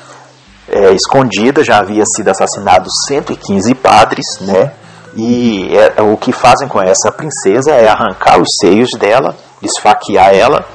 é, 0.69 0.93
escondida, 0.93 1.65
já 1.65 1.79
havia 1.79 2.05
sido 2.05 2.29
assassinados 2.29 2.93
115 3.07 3.75
padres, 3.75 4.27
né? 4.41 4.73
E 5.17 5.71
é, 5.77 6.03
o 6.03 6.17
que 6.17 6.33
fazem 6.33 6.69
com 6.69 6.81
essa 6.81 7.11
princesa 7.11 7.73
é 7.73 7.89
arrancar 7.89 8.39
os 8.41 8.49
seios 8.61 8.91
dela, 8.99 9.35
esfaquear 9.63 10.35
ela, 10.35 10.67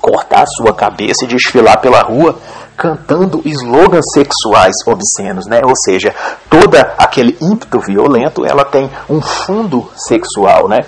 cortar 0.00 0.46
sua 0.46 0.74
cabeça 0.74 1.24
e 1.24 1.26
desfilar 1.26 1.80
pela 1.80 2.00
rua 2.02 2.38
cantando 2.76 3.40
slogans 3.44 4.04
sexuais 4.12 4.74
obscenos, 4.86 5.46
né? 5.46 5.60
Ou 5.64 5.74
seja, 5.74 6.14
toda 6.50 6.94
aquele 6.98 7.36
ímpeto 7.40 7.80
violento, 7.80 8.44
ela 8.44 8.64
tem 8.64 8.90
um 9.08 9.20
fundo 9.20 9.90
sexual, 9.96 10.68
né? 10.68 10.80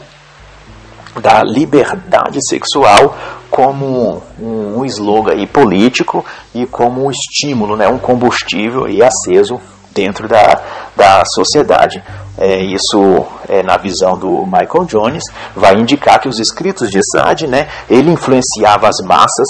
Da 1.20 1.42
liberdade 1.42 2.38
sexual 2.46 3.16
como 3.50 4.22
um, 4.40 4.78
um 4.78 4.84
slogan 4.84 5.32
aí 5.32 5.46
político 5.46 6.24
e 6.54 6.66
como 6.66 7.06
um 7.06 7.11
estímulo, 7.11 7.76
né? 7.76 7.88
Um 7.88 7.98
combustível 7.98 8.84
aí 8.84 9.02
aceso 9.02 9.61
dentro 9.94 10.28
da, 10.28 10.61
da 10.94 11.24
sociedade. 11.24 12.02
É, 12.37 12.61
isso, 12.62 13.26
é, 13.48 13.64
na 13.64 13.76
visão 13.76 14.16
do 14.16 14.46
Michael 14.46 14.84
Jones, 14.87 15.24
vai 15.56 15.74
indicar 15.74 16.20
que 16.20 16.28
os 16.28 16.38
escritos 16.38 16.88
de 16.88 17.00
Sade, 17.02 17.48
né, 17.48 17.66
ele 17.90 18.12
influenciava 18.12 18.88
as 18.88 19.04
massas 19.04 19.48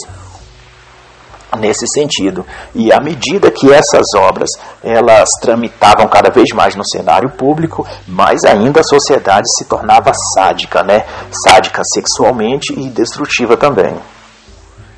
nesse 1.57 1.87
sentido. 1.87 2.45
E 2.75 2.93
à 2.93 3.01
medida 3.01 3.51
que 3.51 3.73
essas 3.73 4.07
obras 4.17 4.51
elas 4.83 5.29
tramitavam 5.41 6.07
cada 6.09 6.31
vez 6.31 6.51
mais 6.55 6.75
no 6.75 6.85
cenário 6.85 7.31
público, 7.31 7.87
mais 8.07 8.45
ainda 8.45 8.81
a 8.81 8.85
sociedade 8.85 9.47
se 9.57 9.65
tornava 9.65 10.13
sádica, 10.35 10.83
né? 10.83 11.05
Sádica 11.31 11.83
sexualmente 11.85 12.73
e 12.79 12.89
destrutiva 12.89 13.57
também. 13.57 13.97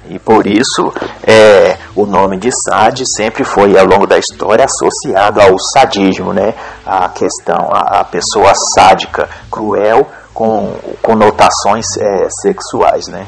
E 0.09 0.19
por 0.19 0.45
isso 0.45 0.93
é, 1.23 1.77
o 1.95 2.05
nome 2.05 2.37
de 2.37 2.51
Sade 2.51 3.05
sempre 3.07 3.45
foi 3.45 3.79
ao 3.79 3.87
longo 3.87 4.09
da 4.09 4.19
história 4.19 4.65
associado 4.65 5.41
ao 5.41 5.57
sadismo, 5.57 6.33
né? 6.33 6.55
A 6.85 7.09
questão, 7.11 7.71
a, 7.73 8.01
a 8.01 8.05
pessoa 8.05 8.53
sádica, 8.75 9.29
cruel, 9.49 10.09
com 10.35 10.75
conotações 11.01 11.87
é, 11.97 12.29
sexuais, 12.43 13.07
né? 13.07 13.27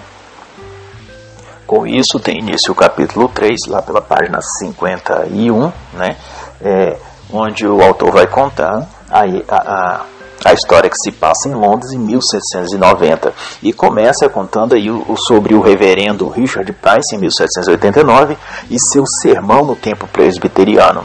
Com 1.73 1.87
isso 1.87 2.21
tem 2.21 2.41
início 2.41 2.71
o 2.71 2.75
capítulo 2.75 3.29
3, 3.31 3.61
lá 3.69 3.81
pela 3.81 4.03
página 4.03 4.39
51, 4.59 5.73
né, 5.95 6.19
é, 6.61 6.99
onde 7.33 7.67
o 7.67 7.81
autor 7.81 8.13
vai 8.13 8.27
contar 8.27 8.87
a, 9.09 9.23
a, 9.49 10.05
a, 10.45 10.53
história 10.53 10.91
que 10.91 10.99
se 10.99 11.11
passa 11.13 11.49
em 11.49 11.55
Londres 11.55 11.91
em 11.93 11.99
1790 11.99 13.33
e 13.63 13.73
começa 13.73 14.29
contando 14.29 14.75
aí 14.75 14.91
o, 14.91 15.17
sobre 15.17 15.55
o 15.55 15.63
reverendo 15.63 16.29
Richard 16.29 16.71
Price 16.75 17.17
em 17.17 17.19
1789 17.19 18.37
e 18.69 18.79
seu 18.79 19.07
sermão 19.07 19.65
no 19.65 19.75
tempo 19.75 20.07
presbiteriano. 20.07 21.05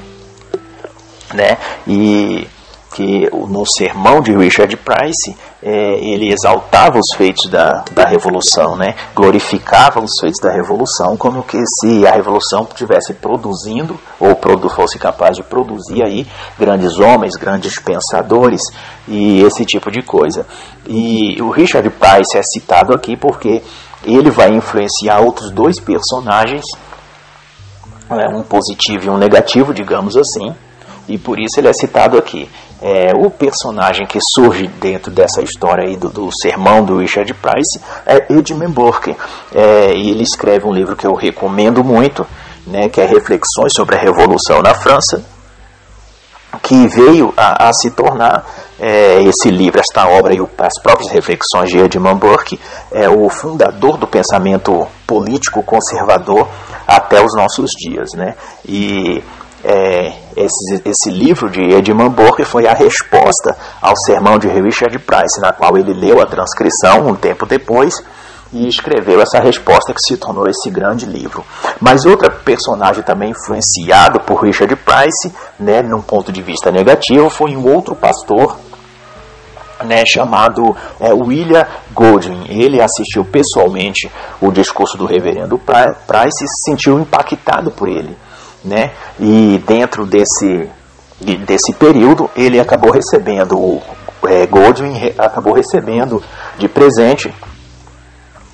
Né? 1.34 1.58
E 1.88 2.45
que 2.97 3.29
no 3.31 3.63
sermão 3.63 4.21
de 4.21 4.36
Richard 4.36 4.75
Price 4.77 5.38
é, 5.62 5.99
ele 5.99 6.33
exaltava 6.33 6.97
os 6.97 7.15
feitos 7.15 7.47
da, 7.47 7.86
da 7.91 8.05
revolução, 8.05 8.75
né? 8.75 8.95
glorificava 9.13 9.99
os 9.99 10.19
feitos 10.19 10.41
da 10.41 10.51
revolução, 10.51 11.15
como 11.15 11.43
que 11.43 11.60
se 11.79 12.07
a 12.07 12.13
revolução 12.13 12.67
estivesse 12.67 13.13
produzindo 13.13 13.99
ou 14.19 14.36
produ 14.36 14.67
fosse 14.67 14.97
capaz 14.97 15.36
de 15.36 15.43
produzir 15.43 16.01
aí 16.01 16.25
grandes 16.57 16.97
homens, 16.97 17.36
grandes 17.36 17.77
pensadores 17.77 18.62
e 19.07 19.43
esse 19.43 19.63
tipo 19.63 19.91
de 19.91 20.01
coisa. 20.01 20.47
E 20.88 21.39
o 21.39 21.51
Richard 21.51 21.88
Price 21.91 22.36
é 22.36 22.41
citado 22.41 22.95
aqui 22.95 23.15
porque 23.15 23.62
ele 24.03 24.31
vai 24.31 24.49
influenciar 24.49 25.19
outros 25.19 25.51
dois 25.51 25.79
personagens, 25.79 26.65
né? 28.10 28.27
um 28.33 28.41
positivo 28.41 29.05
e 29.05 29.10
um 29.12 29.19
negativo, 29.19 29.71
digamos 29.71 30.17
assim, 30.17 30.55
e 31.07 31.17
por 31.17 31.39
isso 31.39 31.60
ele 31.60 31.67
é 31.67 31.73
citado 31.73 32.17
aqui. 32.17 32.49
É, 32.82 33.12
o 33.16 33.30
personagem 33.32 34.06
que 34.06 34.20
surge 34.36 34.68
dentro 34.68 35.12
dessa 35.12 35.42
história 35.42 35.88
aí 35.88 35.98
do, 35.98 36.10
do 36.10 36.30
sermão 36.42 36.84
do 36.84 37.00
Richard 37.00 37.34
Price 37.34 37.82
é 38.06 38.32
Edmund 38.32 38.72
Burke. 38.72 39.16
É, 39.54 39.92
ele 39.92 40.22
escreve 40.22 40.66
um 40.66 40.74
livro 40.74 40.96
que 40.96 41.08
eu 41.08 41.16
recomendo 41.16 41.84
muito, 41.84 42.26
né, 42.68 42.88
que 42.88 43.02
é 43.02 43.06
Reflexões 43.06 43.74
sobre 43.76 43.96
a 43.96 44.00
Revolução 44.00 44.62
na 44.62 44.76
França, 44.76 45.24
que 46.62 46.88
veio 46.88 47.34
a, 47.36 47.70
a 47.70 47.74
se 47.74 47.92
tornar 47.92 48.46
é, 48.80 49.22
esse 49.24 49.50
livro, 49.50 49.80
esta 49.80 50.08
obra 50.08 50.34
e 50.34 50.40
as 50.60 50.82
próprias 50.82 51.12
reflexões 51.12 51.70
de 51.70 51.80
Edmund 51.80 52.20
Burke, 52.20 52.60
é 52.92 53.10
o 53.10 53.28
fundador 53.30 53.98
do 53.98 54.08
pensamento 54.08 54.88
político 55.06 55.63
conservador 55.63 56.48
até 56.88 57.24
os 57.24 57.36
nossos 57.36 57.72
dias, 57.72 58.10
né? 58.13 58.36
E 58.66 59.24
é, 59.63 60.13
esse, 60.38 60.82
esse, 60.86 61.10
livro 61.10 61.50
de 61.50 61.62
Edmund 61.73 62.15
Burke 62.15 62.45
foi 62.45 62.67
a 62.67 62.73
resposta 62.73 63.58
ao 63.82 63.95
sermão 63.95 64.38
de 64.38 64.47
Richard 64.47 64.97
Price, 65.00 65.41
na 65.41 65.52
qual 65.52 65.78
ele 65.78 65.93
leu 65.93 66.21
a 66.21 66.26
transcrição 66.26 67.08
um 67.08 67.15
tempo 67.15 67.45
depois 67.45 68.04
e 68.54 68.67
escreveu 68.67 69.19
essa 69.19 69.39
resposta 69.39 69.93
que 69.93 70.00
se 70.00 70.15
tornou 70.15 70.47
esse 70.47 70.69
grande 70.69 71.06
livro. 71.06 71.43
Mas 71.82 72.06
outra 72.06 72.30
personagem 72.30 73.04
também 73.04 73.32
influenciado 73.32 74.19
por 74.21 74.43
Richard 74.43 74.73
Price, 74.76 75.34
né, 75.60 75.82
num 75.82 76.02
ponto 76.02 76.32
de 76.32 76.41
vista 76.41 76.71
negativo, 76.71 77.30
foi 77.30 77.56
um 77.56 77.67
outro 77.67 77.95
pastor 77.95 78.58
né, 79.84 80.06
chamado 80.06 80.76
é, 81.00 81.13
William 81.13 81.65
Goldwyn. 81.93 82.45
Ele 82.47 82.82
assistiu 82.82 83.26
pessoalmente 83.26 84.10
o 84.39 84.52
discurso 84.52 84.97
do 84.97 85.06
reverendo 85.06 85.60
Price 85.60 86.43
e 86.43 86.47
se 86.47 86.71
sentiu 86.71 87.00
impactado 87.00 87.71
por 87.71 87.89
ele 87.89 88.15
né? 88.63 88.91
E 89.20 89.62
dentro 89.65 90.06
desse, 90.06 90.70
desse 91.46 91.74
período 91.74 92.30
ele 92.36 92.60
acabou 92.60 92.91
recebendo, 92.91 93.82
é, 94.26 94.46
Goldwyn 94.46 95.13
acabou 95.17 95.54
recebendo 95.54 96.22
de 96.58 96.67
presente 96.67 97.34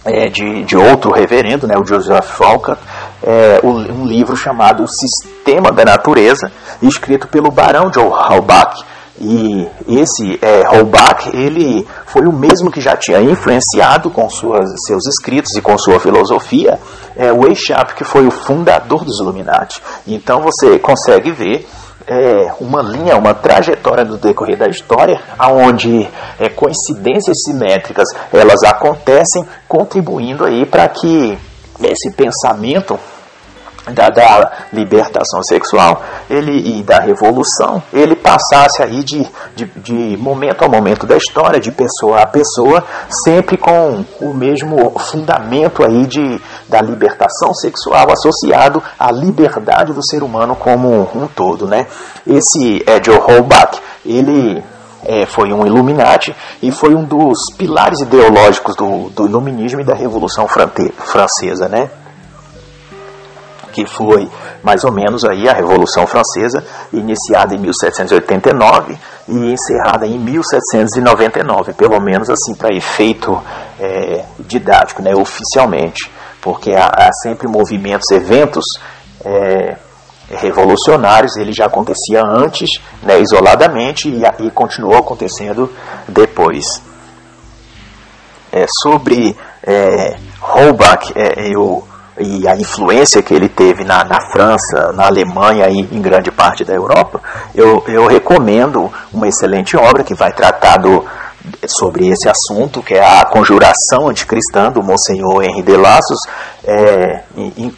é, 0.05 0.27
de, 0.27 0.63
de 0.63 0.75
outro 0.75 1.11
reverendo, 1.11 1.67
né, 1.67 1.75
o 1.77 1.85
Joseph 1.85 2.25
Falcott, 2.25 2.79
é, 3.21 3.59
um 3.63 4.05
livro 4.05 4.35
chamado 4.35 4.83
O 4.83 4.87
Sistema 4.87 5.71
da 5.71 5.85
Natureza, 5.85 6.51
escrito 6.81 7.27
pelo 7.27 7.49
Barão 7.49 7.89
de 7.89 7.99
Halbach, 7.99 8.83
e 9.19 9.67
esse 9.87 10.39
é, 10.41 10.63
Holbach, 10.67 11.29
ele 11.33 11.87
foi 12.07 12.23
o 12.23 12.33
mesmo 12.33 12.71
que 12.71 12.81
já 12.81 12.95
tinha 12.95 13.21
influenciado 13.21 14.09
com 14.09 14.27
suas, 14.29 14.67
seus 14.87 15.05
escritos 15.07 15.55
e 15.55 15.61
com 15.61 15.77
sua 15.77 15.99
filosofia 15.99 16.79
é, 17.15 17.31
o 17.31 17.41
Weishaupt, 17.41 17.93
que 17.95 18.03
foi 18.03 18.25
o 18.25 18.31
fundador 18.31 19.05
dos 19.05 19.19
Illuminati. 19.19 19.81
Então 20.07 20.41
você 20.41 20.79
consegue 20.79 21.31
ver 21.31 21.67
é, 22.07 22.53
uma 22.59 22.81
linha, 22.81 23.15
uma 23.15 23.33
trajetória 23.33 24.03
do 24.03 24.17
decorrer 24.17 24.57
da 24.57 24.67
história, 24.67 25.21
aonde 25.37 26.07
é, 26.39 26.49
coincidências 26.49 27.37
simétricas 27.43 28.07
elas 28.31 28.63
acontecem, 28.63 29.45
contribuindo 29.67 30.45
aí 30.45 30.65
para 30.65 30.87
que 30.87 31.37
esse 31.81 32.11
pensamento 32.13 32.99
da, 33.91 34.09
da, 34.09 34.51
libertação 34.71 35.43
sexual 35.43 36.01
ele, 36.29 36.79
e 36.79 36.83
da 36.83 36.99
revolução, 36.99 37.83
ele 37.91 38.15
passasse 38.15 38.81
aí 38.81 39.03
de, 39.03 39.27
de, 39.55 39.65
de, 39.65 40.17
momento 40.17 40.63
a 40.63 40.69
momento 40.69 41.05
da 41.05 41.17
história, 41.17 41.59
de 41.59 41.71
pessoa 41.71 42.21
a 42.21 42.25
pessoa, 42.25 42.83
sempre 43.23 43.57
com 43.57 44.05
o 44.21 44.33
mesmo 44.33 44.91
fundamento 44.99 45.83
aí 45.83 46.05
de, 46.05 46.39
da 46.69 46.81
libertação 46.81 47.53
sexual 47.53 48.07
associado 48.11 48.81
à 48.97 49.11
liberdade 49.11 49.91
do 49.91 50.05
ser 50.05 50.23
humano 50.23 50.55
como 50.55 51.09
um 51.13 51.27
todo. 51.27 51.67
Né? 51.67 51.87
Esse 52.25 52.83
Ed 52.87 53.09
Holbach, 53.09 53.79
ele 54.05 54.63
é, 55.03 55.25
foi 55.25 55.51
um 55.51 55.65
Illuminati 55.65 56.33
e 56.61 56.71
foi 56.71 56.95
um 56.95 57.03
dos 57.03 57.37
pilares 57.57 57.99
ideológicos 57.99 58.75
do, 58.75 59.09
do 59.09 59.25
iluminismo 59.25 59.81
e 59.81 59.83
da 59.83 59.93
Revolução 59.93 60.47
Francesa. 60.47 61.67
Né? 61.67 61.89
Que 63.73 63.85
foi 63.85 64.29
mais 64.61 64.83
ou 64.83 64.91
menos 64.91 65.25
aí 65.25 65.49
a 65.49 65.53
Revolução 65.53 66.05
Francesa, 66.05 66.63
iniciada 66.93 67.55
em 67.55 67.59
1789 67.59 68.97
e 69.27 69.51
encerrada 69.51 70.05
em 70.05 70.19
1799, 70.19 71.73
pelo 71.73 71.99
menos 71.99 72.29
assim 72.29 72.53
para 72.53 72.73
efeito 72.73 73.41
é, 73.79 74.23
didático, 74.39 75.01
né, 75.01 75.13
oficialmente, 75.15 76.09
porque 76.39 76.71
há, 76.71 76.85
há 76.85 77.09
sempre 77.23 77.47
movimentos, 77.47 78.09
eventos 78.11 78.63
é, 79.25 79.75
revolucionários, 80.29 81.35
ele 81.35 81.51
já 81.51 81.65
acontecia 81.65 82.21
antes, 82.23 82.69
né, 83.01 83.19
isoladamente, 83.19 84.07
e, 84.07 84.21
e 84.45 84.51
continuou 84.51 84.97
acontecendo 84.97 85.69
depois. 86.07 86.65
É, 88.51 88.65
sobre 88.83 89.35
é, 89.63 90.15
Holbach, 90.39 91.11
é, 91.15 91.49
eu 91.49 91.87
e 92.19 92.47
a 92.47 92.55
influência 92.55 93.21
que 93.21 93.33
ele 93.33 93.49
teve 93.49 93.83
na, 93.83 94.03
na 94.03 94.21
França, 94.21 94.91
na 94.93 95.07
Alemanha 95.07 95.67
e 95.69 95.79
em 95.79 96.01
grande 96.01 96.31
parte 96.31 96.63
da 96.63 96.73
Europa, 96.73 97.21
eu, 97.55 97.83
eu 97.87 98.07
recomendo 98.07 98.91
uma 99.11 99.27
excelente 99.27 99.75
obra 99.75 100.03
que 100.03 100.13
vai 100.13 100.31
tratar 100.31 100.77
do, 100.77 101.03
sobre 101.67 102.07
esse 102.07 102.29
assunto, 102.29 102.81
que 102.81 102.93
é 102.93 103.03
a 103.03 103.25
Conjuração 103.25 104.07
Anticristã 104.09 104.71
do 104.71 104.83
Monsenhor 104.83 105.43
Henri 105.43 105.61
de 105.61 105.75
Lassos, 105.75 106.19
é, 106.65 107.23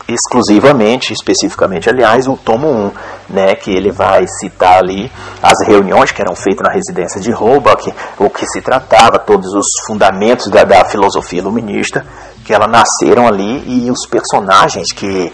exclusivamente, 0.08 1.12
especificamente, 1.12 1.90
aliás, 1.90 2.28
o 2.28 2.38
tomo 2.38 2.68
1, 2.68 2.92
né, 3.30 3.56
que 3.56 3.72
ele 3.72 3.92
vai 3.92 4.26
citar 4.28 4.78
ali 4.78 5.12
as 5.42 5.66
reuniões 5.66 6.12
que 6.12 6.22
eram 6.22 6.36
feitas 6.36 6.68
na 6.68 6.74
residência 6.74 7.20
de 7.20 7.32
Holbach, 7.32 7.92
o 8.20 8.30
que 8.30 8.46
se 8.46 8.62
tratava, 8.62 9.18
todos 9.18 9.54
os 9.54 9.66
fundamentos 9.88 10.50
da, 10.50 10.64
da 10.64 10.86
filosofia 10.86 11.40
iluminista, 11.40 12.06
que 12.44 12.54
ela 12.54 12.68
nasceram 12.68 13.28
ali 13.28 13.64
e 13.66 13.90
os 13.90 14.06
personagens 14.06 14.92
que, 14.92 15.34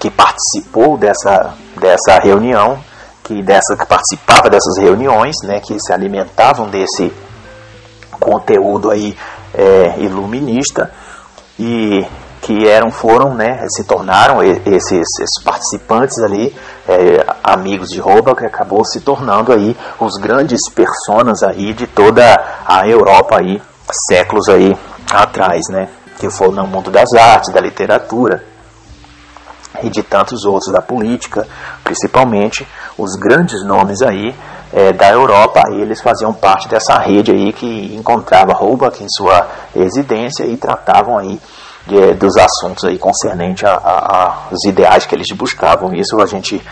que 0.00 0.10
participou 0.10 0.98
dessa, 0.98 1.54
dessa 1.80 2.18
reunião, 2.18 2.80
que, 3.22 3.42
dessa, 3.42 3.76
que 3.76 3.86
participava 3.86 4.50
dessas 4.50 4.76
reuniões, 4.76 5.36
né, 5.44 5.60
que 5.60 5.78
se 5.78 5.92
alimentavam 5.92 6.68
desse 6.68 7.12
conteúdo 8.18 8.90
aí 8.90 9.16
é, 9.54 9.94
iluminista. 9.98 10.90
E 11.60 12.04
que 12.48 12.66
eram 12.66 12.90
foram 12.90 13.34
né 13.34 13.62
se 13.68 13.84
tornaram 13.84 14.42
esses, 14.42 14.90
esses 14.90 15.44
participantes 15.44 16.16
ali 16.20 16.56
é, 16.88 17.26
amigos 17.44 17.90
de 17.90 18.00
Rouba 18.00 18.34
que 18.34 18.46
acabou 18.46 18.82
se 18.86 19.00
tornando 19.00 19.52
aí 19.52 19.76
os 20.00 20.14
grandes 20.14 20.60
personas 20.70 21.42
aí 21.42 21.74
de 21.74 21.86
toda 21.86 22.24
a 22.66 22.88
Europa 22.88 23.38
aí 23.38 23.60
séculos 24.08 24.48
aí 24.48 24.74
atrás 25.12 25.60
né 25.68 25.90
que 26.18 26.30
foram 26.30 26.52
no 26.52 26.66
mundo 26.66 26.90
das 26.90 27.12
artes 27.12 27.52
da 27.52 27.60
literatura 27.60 28.42
e 29.82 29.90
de 29.90 30.02
tantos 30.02 30.46
outros 30.46 30.72
da 30.72 30.80
política 30.80 31.46
principalmente 31.84 32.66
os 32.96 33.14
grandes 33.14 33.62
nomes 33.62 34.00
aí 34.00 34.34
é, 34.72 34.92
da 34.92 35.10
Europa, 35.10 35.62
eles 35.70 35.98
faziam 36.02 36.30
parte 36.34 36.68
dessa 36.68 36.98
rede 36.98 37.30
aí 37.30 37.54
que 37.54 37.96
encontrava 37.96 38.52
Holbach 38.52 39.02
em 39.02 39.08
sua 39.08 39.46
residência 39.74 40.44
e 40.44 40.58
tratavam 40.58 41.16
aí 41.16 41.40
de, 41.88 42.14
dos 42.14 42.36
assuntos 42.36 42.84
aí 42.84 42.98
concernentes 42.98 43.64
aos 43.64 44.64
ideais 44.64 45.06
que 45.06 45.14
eles 45.14 45.26
buscavam. 45.34 45.94
Isso 45.94 46.20
a 46.20 46.26
gente 46.26 46.62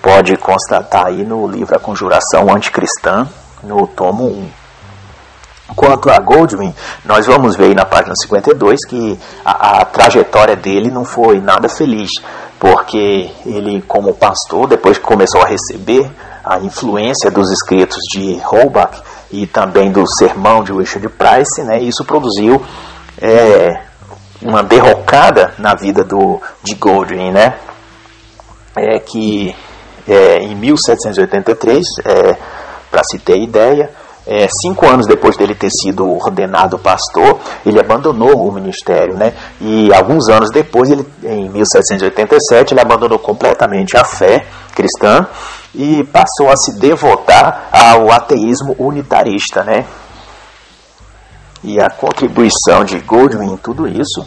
pode 0.00 0.36
constatar 0.36 1.06
aí 1.06 1.24
no 1.24 1.46
livro 1.46 1.74
A 1.74 1.78
Conjuração 1.78 2.54
Anticristã, 2.54 3.26
no 3.62 3.86
tomo 3.88 4.24
1. 4.24 4.48
Quanto 5.76 6.10
a 6.10 6.18
Goldwyn, 6.18 6.74
nós 7.04 7.26
vamos 7.26 7.56
ver 7.56 7.66
aí 7.66 7.74
na 7.74 7.84
página 7.84 8.14
52 8.16 8.86
que 8.86 9.18
a, 9.44 9.80
a, 9.80 9.84
trajetória 9.84 10.56
dele 10.56 10.90
não 10.90 11.04
foi 11.04 11.40
nada 11.40 11.68
feliz, 11.68 12.10
porque 12.58 13.30
ele, 13.46 13.80
como 13.82 14.14
pastor, 14.14 14.66
depois 14.66 14.98
que 14.98 15.04
começou 15.04 15.42
a 15.42 15.46
receber 15.46 16.10
a 16.44 16.58
influência 16.58 17.30
dos 17.30 17.50
escritos 17.52 17.98
de 18.12 18.40
Holbach 18.42 19.00
e 19.30 19.46
também 19.46 19.92
do 19.92 20.04
sermão 20.18 20.64
de 20.64 20.72
Richard 20.72 21.08
Price, 21.10 21.62
né, 21.62 21.80
isso 21.80 22.04
produziu 22.04 22.60
é, 23.20 23.89
uma 24.42 24.62
derrocada 24.62 25.54
na 25.58 25.74
vida 25.74 26.04
do, 26.04 26.40
de 26.62 26.74
Goldwyn, 26.74 27.32
né, 27.32 27.58
é, 28.76 28.98
que 28.98 29.54
é, 30.08 30.38
em 30.38 30.54
1783, 30.54 31.84
é, 32.04 32.36
para 32.90 33.02
se 33.04 33.18
ter 33.18 33.38
ideia, 33.38 33.90
é, 34.26 34.46
cinco 34.48 34.86
anos 34.86 35.06
depois 35.06 35.36
dele 35.36 35.54
ter 35.54 35.70
sido 35.70 36.08
ordenado 36.08 36.78
pastor, 36.78 37.38
ele 37.64 37.80
abandonou 37.80 38.46
o 38.46 38.52
ministério, 38.52 39.16
né? 39.16 39.32
E 39.60 39.92
alguns 39.92 40.28
anos 40.28 40.50
depois, 40.52 40.90
ele, 40.90 41.06
em 41.24 41.48
1787, 41.48 42.74
ele 42.74 42.80
abandonou 42.80 43.18
completamente 43.18 43.96
a 43.96 44.04
fé 44.04 44.46
cristã 44.74 45.26
e 45.74 46.04
passou 46.04 46.50
a 46.50 46.56
se 46.56 46.78
devotar 46.78 47.70
ao 47.72 48.10
ateísmo 48.12 48.74
unitarista, 48.78 49.64
né? 49.64 49.86
E 51.62 51.80
a 51.80 51.90
contribuição 51.90 52.84
de 52.84 52.98
Goldwyn 53.00 53.52
em 53.52 53.56
tudo 53.56 53.86
isso 53.86 54.26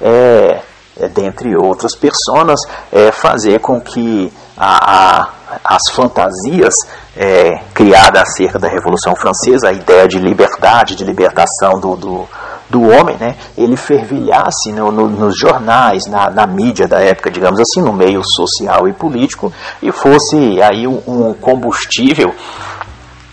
é, 0.00 0.60
é 0.98 1.08
dentre 1.08 1.56
outras 1.56 1.94
pessoas, 1.94 2.60
é 2.92 3.10
fazer 3.10 3.60
com 3.60 3.80
que 3.80 4.32
a, 4.56 5.22
a, 5.22 5.28
as 5.64 5.90
fantasias 5.92 6.74
é, 7.16 7.60
criadas 7.74 8.22
acerca 8.22 8.58
da 8.58 8.68
Revolução 8.68 9.14
Francesa, 9.16 9.68
a 9.68 9.72
ideia 9.72 10.06
de 10.06 10.18
liberdade, 10.18 10.94
de 10.94 11.04
libertação 11.04 11.80
do, 11.80 11.96
do 11.96 12.28
do 12.68 12.82
homem, 12.82 13.16
né, 13.16 13.34
ele 13.56 13.76
fervilhasse 13.76 14.72
no, 14.72 14.92
no, 14.92 15.08
nos 15.08 15.38
jornais, 15.38 16.06
na, 16.06 16.28
na, 16.28 16.46
mídia 16.46 16.86
da 16.86 17.00
época, 17.00 17.30
digamos 17.30 17.58
assim, 17.58 17.80
no 17.80 17.92
meio 17.92 18.20
social 18.22 18.86
e 18.86 18.92
político, 18.92 19.52
e 19.82 19.90
fosse 19.90 20.60
aí 20.60 20.86
um, 20.86 21.00
um 21.06 21.34
combustível, 21.34 22.34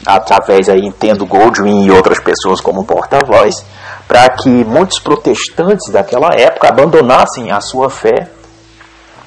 através 0.05 0.69
aí, 0.69 0.85
entendo 0.85 1.25
Goldwyn 1.25 1.85
e 1.85 1.91
outras 1.91 2.19
pessoas 2.19 2.61
como 2.61 2.85
porta-voz, 2.85 3.65
para 4.07 4.29
que 4.29 4.49
muitos 4.49 4.99
protestantes 4.99 5.91
daquela 5.91 6.29
época 6.35 6.69
abandonassem 6.69 7.51
a 7.51 7.59
sua 7.59 7.89
fé 7.89 8.29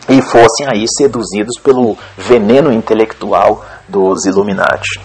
e 0.09 0.23
fossem 0.23 0.67
aí 0.73 0.87
seduzidos 0.97 1.59
pelo 1.63 1.97
veneno 2.17 2.73
intelectual 2.73 3.65
dos 3.89 4.25
Illuminati. 4.25 5.01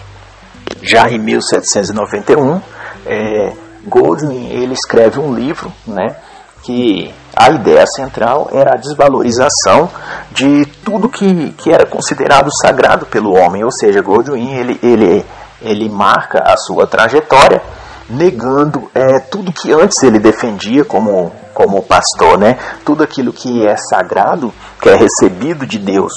Já 0.82 1.10
em 1.10 1.18
1791, 1.18 2.60
é, 3.04 3.52
Goldwyn 3.86 4.48
ele 4.48 4.72
escreve 4.72 5.20
um 5.20 5.34
livro, 5.34 5.72
né, 5.86 6.16
que 6.62 7.12
a 7.36 7.50
ideia 7.50 7.84
central 7.86 8.48
era 8.52 8.74
a 8.74 8.76
desvalorização 8.76 9.90
de 10.30 10.64
tudo 10.84 11.08
que, 11.08 11.50
que 11.52 11.70
era 11.70 11.84
considerado 11.84 12.50
sagrado 12.62 13.04
pelo 13.06 13.34
homem, 13.34 13.62
ou 13.62 13.70
seja, 13.70 14.00
Goldwyn 14.00 14.54
ele, 14.54 14.78
ele, 14.82 15.24
ele 15.60 15.88
marca 15.88 16.40
a 16.44 16.56
sua 16.56 16.86
trajetória 16.86 17.62
negando 18.08 18.90
é, 18.94 19.18
tudo 19.18 19.52
que 19.52 19.72
antes 19.72 20.02
ele 20.02 20.18
defendia 20.18 20.84
como, 20.84 21.32
como 21.54 21.82
pastor, 21.82 22.38
né? 22.38 22.58
tudo 22.84 23.02
aquilo 23.02 23.32
que 23.32 23.66
é 23.66 23.76
sagrado, 23.76 24.52
que 24.80 24.88
é 24.88 24.94
recebido 24.94 25.66
de 25.66 25.78
Deus 25.78 26.12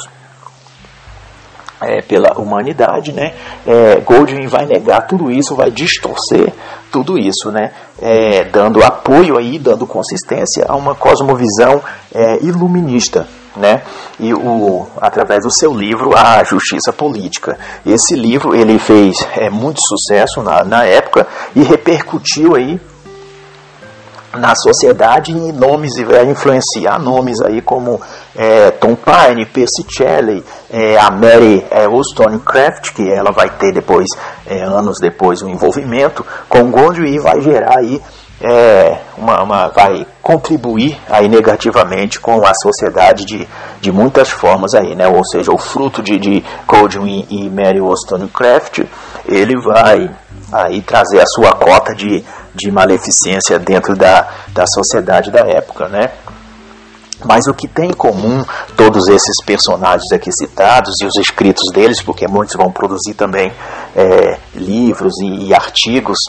é, 1.81 2.01
pela 2.01 2.39
humanidade, 2.39 3.13
né? 3.13 3.33
É, 3.65 3.99
Goldwyn 3.99 4.47
vai 4.47 4.65
negar 4.65 5.01
tudo 5.01 5.29
isso, 5.29 5.55
vai 5.55 5.69
distorcer 5.69 6.51
tudo 6.91 7.17
isso, 7.17 7.51
né? 7.51 7.71
É, 8.01 8.45
dando 8.45 8.83
apoio 8.83 9.37
aí, 9.37 9.59
dando 9.59 9.85
consistência 9.85 10.65
a 10.67 10.75
uma 10.75 10.95
cosmovisão 10.95 11.81
é, 12.13 12.43
iluminista, 12.43 13.27
né? 13.57 13.81
E 14.19 14.33
o, 14.33 14.87
através 15.01 15.43
do 15.43 15.51
seu 15.51 15.73
livro 15.73 16.15
A 16.15 16.43
Justiça 16.43 16.93
Política. 16.93 17.57
Esse 17.85 18.15
livro 18.15 18.55
ele 18.55 18.79
fez 18.79 19.27
é, 19.35 19.49
muito 19.49 19.79
sucesso 19.81 20.41
na, 20.41 20.63
na 20.63 20.85
época 20.85 21.27
e 21.55 21.63
repercutiu 21.63 22.55
aí 22.55 22.79
na 24.37 24.55
sociedade 24.55 25.31
e 25.31 25.51
nomes 25.51 25.97
e 25.97 26.03
vai 26.03 26.25
influenciar 26.25 26.99
nomes 26.99 27.41
aí 27.41 27.61
como 27.61 27.99
é, 28.35 28.71
Tom 28.71 28.95
Pine, 28.95 29.45
Percy 29.45 29.85
Shelley, 29.89 30.43
é, 30.69 30.97
a 30.97 31.09
Mary 31.09 31.65
é, 31.71 31.87
Wollstonecraft, 31.87 32.93
que 32.93 33.09
ela 33.09 33.31
vai 33.31 33.49
ter 33.49 33.73
depois, 33.73 34.07
é, 34.45 34.61
anos 34.61 34.99
depois, 34.99 35.41
um 35.41 35.49
envolvimento 35.49 36.25
com 36.47 36.69
Gondry 36.69 37.15
e 37.15 37.19
vai 37.19 37.41
gerar 37.41 37.79
aí 37.79 38.01
é, 38.41 38.99
uma, 39.17 39.41
uma, 39.41 39.67
vai 39.69 40.05
contribuir 40.21 40.99
aí 41.09 41.27
negativamente 41.27 42.19
com 42.19 42.45
a 42.45 42.53
sociedade 42.53 43.25
de, 43.25 43.47
de 43.81 43.91
muitas 43.91 44.29
formas 44.29 44.73
aí, 44.75 44.95
né? 44.95 45.07
Ou 45.07 45.23
seja, 45.25 45.51
o 45.51 45.57
fruto 45.57 46.03
de, 46.03 46.19
de 46.19 46.43
Goldwyn 46.67 47.25
e 47.29 47.49
Mary 47.49 47.81
Wollstonecraft, 47.81 48.83
ele 49.25 49.59
vai 49.59 50.09
aí 50.51 50.81
trazer 50.81 51.19
a 51.19 51.25
sua 51.25 51.53
cota 51.53 51.95
de, 51.95 52.23
de 52.53 52.71
maleficência 52.71 53.57
dentro 53.57 53.95
da, 53.95 54.27
da 54.49 54.65
sociedade 54.67 55.31
da 55.31 55.41
época, 55.41 55.87
né? 55.87 56.11
Mas 57.25 57.47
o 57.47 57.53
que 57.55 57.67
tem 57.67 57.89
em 57.89 57.93
comum 57.93 58.45
todos 58.75 59.07
esses 59.07 59.43
personagens 59.43 60.11
aqui 60.11 60.31
citados 60.31 60.93
e 61.01 61.05
os 61.07 61.15
escritos 61.15 61.71
deles, 61.73 61.99
porque 61.99 62.27
muitos 62.27 62.55
vão 62.55 62.71
produzir 62.71 63.15
também 63.15 63.51
é, 63.95 64.37
livros 64.53 65.13
e, 65.23 65.47
e 65.47 65.53
artigos 65.55 66.19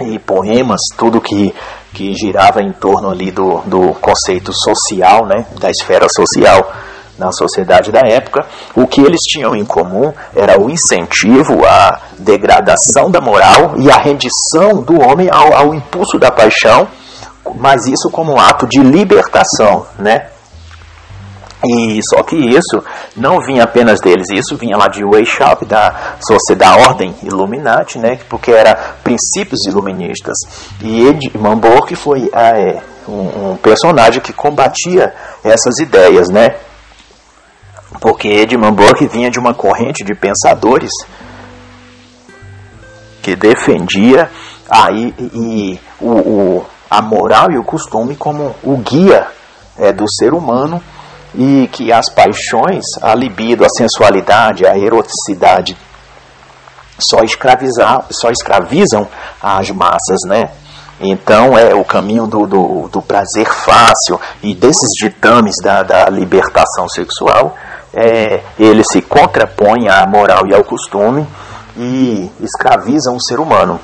e 0.00 0.18
poemas, 0.18 0.80
tudo 0.96 1.20
que, 1.20 1.54
que 1.92 2.14
girava 2.14 2.62
em 2.62 2.72
torno 2.72 3.10
ali 3.10 3.30
do, 3.30 3.58
do 3.66 3.94
conceito 3.94 4.52
social, 4.52 5.26
né, 5.26 5.46
da 5.58 5.70
esfera 5.70 6.06
social 6.08 6.72
na 7.18 7.30
sociedade 7.30 7.92
da 7.92 8.00
época, 8.00 8.46
o 8.74 8.86
que 8.86 9.00
eles 9.02 9.20
tinham 9.20 9.54
em 9.54 9.64
comum 9.64 10.12
era 10.34 10.58
o 10.58 10.70
incentivo 10.70 11.64
à 11.66 12.00
degradação 12.18 13.10
da 13.10 13.20
moral 13.20 13.74
e 13.76 13.90
à 13.90 13.98
rendição 13.98 14.82
do 14.82 14.98
homem 15.00 15.28
ao, 15.30 15.54
ao 15.54 15.74
impulso 15.74 16.18
da 16.18 16.30
paixão, 16.30 16.88
mas 17.56 17.86
isso 17.86 18.10
como 18.10 18.32
um 18.32 18.40
ato 18.40 18.66
de 18.66 18.80
libertação, 18.80 19.86
né? 19.98 20.28
E 21.62 22.00
só 22.02 22.22
que 22.22 22.36
isso 22.36 22.82
não 23.14 23.38
vinha 23.40 23.64
apenas 23.64 24.00
deles, 24.00 24.28
isso 24.32 24.56
vinha 24.56 24.76
lá 24.76 24.88
de 24.88 25.04
Weishaupt, 25.04 25.66
da 25.66 26.16
Sociedade 26.20 26.82
Ordem 26.82 27.14
Illuminati, 27.22 27.98
né, 27.98 28.18
porque 28.28 28.50
era 28.50 28.74
princípios 29.04 29.66
iluministas. 29.66 30.36
E 30.80 31.06
Edmund 31.06 31.60
Burke 31.60 31.94
foi 31.94 32.30
ah, 32.32 32.58
é, 32.58 32.82
um, 33.06 33.50
um, 33.52 33.56
personagem 33.58 34.22
que 34.22 34.32
combatia 34.32 35.12
essas 35.44 35.78
ideias, 35.78 36.28
né? 36.30 36.56
Porque 38.00 38.28
Edmund 38.28 38.74
Burke 38.74 39.06
vinha 39.06 39.30
de 39.30 39.38
uma 39.38 39.52
corrente 39.52 40.02
de 40.02 40.14
pensadores 40.14 40.90
que 43.20 43.36
defendia 43.36 44.30
aí 44.70 45.14
e, 45.18 45.24
e 45.24 45.80
o, 46.00 46.10
o, 46.10 46.66
a 46.88 47.02
moral 47.02 47.48
e 47.50 47.58
o 47.58 47.64
costume 47.64 48.16
como 48.16 48.54
o 48.62 48.78
guia 48.78 49.26
é, 49.76 49.92
do 49.92 50.08
ser 50.08 50.32
humano 50.32 50.82
e 51.34 51.68
que 51.72 51.92
as 51.92 52.08
paixões, 52.08 52.84
a 53.00 53.14
libido, 53.14 53.64
a 53.64 53.68
sensualidade, 53.68 54.66
a 54.66 54.76
eroticidade 54.76 55.76
só, 56.98 57.22
escravizar, 57.22 58.06
só 58.10 58.30
escravizam 58.30 59.08
as 59.40 59.70
massas, 59.70 60.20
né? 60.26 60.50
Então 61.00 61.56
é 61.56 61.74
o 61.74 61.84
caminho 61.84 62.26
do, 62.26 62.46
do, 62.46 62.88
do 62.88 63.00
prazer 63.00 63.46
fácil 63.46 64.20
e 64.42 64.54
desses 64.54 64.90
ditames 65.00 65.54
da, 65.62 65.82
da 65.82 66.10
libertação 66.10 66.86
sexual, 66.88 67.56
é, 67.94 68.42
ele 68.58 68.84
se 68.84 69.00
contrapõe 69.00 69.88
à 69.88 70.06
moral 70.06 70.46
e 70.46 70.54
ao 70.54 70.62
costume 70.62 71.26
e 71.76 72.30
escravizam 72.40 73.16
o 73.16 73.20
ser 73.20 73.40
humano. 73.40 73.80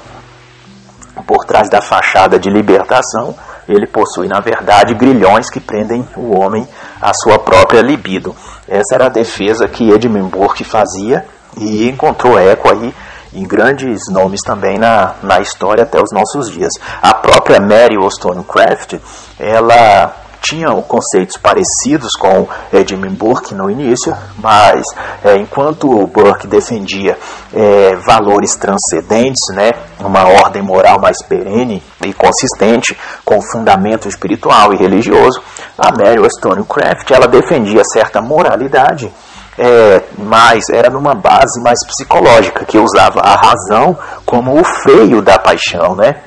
Por 1.26 1.46
trás 1.46 1.70
da 1.70 1.80
fachada 1.80 2.38
de 2.38 2.50
libertação, 2.50 3.34
ele 3.68 3.86
possui, 3.86 4.28
na 4.28 4.40
verdade, 4.40 4.94
grilhões 4.94 5.50
que 5.50 5.60
prendem 5.60 6.06
o 6.16 6.38
homem 6.38 6.66
à 7.00 7.12
sua 7.14 7.38
própria 7.38 7.80
libido. 7.80 8.34
Essa 8.68 8.94
era 8.94 9.06
a 9.06 9.10
defesa 9.10 9.68
que 9.68 9.90
Edmund 9.90 10.30
Burke 10.30 10.64
fazia 10.64 11.24
e 11.58 11.88
encontrou 11.88 12.38
eco 12.38 12.70
aí 12.70 12.94
em 13.32 13.46
grandes 13.46 14.00
nomes 14.10 14.40
também 14.40 14.78
na, 14.78 15.14
na 15.22 15.40
história 15.40 15.82
até 15.82 16.00
os 16.00 16.12
nossos 16.12 16.50
dias. 16.50 16.72
A 17.02 17.14
própria 17.14 17.60
Mary 17.60 17.96
Wollstonecraft, 17.96 18.94
ela 19.38 20.25
tinham 20.46 20.80
conceitos 20.82 21.36
parecidos 21.36 22.12
com 22.18 22.46
Edmund 22.72 23.16
Burke 23.16 23.54
no 23.54 23.68
início, 23.68 24.16
mas 24.38 24.82
é, 25.24 25.36
enquanto 25.36 26.06
Burke 26.06 26.46
defendia 26.46 27.18
é, 27.52 27.96
valores 28.06 28.54
transcendentes, 28.56 29.54
né, 29.54 29.72
uma 30.00 30.24
ordem 30.24 30.62
moral 30.62 31.00
mais 31.00 31.20
perene 31.22 31.82
e 32.04 32.12
consistente, 32.12 32.96
com 33.24 33.40
fundamento 33.40 34.08
espiritual 34.08 34.72
e 34.72 34.76
religioso, 34.76 35.42
a 35.76 35.90
Mary 35.90 36.20
Wollstonecraft 36.20 37.10
ela 37.10 37.26
defendia 37.26 37.82
certa 37.84 38.22
moralidade 38.22 39.12
é, 39.58 40.02
mas 40.18 40.68
era 40.68 40.90
numa 40.90 41.14
base 41.14 41.60
mais 41.62 41.78
psicológica, 41.86 42.64
que 42.64 42.78
usava 42.78 43.20
a 43.20 43.34
razão 43.34 43.96
como 44.24 44.60
o 44.60 44.64
freio 44.64 45.22
da 45.22 45.38
paixão, 45.38 45.94
né? 45.96 46.20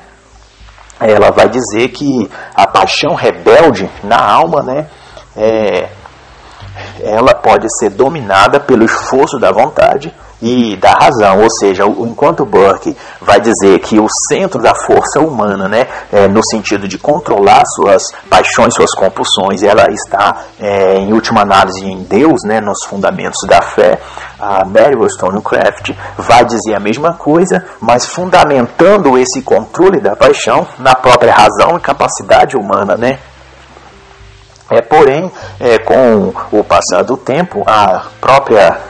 Ela 1.00 1.30
vai 1.30 1.48
dizer 1.48 1.88
que 1.88 2.30
a 2.54 2.66
paixão 2.66 3.14
rebelde 3.14 3.90
na 4.02 4.18
alma, 4.18 4.62
né, 4.62 4.86
é, 5.36 5.88
ela 7.02 7.34
pode 7.34 7.66
ser 7.78 7.90
dominada 7.90 8.60
pelo 8.60 8.84
esforço 8.84 9.38
da 9.38 9.50
vontade 9.50 10.14
e 10.42 10.76
da 10.76 10.92
razão, 10.92 11.40
ou 11.42 11.50
seja, 11.50 11.84
enquanto 11.84 12.46
Burke 12.46 12.96
vai 13.20 13.40
dizer 13.40 13.78
que 13.80 13.98
o 13.98 14.06
centro 14.28 14.60
da 14.60 14.74
força 14.74 15.20
humana, 15.20 15.68
né, 15.68 15.86
é, 16.10 16.26
no 16.28 16.40
sentido 16.42 16.88
de 16.88 16.98
controlar 16.98 17.62
suas 17.66 18.02
paixões, 18.28 18.74
suas 18.74 18.92
compulsões, 18.94 19.62
ela 19.62 19.86
está, 19.90 20.44
é, 20.58 20.96
em 20.96 21.12
última 21.12 21.42
análise, 21.42 21.84
em 21.84 22.02
Deus, 22.04 22.42
né, 22.44 22.60
nos 22.60 22.84
fundamentos 22.84 23.40
da 23.46 23.60
fé, 23.60 23.98
a 24.38 24.64
Mary 24.64 24.96
Wollstonecraft 24.96 25.90
vai 26.16 26.44
dizer 26.44 26.74
a 26.74 26.80
mesma 26.80 27.12
coisa, 27.12 27.62
mas 27.78 28.06
fundamentando 28.06 29.18
esse 29.18 29.42
controle 29.42 30.00
da 30.00 30.16
paixão 30.16 30.66
na 30.78 30.94
própria 30.94 31.34
razão 31.34 31.76
e 31.76 31.80
capacidade 31.80 32.56
humana, 32.56 32.96
né? 32.96 33.18
É, 34.70 34.80
porém, 34.80 35.30
é, 35.58 35.78
com 35.78 36.32
o 36.52 36.62
passar 36.62 37.02
do 37.02 37.16
tempo, 37.16 37.64
a 37.66 38.04
própria 38.20 38.80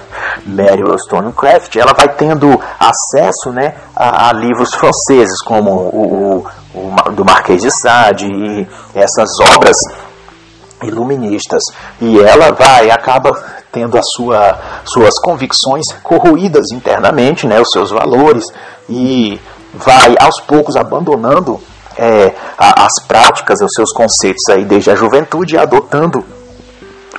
Mary 0.47 0.82
Wollstonecraft 0.82 1.76
ela 1.76 1.93
vai 1.93 2.09
tendo 2.09 2.49
acesso 2.78 3.51
né, 3.53 3.74
a, 3.95 4.28
a 4.28 4.32
livros 4.32 4.74
franceses, 4.74 5.41
como 5.43 5.70
o, 5.70 6.45
o, 6.74 6.80
o, 6.80 7.12
do 7.12 7.24
Marquês 7.24 7.62
de 7.62 7.70
Sade 7.70 8.26
e 8.26 8.66
essas 8.95 9.30
obras 9.55 9.76
iluministas. 10.82 11.62
E 12.01 12.18
ela 12.20 12.53
vai, 12.53 12.91
acaba 12.91 13.30
tendo 13.72 13.99
as 13.99 14.07
sua, 14.12 14.59
suas 14.84 15.18
convicções 15.20 15.84
corroídas 16.03 16.70
internamente, 16.72 17.47
né, 17.47 17.61
os 17.61 17.70
seus 17.70 17.91
valores, 17.91 18.45
e 18.88 19.41
vai 19.74 20.16
aos 20.18 20.41
poucos 20.41 20.76
abandonando 20.76 21.61
é, 21.97 22.34
as 22.59 23.03
práticas, 23.07 23.61
os 23.61 23.72
seus 23.74 23.93
conceitos 23.93 24.43
aí 24.51 24.64
desde 24.64 24.91
a 24.91 24.95
juventude, 24.95 25.57
adotando 25.57 26.24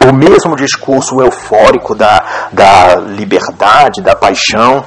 o 0.10 0.14
mesmo 0.14 0.56
discurso 0.56 1.22
eufórico 1.22 1.94
da, 1.96 2.50
da 2.52 2.96
liberdade, 2.96 4.02
da 4.02 4.16
paixão 4.16 4.84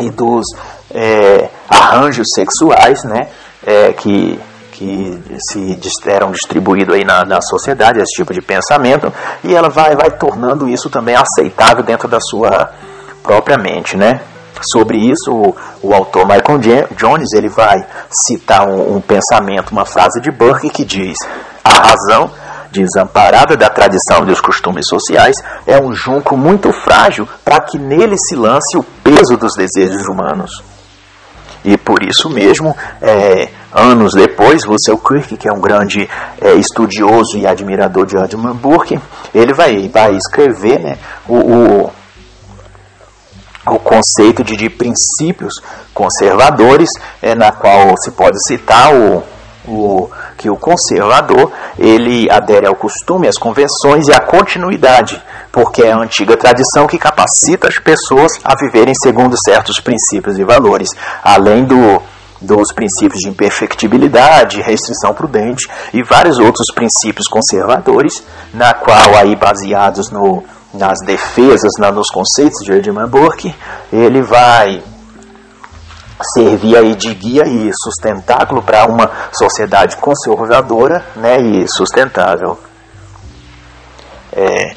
e 0.00 0.10
dos 0.10 0.44
é, 0.90 1.48
arranjos 1.68 2.26
sexuais, 2.34 3.04
né, 3.04 3.28
é, 3.66 3.92
que 3.92 4.38
que 4.74 5.22
se 5.38 5.78
eram 6.06 6.32
distribuídos 6.32 6.96
aí 6.96 7.04
na, 7.04 7.24
na 7.24 7.40
sociedade, 7.40 8.00
esse 8.00 8.16
tipo 8.16 8.34
de 8.34 8.42
pensamento, 8.42 9.12
e 9.44 9.54
ela 9.54 9.68
vai, 9.68 9.94
vai 9.94 10.10
tornando 10.10 10.68
isso 10.68 10.90
também 10.90 11.14
aceitável 11.14 11.84
dentro 11.84 12.08
da 12.08 12.18
sua 12.20 12.72
própria 13.22 13.56
mente, 13.56 13.96
né? 13.96 14.20
Sobre 14.72 14.98
isso, 14.98 15.32
o, 15.32 15.56
o 15.80 15.94
autor 15.94 16.26
Michael 16.26 16.86
Jones 16.96 17.32
ele 17.34 17.48
vai 17.48 17.86
citar 18.26 18.68
um, 18.68 18.96
um 18.96 19.00
pensamento, 19.00 19.70
uma 19.70 19.84
frase 19.84 20.20
de 20.20 20.30
Burke 20.30 20.70
que 20.70 20.84
diz: 20.84 21.18
a 21.62 21.72
razão 21.72 22.30
desamparada 22.82 23.56
da 23.56 23.70
tradição 23.70 24.22
e 24.22 24.26
dos 24.26 24.40
costumes 24.40 24.86
sociais 24.88 25.36
é 25.66 25.80
um 25.80 25.94
junco 25.94 26.36
muito 26.36 26.72
frágil 26.72 27.28
para 27.44 27.60
que 27.60 27.78
nele 27.78 28.16
se 28.18 28.34
lance 28.34 28.76
o 28.76 28.82
peso 28.82 29.36
dos 29.36 29.54
desejos 29.56 30.06
humanos. 30.08 30.50
E 31.64 31.78
por 31.78 32.02
isso 32.02 32.28
mesmo, 32.28 32.76
é, 33.00 33.48
anos 33.72 34.12
depois, 34.12 34.64
Russell 34.64 34.98
Kirk, 34.98 35.36
que 35.38 35.48
é 35.48 35.52
um 35.52 35.60
grande 35.60 36.08
é, 36.40 36.52
estudioso 36.54 37.38
e 37.38 37.46
admirador 37.46 38.04
de 38.04 38.16
Edmund 38.18 38.58
Burke, 38.58 39.00
ele 39.34 39.54
vai, 39.54 39.88
vai 39.88 40.14
escrever 40.14 40.78
né, 40.80 40.98
o, 41.26 41.36
o, 41.36 41.92
o 43.66 43.78
conceito 43.78 44.44
de, 44.44 44.56
de 44.56 44.68
princípios 44.68 45.54
conservadores, 45.94 46.90
é, 47.22 47.34
na 47.34 47.50
qual 47.50 47.94
se 47.96 48.10
pode 48.10 48.36
citar 48.46 48.94
o, 48.94 49.22
o, 49.66 50.10
que 50.36 50.50
o 50.50 50.56
conservador 50.56 51.50
ele 51.78 52.30
adere 52.30 52.66
ao 52.66 52.74
costume, 52.74 53.28
às 53.28 53.38
convenções 53.38 54.08
e 54.08 54.12
à 54.12 54.20
continuidade, 54.20 55.22
porque 55.52 55.82
é 55.82 55.92
a 55.92 55.98
antiga 55.98 56.36
tradição 56.36 56.86
que 56.86 56.98
capacita 56.98 57.68
as 57.68 57.78
pessoas 57.78 58.32
a 58.44 58.54
viverem 58.56 58.94
segundo 58.94 59.36
certos 59.44 59.80
princípios 59.80 60.38
e 60.38 60.44
valores, 60.44 60.88
além 61.22 61.64
do, 61.64 62.02
dos 62.40 62.72
princípios 62.72 63.20
de 63.20 63.28
imperfectibilidade, 63.28 64.60
restrição 64.60 65.14
prudente 65.14 65.68
e 65.92 66.02
vários 66.02 66.38
outros 66.38 66.66
princípios 66.74 67.26
conservadores, 67.28 68.22
na 68.52 68.74
qual 68.74 69.16
aí 69.16 69.36
baseados 69.36 70.10
no, 70.10 70.42
nas 70.72 70.98
defesas, 71.04 71.72
na, 71.78 71.90
nos 71.92 72.10
conceitos 72.10 72.64
de 72.64 72.72
Edmund 72.72 73.08
Burke, 73.08 73.54
ele 73.92 74.22
vai 74.22 74.82
servir 76.22 76.76
aí 76.76 76.94
de 76.94 77.12
guia 77.14 77.44
e 77.46 77.70
sustentáculo 77.72 78.62
para 78.62 78.86
uma 78.86 79.10
sociedade 79.32 79.96
conservadora 79.96 81.04
né, 81.16 81.40
e 81.40 81.68
sustentável. 81.68 82.58
É, 84.32 84.74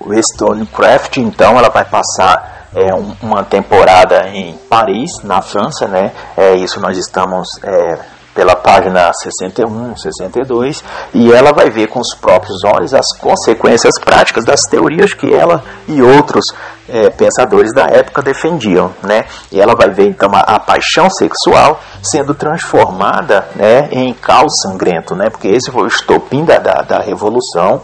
o 0.00 0.12
Stonecraft, 0.14 1.16
então, 1.18 1.58
ela 1.58 1.68
vai 1.68 1.84
passar 1.84 2.68
é, 2.74 2.94
um, 2.94 3.14
uma 3.22 3.44
temporada 3.44 4.28
em 4.28 4.56
Paris, 4.68 5.22
na 5.22 5.42
França, 5.42 5.86
né? 5.86 6.12
É, 6.36 6.54
isso 6.54 6.80
nós 6.80 6.96
estamos 6.96 7.48
é, 7.62 7.98
pela 8.34 8.56
página 8.56 9.12
61, 9.12 9.96
62, 9.96 10.82
e 11.14 11.32
ela 11.32 11.52
vai 11.52 11.68
ver 11.70 11.88
com 11.88 12.00
os 12.00 12.14
próprios 12.14 12.64
olhos 12.64 12.94
as 12.94 13.06
consequências 13.18 13.92
práticas 14.00 14.44
das 14.44 14.62
teorias 14.62 15.12
que 15.12 15.32
ela 15.32 15.62
e 15.86 16.00
outros 16.00 16.44
é, 16.88 17.10
pensadores 17.10 17.72
da 17.72 17.86
época 17.86 18.22
defendiam, 18.22 18.92
né? 19.02 19.24
E 19.50 19.60
ela 19.60 19.74
vai 19.74 19.90
ver 19.90 20.08
então 20.08 20.30
a, 20.32 20.40
a 20.40 20.60
paixão 20.60 21.08
sexual 21.10 21.80
sendo 22.02 22.34
transformada, 22.34 23.46
né, 23.54 23.88
em 23.90 24.12
caos 24.12 24.52
sangrento, 24.62 25.14
né? 25.14 25.30
Porque 25.30 25.48
esse 25.48 25.70
foi 25.70 25.82
o 25.82 25.86
estopim 25.86 26.44
da, 26.44 26.58
da, 26.58 26.82
da 26.82 26.98
revolução 27.00 27.82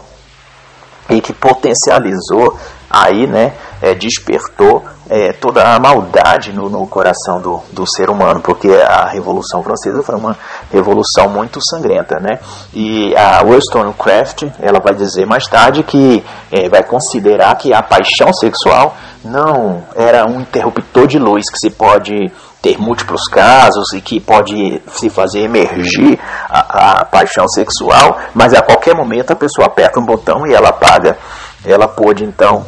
e 1.09 1.21
que 1.21 1.33
potencializou 1.33 2.57
aí, 2.89 3.27
né, 3.27 3.53
é, 3.81 3.93
despertou 3.93 4.83
é, 5.09 5.33
toda 5.33 5.63
a 5.63 5.79
maldade 5.79 6.53
no, 6.53 6.69
no 6.69 6.85
coração 6.87 7.41
do, 7.41 7.61
do, 7.71 7.85
ser 7.87 8.09
humano, 8.09 8.41
porque 8.41 8.69
a 8.69 9.07
Revolução 9.07 9.63
Francesa 9.63 10.03
foi 10.03 10.15
uma 10.15 10.37
revolução 10.71 11.27
muito 11.29 11.59
sangrenta, 11.61 12.19
né? 12.19 12.39
E 12.73 13.15
a 13.15 13.41
Wollstonecraft, 13.43 14.43
ela 14.59 14.79
vai 14.79 14.93
dizer 14.93 15.25
mais 15.25 15.45
tarde 15.45 15.83
que 15.83 16.23
é, 16.51 16.69
vai 16.69 16.83
considerar 16.83 17.55
que 17.55 17.73
a 17.73 17.81
paixão 17.81 18.31
sexual 18.33 18.95
não 19.23 19.83
era 19.95 20.25
um 20.25 20.41
interruptor 20.41 21.07
de 21.07 21.19
luz 21.19 21.49
que 21.49 21.57
se 21.57 21.69
pode 21.71 22.31
ter 22.61 22.77
múltiplos 22.77 23.23
casos 23.31 23.93
e 23.93 24.01
que 24.01 24.19
pode 24.19 24.81
se 24.87 25.09
fazer 25.09 25.41
emergir 25.41 26.19
a, 26.49 27.01
a 27.01 27.05
paixão 27.05 27.47
sexual, 27.47 28.19
mas 28.33 28.53
a 28.53 28.61
qualquer 28.61 28.95
momento 28.95 29.31
a 29.31 29.35
pessoa 29.35 29.67
aperta 29.67 29.99
um 29.99 30.05
botão 30.05 30.45
e 30.47 30.53
ela 30.53 30.69
apaga. 30.69 31.17
Ela 31.65 31.87
pôde 31.87 32.23
então 32.23 32.65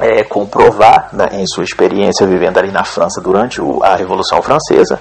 é, 0.00 0.22
comprovar 0.24 1.08
né, 1.12 1.28
em 1.32 1.46
sua 1.46 1.64
experiência 1.64 2.26
vivendo 2.26 2.58
ali 2.58 2.70
na 2.70 2.84
França 2.84 3.20
durante 3.20 3.60
o, 3.60 3.82
a 3.82 3.94
Revolução 3.96 4.42
Francesa 4.42 5.00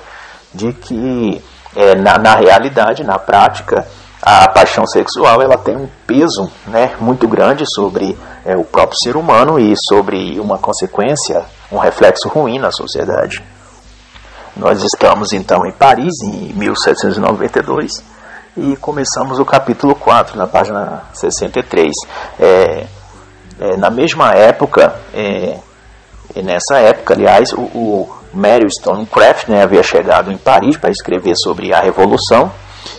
de 0.54 0.72
que 0.72 1.42
é, 1.76 1.96
na, 1.96 2.18
na, 2.18 2.36
realidade, 2.36 3.04
na 3.04 3.18
prática, 3.18 3.88
a 4.22 4.48
paixão 4.50 4.86
sexual 4.86 5.42
ela 5.42 5.58
tem 5.58 5.76
um 5.76 5.88
peso 6.08 6.50
né, 6.68 6.96
muito 7.00 7.28
grande 7.28 7.64
sobre 7.76 8.18
é, 8.46 8.56
o 8.56 8.64
próprio 8.64 8.98
ser 9.04 9.16
humano 9.16 9.60
e 9.60 9.74
sobre 9.90 10.40
uma 10.40 10.58
consequência, 10.58 11.44
um 11.72 11.78
reflexo 11.78 12.30
ruim 12.30 12.60
na 12.60 12.72
sociedade. 12.72 13.44
Nós 14.56 14.84
estamos 14.84 15.34
então 15.34 15.66
em 15.66 15.72
Paris 15.72 16.14
em 16.24 16.54
1792 16.54 17.92
e 18.56 18.76
começamos 18.78 19.40
o 19.40 19.46
capítulo 19.46 19.96
4 19.96 20.38
na 20.38 20.46
página 20.46 21.04
63. 21.14 21.92
É, 22.40 22.86
é, 23.60 23.78
na 23.78 23.90
mesma 23.90 24.32
época, 24.32 24.96
é, 25.14 25.58
nessa 26.36 26.78
época, 26.80 27.14
aliás, 27.14 27.52
o, 27.54 27.62
o 27.62 28.23
Mary 28.34 28.68
Stonecraft 28.70 29.48
né, 29.48 29.64
havia 29.64 29.84
chegado 29.84 30.32
em 30.32 30.38
Paris 30.38 30.78
para 30.78 30.90
escrever 30.90 31.34
sobre 31.36 31.74
a 31.74 31.80
Revolução, 31.80 32.52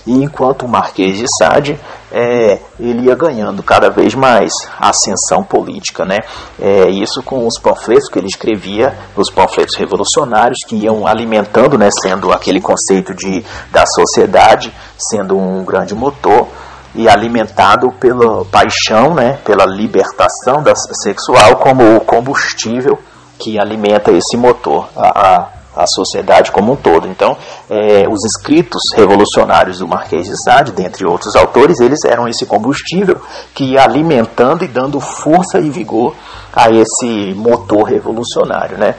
e 0.07 0.23
enquanto 0.23 0.65
o 0.65 0.69
Marquês 0.69 1.19
de 1.19 1.27
Sade 1.39 1.79
é, 2.13 2.59
ele 2.79 3.07
ia 3.07 3.15
ganhando 3.15 3.63
cada 3.63 3.91
vez 3.91 4.15
mais 4.15 4.53
ascensão 4.79 5.43
política, 5.43 6.05
né? 6.05 6.19
É, 6.61 6.89
isso 6.89 7.23
com 7.23 7.47
os 7.47 7.59
panfletos 7.59 8.09
que 8.09 8.19
ele 8.19 8.29
escrevia, 8.29 8.97
os 9.17 9.31
panfletos 9.31 9.75
revolucionários 9.75 10.59
que 10.67 10.77
iam 10.77 11.07
alimentando, 11.07 11.77
né, 11.77 11.89
sendo 12.03 12.33
aquele 12.33 12.61
conceito 12.61 13.15
de 13.15 13.45
da 13.73 13.85
sociedade 13.87 14.73
sendo 14.97 15.37
um 15.37 15.65
grande 15.65 15.95
motor 15.95 16.47
e 16.95 17.09
alimentado 17.09 17.91
pela 17.99 18.45
paixão, 18.45 19.15
né, 19.15 19.39
pela 19.45 19.67
libertação 19.67 20.63
da 20.63 20.75
sexual 20.77 21.57
como 21.57 22.01
combustível 22.03 22.99
que 23.45 23.61
alimenta 23.61 24.11
esse 24.11 24.39
motor, 24.39 24.89
a, 24.97 25.53
a, 25.77 25.83
a 25.83 25.87
sociedade 25.87 26.51
como 26.51 26.73
um 26.73 26.77
todo. 26.77 27.07
Então, 27.07 27.37
é, 27.69 28.09
os 28.09 28.25
escritos 28.25 28.81
revolucionários 28.95 29.81
do 29.81 29.87
Marquês 29.87 30.27
de 30.27 30.43
Sade, 30.43 30.73
dentre 30.73 31.07
outros 31.07 31.37
autores, 31.37 31.79
eles 31.79 32.03
eram 32.07 32.27
esse 32.27 32.47
combustível 32.47 33.21
que 33.55 33.73
ia 33.73 33.85
alimentando 33.85 34.65
e 34.65 34.69
dando 34.69 34.99
força 34.99 35.61
e 35.61 35.69
vigor 35.69 36.15
a 36.55 36.71
esse 36.71 37.35
motor 37.37 37.83
revolucionário, 37.83 38.79
né? 38.79 38.95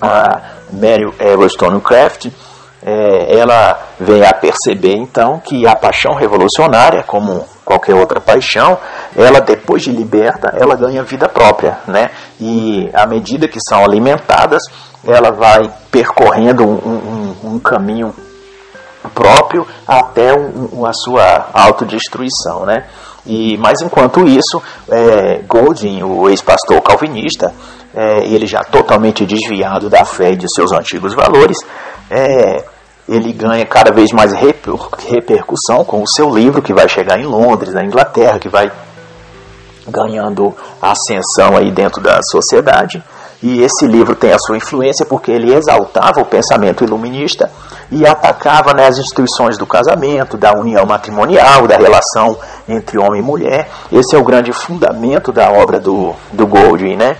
A 0.00 0.40
Mary 0.72 1.04
Wollstonecraft 1.36 2.28
é, 2.82 3.38
ela 3.38 3.78
vem 3.98 4.24
a 4.24 4.32
perceber 4.32 4.94
então 4.96 5.40
que 5.40 5.66
a 5.66 5.74
paixão 5.74 6.14
revolucionária, 6.14 7.02
como 7.02 7.44
qualquer 7.64 7.94
outra 7.94 8.20
paixão, 8.20 8.78
ela 9.16 9.40
depois 9.40 9.82
de 9.82 9.90
liberta, 9.90 10.54
ela 10.56 10.76
ganha 10.76 11.02
vida 11.02 11.28
própria, 11.28 11.78
né? 11.86 12.10
E 12.40 12.88
à 12.92 13.06
medida 13.06 13.48
que 13.48 13.58
são 13.60 13.84
alimentadas, 13.84 14.62
ela 15.04 15.30
vai 15.32 15.70
percorrendo 15.90 16.64
um, 16.64 17.34
um, 17.44 17.54
um 17.54 17.58
caminho 17.58 18.14
próprio 19.14 19.66
até 19.86 20.34
um, 20.34 20.84
a 20.84 20.92
sua 20.92 21.48
autodestruição, 21.52 22.64
né? 22.66 22.84
E, 23.26 23.56
mas 23.58 23.80
enquanto 23.82 24.26
isso, 24.26 24.62
é, 24.88 25.40
o 26.04 26.28
ex-pastor 26.28 26.80
calvinista, 26.80 27.52
é, 27.94 28.24
ele 28.26 28.46
já 28.46 28.62
totalmente 28.62 29.26
desviado 29.26 29.90
da 29.90 30.04
fé 30.04 30.32
e 30.32 30.36
de 30.36 30.46
seus 30.52 30.70
antigos 30.72 31.14
valores, 31.14 31.58
é, 32.10 32.64
ele 33.08 33.32
ganha 33.32 33.64
cada 33.64 33.92
vez 33.92 34.12
mais 34.12 34.32
repercussão 34.32 35.84
com 35.84 36.02
o 36.02 36.08
seu 36.08 36.28
livro, 36.28 36.62
que 36.62 36.74
vai 36.74 36.88
chegar 36.88 37.18
em 37.18 37.24
Londres, 37.24 37.74
na 37.74 37.84
Inglaterra, 37.84 38.38
que 38.38 38.48
vai 38.48 38.70
ganhando 39.88 40.54
ascensão 40.82 41.56
aí 41.56 41.70
dentro 41.70 42.02
da 42.02 42.20
sociedade. 42.22 43.02
E 43.48 43.62
esse 43.62 43.86
livro 43.86 44.16
tem 44.16 44.32
a 44.32 44.38
sua 44.40 44.56
influência 44.56 45.06
porque 45.06 45.30
ele 45.30 45.54
exaltava 45.54 46.20
o 46.20 46.24
pensamento 46.24 46.82
iluminista 46.82 47.48
e 47.92 48.04
atacava 48.04 48.74
né, 48.74 48.88
as 48.88 48.98
instituições 48.98 49.56
do 49.56 49.64
casamento, 49.64 50.36
da 50.36 50.52
união 50.52 50.84
matrimonial, 50.84 51.64
da 51.68 51.76
relação 51.76 52.36
entre 52.68 52.98
homem 52.98 53.20
e 53.20 53.24
mulher. 53.24 53.68
Esse 53.92 54.16
é 54.16 54.18
o 54.18 54.24
grande 54.24 54.52
fundamento 54.52 55.30
da 55.30 55.48
obra 55.48 55.78
do, 55.78 56.12
do 56.32 56.44
Goldwyn, 56.44 56.96
né? 56.96 57.18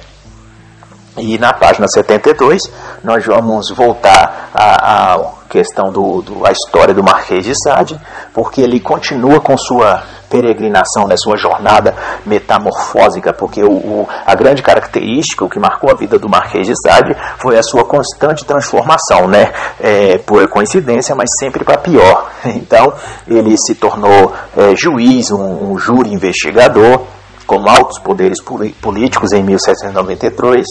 E 1.17 1.39
na 1.39 1.53
página 1.53 1.87
72 1.87 2.61
nós 3.05 3.25
vamos 3.25 3.71
voltar 3.71 4.51
à, 4.53 5.21
questão 5.57 5.91
do, 5.91 6.21
do, 6.21 6.47
a 6.47 6.53
história 6.53 6.93
do 6.93 7.03
Marquês 7.03 7.43
de 7.43 7.55
Sade, 7.55 7.99
porque 8.35 8.61
ele 8.61 8.79
continua 8.79 9.41
com 9.41 9.57
sua 9.57 10.03
peregrinação, 10.29 11.07
né, 11.07 11.17
sua 11.17 11.39
jornada 11.39 11.95
metamorfósica, 12.27 13.33
porque 13.33 13.63
o, 13.63 13.71
o, 13.71 14.09
a 14.27 14.35
grande 14.35 14.63
característica, 14.63 15.45
o 15.45 15.49
que 15.49 15.59
marcou 15.59 15.91
a 15.91 15.95
vida 15.95 16.19
do 16.19 16.29
Marquês 16.29 16.67
de 16.67 16.75
Sade, 16.77 17.17
foi 17.39 17.57
a 17.59 17.63
sua 17.63 17.85
constante 17.85 18.45
transformação, 18.45 19.27
né, 19.29 19.51
é, 19.81 20.19
por 20.19 20.47
coincidência, 20.49 21.15
mas 21.15 21.31
sempre 21.41 21.65
para 21.65 21.79
pior. 21.79 22.31
Então, 22.67 22.93
ele 23.29 23.57
se 23.57 23.75
tornou 23.75 24.33
é, 24.57 24.75
juiz, 24.75 25.31
um, 25.31 25.73
um 25.73 25.79
júri 25.79 26.13
investigador, 26.13 27.03
com 27.47 27.69
altos 27.69 27.99
poderes 28.01 28.39
políticos 28.81 29.33
em 29.33 29.43
1793 29.43 30.67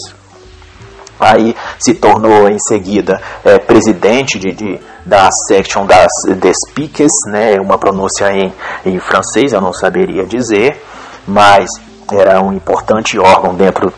Aí 1.18 1.56
se 1.78 1.94
tornou 1.94 2.48
em 2.48 2.58
seguida 2.58 3.20
é, 3.44 3.58
presidente 3.58 4.38
de, 4.38 4.52
de, 4.52 4.80
da 5.04 5.28
section 5.48 5.86
das 5.86 6.10
des 6.36 6.56
Piques, 6.74 7.12
né, 7.28 7.58
uma 7.60 7.78
pronúncia 7.78 8.30
em, 8.32 8.52
em 8.84 8.98
francês, 9.00 9.52
eu 9.52 9.60
não 9.60 9.72
saberia 9.72 10.26
dizer, 10.26 10.82
mas 11.26 11.68
era 12.12 12.40
um 12.42 12.52
importante 12.52 13.18
órgão 13.18 13.54
dentro 13.54 13.92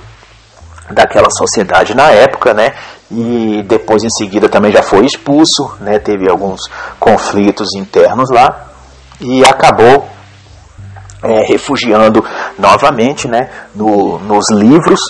daquela 0.91 1.29
sociedade 1.31 1.95
na 1.95 2.11
época, 2.11 2.55
né, 2.55 2.73
e 3.11 3.65
depois 3.67 4.05
em 4.05 4.11
seguida 4.11 4.49
também 4.49 4.73
já 4.73 4.83
foi 4.83 5.05
expulso, 5.05 5.75
né, 5.81 5.99
teve 5.99 6.31
alguns 6.31 6.61
conflitos 7.01 7.75
internos 7.75 8.31
lá, 8.31 8.69
e 9.21 9.45
acabou 9.45 10.09
é, 11.23 11.41
refugiando 11.47 12.25
novamente 12.59 13.27
né, 13.27 13.51
no, 13.75 14.19
nos 14.21 14.51
livros 14.51 15.01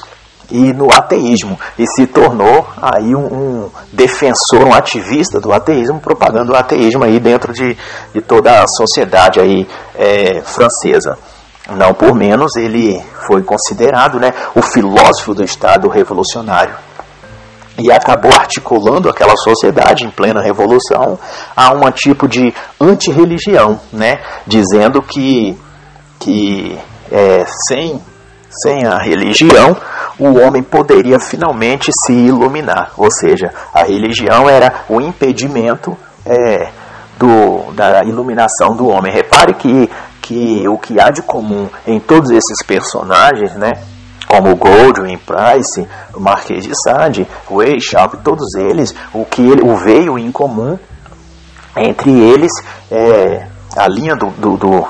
e 0.51 0.72
no 0.72 0.90
ateísmo 0.92 1.59
e 1.78 1.86
se 1.86 2.07
tornou 2.07 2.66
aí 2.80 3.14
um, 3.14 3.26
um, 3.26 3.70
defensor, 3.92 4.64
um 4.66 4.72
ativista 4.72 5.40
do 5.40 5.53
ateísmo, 5.53 6.01
propagando 6.01 6.53
o 6.53 6.57
ateísmo 6.57 7.05
aí 7.05 7.20
dentro 7.20 7.53
de, 7.53 7.76
de 8.14 8.20
toda 8.20 8.62
a 8.62 8.66
sociedade 8.66 9.40
aí 9.40 9.68
é, 9.94 10.40
francesa. 10.42 11.18
Não 11.70 11.92
por 11.92 12.14
menos 12.14 12.57
ele 12.57 12.99
foi 13.26 13.42
considerado 13.42 14.18
né, 14.18 14.32
o 14.55 14.62
filósofo 14.62 15.34
do 15.34 15.44
Estado 15.44 15.86
revolucionário 15.88 16.74
e 17.78 17.92
acabou 17.92 18.32
articulando 18.32 19.09
aquela 19.09 19.36
sociedade 19.36 20.05
em 20.05 20.11
plena 20.11 20.42
revolução 20.42 21.18
a 21.55 21.72
um 21.72 21.90
tipo 21.92 22.26
de 22.26 22.53
antirreligião, 22.80 23.78
né, 23.92 24.20
dizendo 24.46 25.01
que, 25.01 25.57
que 26.18 26.76
é, 27.12 27.44
sem, 27.68 28.03
sem 28.51 28.84
a 28.84 28.99
religião 28.99 29.76
o 30.18 30.38
homem 30.38 30.62
poderia 30.62 31.18
finalmente 31.20 31.90
se 32.04 32.12
iluminar. 32.12 32.92
Ou 32.96 33.10
seja, 33.10 33.52
a 33.72 33.82
religião 33.84 34.48
era 34.48 34.84
o 34.88 35.00
impedimento 35.00 35.96
é, 36.26 36.70
do, 37.18 37.72
da 37.72 38.02
iluminação 38.04 38.74
do 38.76 38.88
homem. 38.88 39.12
Repare 39.12 39.54
que, 39.54 39.90
que 40.20 40.68
o 40.68 40.76
que 40.78 41.00
há 41.00 41.10
de 41.10 41.22
comum 41.22 41.68
em 41.86 42.00
todos 42.00 42.30
esses 42.30 42.62
personagens, 42.66 43.54
né? 43.54 43.72
como 44.26 44.54
Goldwyn, 44.56 45.16
Price, 45.16 45.88
o 46.14 46.20
Marquês 46.20 46.62
de 46.62 46.72
Sade, 46.84 47.26
o 47.48 47.62
Eixalp, 47.62 48.16
todos 48.22 48.54
eles, 48.56 48.94
o 49.14 49.24
que 49.24 49.40
ele, 49.40 49.62
o 49.62 49.74
veio 49.74 50.18
em 50.18 50.30
comum 50.30 50.78
entre 51.74 52.10
eles, 52.10 52.52
é, 52.90 53.46
a 53.76 53.88
linha 53.88 54.14
do, 54.14 54.26
do, 54.32 54.56
do 54.56 54.88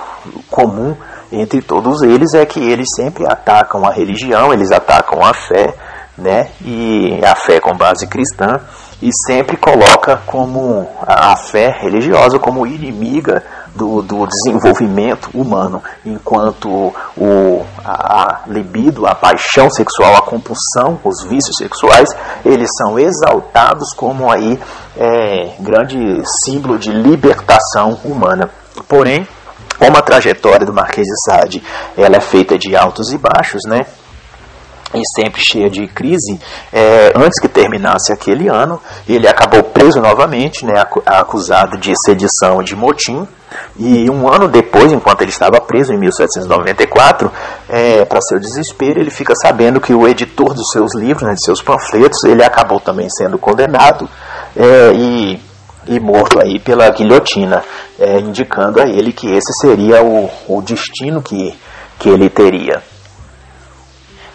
comum 0.50 0.96
entre 1.30 1.60
todos 1.62 2.02
eles 2.02 2.34
é 2.34 2.44
que 2.46 2.60
eles 2.60 2.88
sempre 2.94 3.24
atacam 3.26 3.84
a 3.86 3.92
religião, 3.92 4.52
eles 4.52 4.70
atacam 4.70 5.24
a 5.24 5.34
fé, 5.34 5.74
né? 6.16 6.50
E 6.62 7.20
a 7.24 7.34
fé 7.34 7.60
com 7.60 7.76
base 7.76 8.06
cristã 8.06 8.60
e 9.00 9.10
sempre 9.26 9.56
coloca 9.56 10.20
como 10.26 10.88
a, 11.06 11.36
fé 11.36 11.68
religiosa 11.80 12.38
como 12.38 12.66
inimiga 12.66 13.44
do, 13.74 14.02
do 14.02 14.26
desenvolvimento 14.26 15.30
humano, 15.32 15.80
enquanto 16.04 16.92
o, 17.16 17.64
a, 17.84 18.22
a 18.22 18.40
libido, 18.48 19.06
a 19.06 19.14
paixão 19.14 19.70
sexual, 19.70 20.16
a 20.16 20.22
compulsão, 20.22 20.98
os 21.04 21.22
vícios 21.22 21.56
sexuais, 21.56 22.08
eles 22.44 22.68
são 22.76 22.98
exaltados 22.98 23.92
como 23.94 24.30
aí 24.30 24.58
é, 24.96 25.52
grande 25.60 26.20
símbolo 26.44 26.76
de 26.76 26.90
libertação 26.90 27.96
humana. 28.04 28.50
Porém, 28.88 29.26
como 29.78 29.96
a 29.96 30.02
trajetória 30.02 30.64
do 30.64 30.72
Marquês 30.72 31.06
de 31.06 31.24
Sade. 31.24 31.62
Ela 31.96 32.16
é 32.16 32.20
feita 32.20 32.56
de 32.58 32.76
altos 32.76 33.12
e 33.12 33.18
baixos, 33.18 33.62
né? 33.66 33.86
e 34.94 35.02
sempre 35.14 35.42
cheia 35.42 35.68
de 35.68 35.86
crise, 35.86 36.40
é, 36.72 37.12
antes 37.14 37.38
que 37.38 37.48
terminasse 37.48 38.12
aquele 38.12 38.48
ano, 38.48 38.80
ele 39.06 39.28
acabou 39.28 39.62
preso 39.62 40.00
novamente, 40.00 40.64
né, 40.64 40.82
acusado 41.04 41.76
de 41.76 41.92
sedição 42.06 42.62
e 42.62 42.64
de 42.64 42.74
motim, 42.74 43.26
e 43.78 44.10
um 44.10 44.28
ano 44.28 44.48
depois, 44.48 44.92
enquanto 44.92 45.22
ele 45.22 45.30
estava 45.30 45.60
preso, 45.60 45.92
em 45.92 45.98
1794, 45.98 47.30
é, 47.68 48.04
para 48.04 48.20
seu 48.20 48.38
desespero, 48.38 49.00
ele 49.00 49.10
fica 49.10 49.34
sabendo 49.34 49.80
que 49.80 49.92
o 49.94 50.06
editor 50.06 50.54
dos 50.54 50.70
seus 50.70 50.94
livros, 50.94 51.22
né, 51.22 51.34
de 51.34 51.44
seus 51.44 51.62
panfletos, 51.62 52.24
ele 52.24 52.42
acabou 52.42 52.80
também 52.80 53.08
sendo 53.10 53.38
condenado. 53.38 54.08
É, 54.56 54.92
e, 54.94 55.40
e, 55.88 55.98
morto 56.00 56.40
aí 56.40 56.58
pela 56.58 56.88
guilhotina, 56.90 57.62
é, 57.98 58.18
indicando 58.20 58.80
a 58.80 58.86
ele 58.86 59.12
que 59.12 59.26
esse 59.26 59.52
seria 59.60 60.02
o, 60.02 60.30
o 60.46 60.62
destino 60.62 61.22
que, 61.22 61.56
que 61.98 62.08
ele 62.08 62.28
teria. 62.28 62.82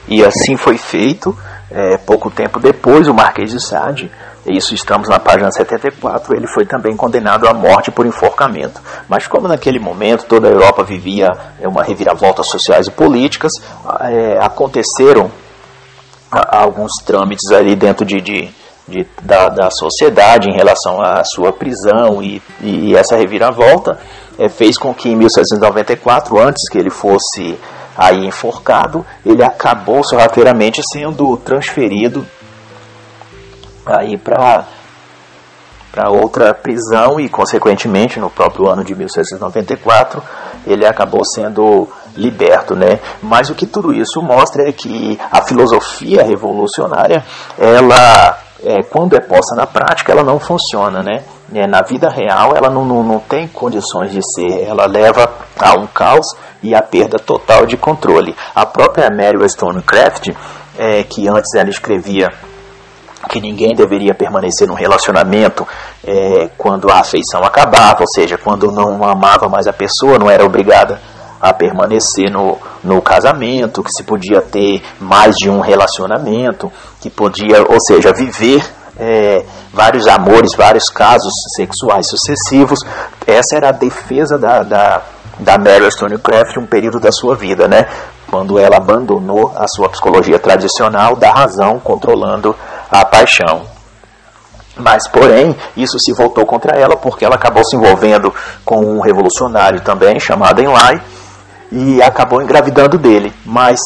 E 0.08 0.24
assim 0.24 0.58
foi 0.58 0.78
feito. 0.78 1.38
É, 1.72 1.98
pouco 1.98 2.30
tempo 2.30 2.60
depois, 2.60 3.08
o 3.08 3.16
Marquês 3.16 3.50
de 3.50 3.60
Sade, 3.60 4.12
isso 4.46 4.76
estamos 4.76 5.08
na 5.08 5.20
página 5.20 5.50
74, 5.50 6.36
ele 6.36 6.46
foi 6.46 6.66
também 6.66 6.96
condenado 6.96 7.48
à 7.48 7.54
morte 7.54 7.90
por 7.90 8.06
enforcamento. 8.06 8.80
Mas 9.08 9.26
como 9.26 9.48
naquele 9.48 9.80
momento 9.80 10.26
toda 10.26 10.48
a 10.48 10.52
Europa 10.52 10.84
vivia 10.84 11.30
é, 11.60 11.68
uma 11.68 11.82
reviravolta 11.82 12.44
sociais 12.44 12.88
e 12.88 12.92
políticas, 12.92 13.52
é, 14.02 14.38
aconteceram 14.40 15.32
alguns 16.30 16.92
trâmites 17.06 17.52
ali 17.52 17.76
dentro 17.76 18.06
de, 18.06 18.20
de, 18.20 18.50
de 18.88 19.08
da, 19.22 19.50
da, 19.50 19.72
sociedade 19.72 20.50
em 20.50 20.54
relação 20.54 21.02
à 21.02 21.24
sua 21.24 21.54
prisão 21.54 22.22
e, 22.22 22.42
e 22.62 22.96
essa 22.96 23.16
reviravolta 23.16 23.98
é, 24.38 24.50
fez 24.50 24.78
com 24.78 24.94
que 24.94 25.10
em 25.10 25.16
1794, 25.16 26.40
antes 26.40 26.70
que 26.70 26.78
ele 26.78 26.90
fosse 26.90 27.58
aí 27.98 28.26
enforcado, 28.26 29.06
ele 29.26 29.44
acabou 29.44 30.04
sorrateiramente 30.04 30.82
sendo 30.92 31.38
transferido 31.38 32.26
aí 33.86 34.18
para 34.18 34.66
para 35.92 36.10
outra 36.10 36.56
prisão 36.56 37.20
e 37.20 37.30
consequentemente 37.30 38.20
no 38.20 38.28
próprio 38.28 38.68
ano 38.68 38.84
de 38.84 38.96
1794 38.96 40.24
ele 40.66 40.88
acabou 40.88 41.24
sendo 41.24 41.88
liberto, 42.16 42.76
né? 42.76 43.00
Mas 43.22 43.52
o 43.52 43.56
que 43.56 43.68
tudo 43.68 43.94
isso 43.94 44.20
mostra 44.20 44.68
é 44.68 44.72
que 44.72 45.20
a 45.32 45.44
filosofia 45.44 46.24
revolucionária, 46.24 47.24
ela 47.60 48.40
é, 48.64 48.84
quando 48.84 49.16
é 49.16 49.20
posta 49.20 49.56
na 49.56 49.68
prática, 49.68 50.12
ela 50.12 50.24
não 50.24 50.40
funciona, 50.40 51.02
né? 51.04 51.24
É, 51.54 51.68
na 51.68 51.82
vida 51.82 52.10
real, 52.10 52.56
ela 52.56 52.70
não, 52.70 52.86
não, 52.86 53.04
não 53.04 53.20
tem 53.20 53.48
condições 53.48 54.12
de 54.12 54.22
ser, 54.34 54.64
ela 54.64 54.86
leva 54.86 55.30
a 55.60 55.74
um 55.74 55.86
caos 55.86 56.26
e 56.64 56.74
a 56.74 56.82
perda 56.82 57.20
total 57.20 57.66
de 57.66 57.78
controle. 57.78 58.36
A 58.56 58.66
própria 58.66 59.10
Mary 59.10 59.38
Wollstonecraft, 59.38 60.30
é, 60.78 61.04
que 61.04 61.28
antes 61.28 61.54
ela 61.56 61.70
escrevia 61.70 62.30
que 63.30 63.40
ninguém 63.40 63.74
deveria 63.76 64.14
permanecer 64.14 64.68
num 64.68 64.74
relacionamento 64.74 65.66
é, 66.04 66.50
quando 66.58 66.90
a 66.90 67.00
afeição 67.00 67.42
acabava, 67.44 68.02
ou 68.02 68.08
seja, 68.08 68.38
quando 68.38 68.72
não 68.72 69.04
amava 69.04 69.48
mais 69.48 69.68
a 69.68 69.74
pessoa, 69.74 70.20
não 70.20 70.30
era 70.30 70.46
obrigada 70.46 71.00
a 71.40 71.54
permanecer 71.54 72.30
no, 72.32 72.58
no 72.84 73.02
casamento, 73.02 73.84
que 73.84 73.92
se 73.92 74.04
podia 74.04 74.42
ter 74.42 74.84
mais 75.00 75.36
de 75.36 75.50
um 75.50 75.60
relacionamento, 75.60 76.72
que 77.00 77.10
podia, 77.10 77.62
ou 77.62 77.80
seja, 77.80 78.12
viver 78.12 78.64
é, 78.98 79.44
vários 79.74 80.08
amores, 80.08 80.54
vários 80.56 80.90
casos 80.90 81.34
sexuais 81.56 82.08
sucessivos. 82.08 82.80
Essa 83.26 83.56
era 83.56 83.70
a 83.70 83.72
defesa 83.72 84.38
da, 84.38 84.64
da, 84.64 85.02
da 85.40 85.58
Mary 85.58 85.82
Wollstonecraft 85.82 86.58
um 86.58 86.66
período 86.66 87.00
da 87.00 87.12
sua 87.12 87.36
vida, 87.36 87.68
né? 87.68 87.88
quando 88.34 88.58
ela 88.58 88.78
abandonou 88.78 89.54
a 89.56 89.68
sua 89.68 89.90
psicologia 89.90 90.40
tradicional 90.40 91.16
da 91.16 91.32
razão 91.32 91.80
controlando 91.80 92.56
a 92.90 93.06
paixão. 93.06 93.62
Mas, 94.76 95.08
porém, 95.08 95.56
isso 95.78 96.00
se 96.00 96.12
voltou 96.14 96.44
contra 96.44 96.76
ela 96.76 96.98
porque 96.98 97.24
ela 97.24 97.36
acabou 97.36 97.64
se 97.64 97.76
envolvendo 97.76 98.34
com 98.66 98.80
um 98.80 99.00
revolucionário 99.00 99.82
também 99.82 100.20
chamado 100.20 100.64
Enlai, 100.64 101.00
e 101.72 102.02
acabou 102.02 102.42
engravidando 102.42 102.98
dele, 102.98 103.34
mas 103.46 103.80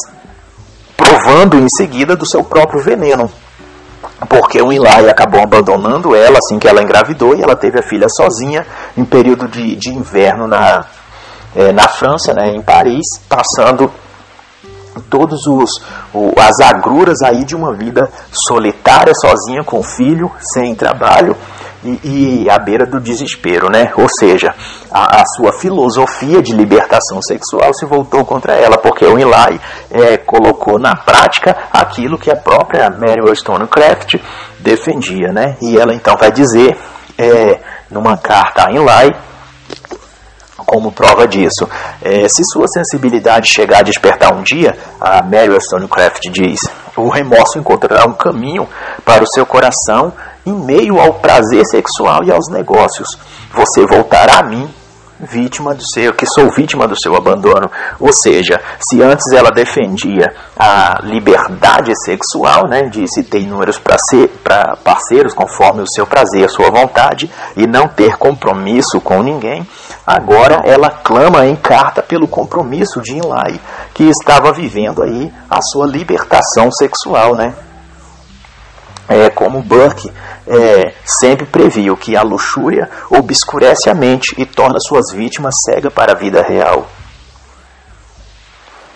provando 0.96 1.56
em 1.56 1.68
seguida 1.68 2.16
do 2.16 2.26
seu 2.26 2.42
próprio 2.44 2.82
veneno. 2.82 3.30
Porque 4.28 4.60
o 4.60 4.72
Eli 4.72 5.08
acabou 5.08 5.40
abandonando 5.40 6.14
ela 6.14 6.38
assim 6.38 6.58
que 6.58 6.66
ela 6.66 6.82
engravidou 6.82 7.36
e 7.36 7.42
ela 7.42 7.54
teve 7.54 7.78
a 7.78 7.82
filha 7.82 8.08
sozinha 8.08 8.66
em 8.96 9.04
período 9.04 9.46
de, 9.46 9.76
de 9.76 9.90
inverno 9.90 10.46
na, 10.46 10.84
é, 11.54 11.72
na 11.72 11.88
França, 11.88 12.34
né, 12.34 12.50
em 12.54 12.60
Paris, 12.60 13.06
passando 13.28 13.90
todos 15.08 15.46
os 15.46 15.70
o, 16.12 16.32
as 16.36 16.60
agruras 16.60 17.22
aí 17.22 17.44
de 17.44 17.54
uma 17.54 17.72
vida 17.74 18.10
solitária, 18.32 19.12
sozinha 19.14 19.62
com 19.62 19.78
o 19.78 19.84
filho, 19.84 20.30
sem 20.40 20.74
trabalho 20.74 21.36
e, 21.84 22.44
e 22.44 22.50
à 22.50 22.58
beira 22.58 22.86
do 22.86 23.00
desespero, 23.00 23.68
né? 23.70 23.92
Ou 23.96 24.08
seja, 24.08 24.54
a, 24.90 25.20
a, 25.20 25.24
sua 25.36 25.52
filosofia 25.52 26.42
de 26.42 26.52
libertação 26.52 27.20
sexual 27.22 27.72
se 27.74 27.86
voltou 27.86 28.24
contra 28.24 28.54
ela, 28.54 28.78
porque 28.78 29.04
o 29.04 29.18
Eli 29.18 29.60
é, 29.90 30.16
colocou 30.16 30.78
na 30.78 30.96
prática 30.96 31.56
aquilo 31.72 32.18
que 32.18 32.30
a 32.30 32.36
própria 32.36 32.90
Mary 32.90 33.20
Wollstonecraft 33.20 34.16
defendia, 34.58 35.32
né? 35.32 35.56
E 35.62 35.78
ela 35.78 35.94
então 35.94 36.16
vai 36.16 36.32
dizer, 36.32 36.76
é, 37.16 37.60
numa 37.90 38.16
carta 38.16 38.66
a 38.66 38.72
Eli, 38.72 39.16
como 40.66 40.92
prova 40.92 41.26
disso. 41.26 41.66
É, 42.02 42.28
se 42.28 42.42
sua 42.52 42.66
sensibilidade 42.68 43.48
chegar 43.48 43.78
a 43.78 43.82
despertar 43.82 44.34
um 44.34 44.42
dia, 44.42 44.76
a 45.00 45.22
Mary 45.22 45.48
Wollstonecraft 45.48 46.28
diz, 46.30 46.60
o 46.96 47.08
remorso 47.08 47.58
encontrará 47.58 48.04
um 48.06 48.12
caminho 48.12 48.68
para 49.04 49.22
o 49.22 49.26
seu 49.26 49.46
coração 49.46 50.12
em 50.48 50.64
meio 50.64 50.98
ao 50.98 51.14
prazer 51.14 51.64
sexual 51.66 52.24
e 52.24 52.32
aos 52.32 52.48
negócios. 52.50 53.08
Você 53.52 53.86
voltará 53.86 54.40
a 54.40 54.42
mim 54.42 54.68
vítima 55.20 55.74
do 55.74 55.82
seu, 55.92 56.12
que 56.12 56.26
sou 56.26 56.50
vítima 56.50 56.86
do 56.86 56.98
seu 56.98 57.16
abandono. 57.16 57.70
Ou 57.98 58.12
seja, 58.12 58.60
se 58.80 59.02
antes 59.02 59.32
ela 59.32 59.50
defendia 59.50 60.32
a 60.56 61.00
liberdade 61.02 61.92
sexual, 62.04 62.68
né, 62.68 62.82
de 62.82 63.06
se 63.08 63.24
ter 63.24 63.40
inúmeros 63.40 63.78
para 63.78 64.76
parceiros 64.76 65.34
conforme 65.34 65.82
o 65.82 65.88
seu 65.88 66.06
prazer, 66.06 66.48
sua 66.48 66.70
vontade, 66.70 67.30
e 67.56 67.66
não 67.66 67.88
ter 67.88 68.16
compromisso 68.16 69.00
com 69.00 69.22
ninguém, 69.22 69.66
agora 70.06 70.62
ela 70.64 70.90
clama 70.90 71.46
em 71.46 71.56
carta 71.56 72.02
pelo 72.02 72.28
compromisso 72.28 73.00
de 73.00 73.16
Inlai, 73.16 73.60
que 73.94 74.04
estava 74.04 74.52
vivendo 74.52 75.02
aí 75.02 75.32
a 75.50 75.60
sua 75.60 75.86
libertação 75.86 76.70
sexual, 76.70 77.34
né? 77.34 77.54
É, 79.08 79.30
como 79.30 79.62
Burke 79.62 80.12
é, 80.46 80.92
sempre 81.04 81.46
previu 81.46 81.96
que 81.96 82.14
a 82.14 82.22
luxúria 82.22 82.90
obscurece 83.08 83.88
a 83.88 83.94
mente 83.94 84.34
e 84.36 84.44
torna 84.44 84.78
suas 84.80 85.10
vítimas 85.12 85.54
cegas 85.64 85.92
para 85.92 86.12
a 86.12 86.14
vida 86.14 86.42
real. 86.42 86.86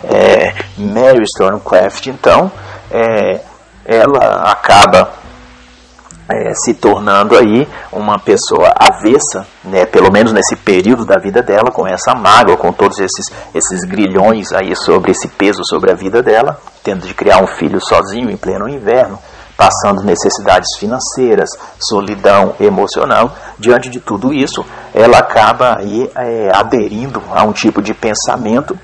É, 0.03 0.53
Mary 0.77 1.23
Stormcraft, 1.23 2.07
então, 2.07 2.51
é, 2.91 3.41
ela 3.85 4.51
acaba 4.51 5.13
é, 6.29 6.53
se 6.53 6.73
tornando 6.73 7.37
aí 7.37 7.67
uma 7.91 8.19
pessoa 8.19 8.73
avessa, 8.77 9.47
né, 9.63 9.85
pelo 9.85 10.11
menos 10.11 10.31
nesse 10.31 10.55
período 10.55 11.05
da 11.05 11.17
vida 11.17 11.41
dela, 11.41 11.71
com 11.71 11.87
essa 11.87 12.13
mágoa, 12.13 12.57
com 12.57 12.71
todos 12.71 12.99
esses, 12.99 13.25
esses 13.53 13.83
grilhões 13.83 14.51
aí 14.53 14.75
sobre 14.75 15.11
esse 15.11 15.27
peso 15.27 15.63
sobre 15.65 15.91
a 15.91 15.95
vida 15.95 16.21
dela, 16.21 16.59
tendo 16.83 17.05
de 17.05 17.13
criar 17.13 17.41
um 17.41 17.47
filho 17.47 17.79
sozinho 17.79 18.29
em 18.29 18.37
pleno 18.37 18.69
inverno, 18.69 19.19
passando 19.57 20.03
necessidades 20.03 20.77
financeiras, 20.77 21.49
solidão 21.79 22.55
emocional. 22.59 23.31
Diante 23.57 23.89
de 23.89 23.99
tudo 23.99 24.33
isso, 24.33 24.65
ela 24.93 25.19
acaba 25.19 25.77
aí, 25.77 26.09
é, 26.15 26.51
aderindo 26.53 27.21
a 27.31 27.43
um 27.43 27.51
tipo 27.51 27.81
de 27.81 27.93
pensamento 27.93 28.77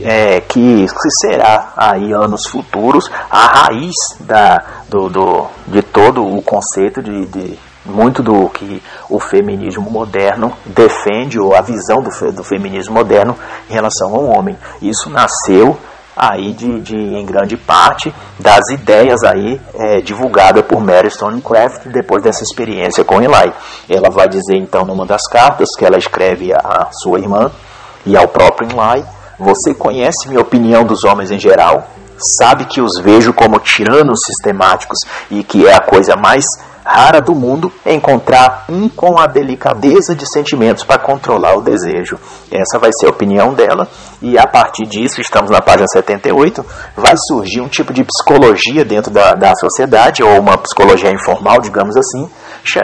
é, 0.00 0.40
que, 0.40 0.86
será 1.20 1.72
aí 1.76 2.12
anos 2.12 2.46
futuros 2.46 3.10
a 3.30 3.46
raiz 3.46 3.94
da, 4.20 4.62
do, 4.88 5.08
do, 5.08 5.46
de 5.68 5.82
todo 5.82 6.26
o 6.26 6.42
conceito 6.42 7.02
de, 7.02 7.26
de 7.26 7.58
muito 7.84 8.22
do 8.22 8.48
que 8.48 8.82
o 9.08 9.20
feminismo 9.20 9.88
moderno 9.88 10.52
defende 10.66 11.38
ou 11.38 11.54
a 11.54 11.60
visão 11.60 12.02
do, 12.02 12.32
do 12.32 12.42
feminismo 12.42 12.94
moderno 12.94 13.36
em 13.70 13.72
relação 13.72 14.14
ao 14.14 14.24
homem. 14.24 14.58
Isso 14.82 15.08
nasceu 15.08 15.78
aí 16.16 16.52
de, 16.52 16.80
de, 16.80 16.96
em 16.96 17.26
grande 17.26 17.56
parte 17.56 18.12
das 18.38 18.70
ideias 18.70 19.22
aí 19.22 19.60
é, 19.74 20.00
divulgadas 20.00 20.64
por 20.64 20.80
Mary 20.80 21.10
Stonecraft 21.10 21.88
depois 21.88 22.22
dessa 22.22 22.42
experiência 22.42 23.04
com 23.04 23.20
Eli. 23.20 23.52
Ela 23.88 24.08
vai 24.10 24.28
dizer 24.28 24.56
então 24.56 24.84
numa 24.84 25.04
das 25.04 25.28
cartas 25.28 25.68
que 25.76 25.84
ela 25.84 25.98
escreve 25.98 26.52
à 26.54 26.88
sua 26.90 27.18
irmã 27.18 27.50
e 28.06 28.16
ao 28.16 28.28
próprio 28.28 28.68
Eli, 28.70 29.04
você 29.38 29.74
conhece 29.74 30.28
minha 30.28 30.40
opinião 30.40 30.84
dos 30.84 31.04
homens 31.04 31.30
em 31.30 31.38
geral, 31.38 31.86
sabe 32.38 32.64
que 32.64 32.80
os 32.80 32.98
vejo 33.02 33.34
como 33.34 33.58
tiranos 33.58 34.20
sistemáticos 34.24 34.98
e 35.30 35.44
que 35.44 35.66
é 35.66 35.74
a 35.74 35.80
coisa 35.80 36.16
mais 36.16 36.46
rara 36.86 37.20
do 37.20 37.34
mundo 37.34 37.72
encontrar 37.84 38.64
um 38.68 38.88
com 38.88 39.18
a 39.18 39.26
delicadeza 39.26 40.14
de 40.14 40.24
sentimentos 40.24 40.84
para 40.84 41.00
controlar 41.00 41.56
o 41.56 41.60
desejo. 41.60 42.16
Essa 42.50 42.78
vai 42.78 42.90
ser 42.92 43.06
a 43.06 43.10
opinião 43.10 43.52
dela, 43.52 43.88
e 44.22 44.38
a 44.38 44.46
partir 44.46 44.86
disso, 44.86 45.20
estamos 45.20 45.50
na 45.50 45.60
página 45.60 45.86
78, 45.88 46.64
vai 46.96 47.14
surgir 47.26 47.60
um 47.60 47.68
tipo 47.68 47.92
de 47.92 48.04
psicologia 48.04 48.84
dentro 48.84 49.10
da, 49.10 49.34
da 49.34 49.52
sociedade, 49.56 50.22
ou 50.22 50.38
uma 50.38 50.56
psicologia 50.58 51.10
informal, 51.10 51.60
digamos 51.60 51.96
assim, 51.96 52.30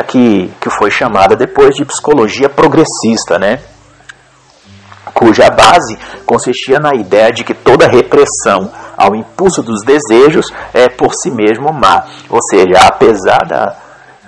que, 0.08 0.52
que 0.60 0.70
foi 0.70 0.90
chamada 0.90 1.36
depois 1.36 1.76
de 1.76 1.84
psicologia 1.84 2.48
progressista, 2.48 3.38
né? 3.38 3.60
cuja 5.14 5.50
base 5.50 5.96
consistia 6.26 6.80
na 6.80 6.94
ideia 6.94 7.32
de 7.32 7.44
que 7.44 7.54
toda 7.54 7.86
repressão 7.86 8.70
ao 8.96 9.14
impulso 9.14 9.62
dos 9.62 9.82
desejos 9.84 10.46
é 10.72 10.88
por 10.88 11.14
si 11.14 11.30
mesmo 11.30 11.72
má. 11.72 12.04
Ou 12.28 12.40
seja, 12.42 12.86
apesar 12.86 13.46
da, 13.46 13.76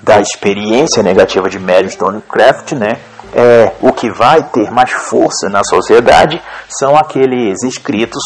da 0.04 0.20
experiência 0.20 1.02
negativa 1.02 1.48
de 1.48 1.58
Mary 1.58 1.90
Stonecraft, 1.90 2.72
né, 2.72 3.00
é, 3.32 3.72
o 3.80 3.90
que 3.90 4.10
vai 4.10 4.42
ter 4.50 4.70
mais 4.70 4.90
força 4.90 5.48
na 5.48 5.64
sociedade 5.64 6.40
são 6.68 6.94
aqueles 6.94 7.62
escritos 7.64 8.22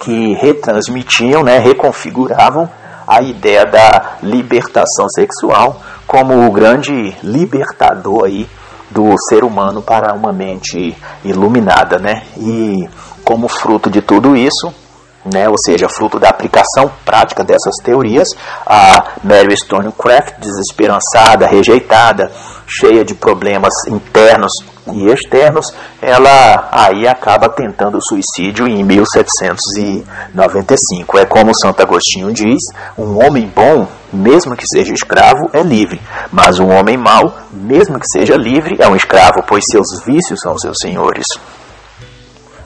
que 0.00 0.34
retransmitiam, 0.34 1.42
né, 1.42 1.58
reconfiguravam 1.58 2.68
a 3.06 3.22
ideia 3.22 3.64
da 3.64 4.16
libertação 4.22 5.06
sexual 5.08 5.80
como 6.06 6.46
o 6.46 6.50
grande 6.50 7.14
libertador 7.22 8.24
aí 8.24 8.48
do 8.90 9.14
ser 9.28 9.44
humano 9.44 9.82
para 9.82 10.14
uma 10.14 10.32
mente 10.32 10.96
iluminada, 11.24 11.98
né? 11.98 12.22
E 12.38 12.88
como 13.24 13.46
fruto 13.48 13.90
de 13.90 14.00
tudo 14.00 14.34
isso, 14.34 14.72
né, 15.32 15.48
ou 15.48 15.54
seja, 15.64 15.88
fruto 15.88 16.18
da 16.18 16.28
aplicação 16.28 16.90
prática 17.04 17.44
dessas 17.44 17.76
teorias, 17.82 18.28
a 18.66 19.12
Mary 19.22 19.56
Stonecraft, 19.56 20.40
desesperançada, 20.40 21.46
rejeitada, 21.46 22.32
cheia 22.66 23.04
de 23.04 23.14
problemas 23.14 23.72
internos 23.86 24.52
e 24.92 25.10
externos, 25.10 25.72
ela 26.00 26.68
aí 26.72 27.06
acaba 27.06 27.46
tentando 27.48 27.98
o 27.98 28.02
suicídio 28.02 28.66
em 28.68 28.82
1795. 28.84 31.18
É 31.18 31.26
como 31.26 31.54
Santo 31.54 31.82
Agostinho 31.82 32.32
diz: 32.32 32.62
um 32.96 33.22
homem 33.24 33.52
bom, 33.54 33.86
mesmo 34.12 34.56
que 34.56 34.66
seja 34.66 34.92
escravo, 34.92 35.48
é 35.52 35.62
livre, 35.62 36.00
mas 36.32 36.58
um 36.58 36.68
homem 36.68 36.96
mau, 36.96 37.36
mesmo 37.50 37.96
que 37.98 38.06
seja 38.06 38.36
livre, 38.36 38.76
é 38.78 38.88
um 38.88 38.96
escravo, 38.96 39.42
pois 39.46 39.64
seus 39.70 40.02
vícios 40.04 40.40
são 40.40 40.58
seus 40.58 40.78
senhores. 40.78 41.26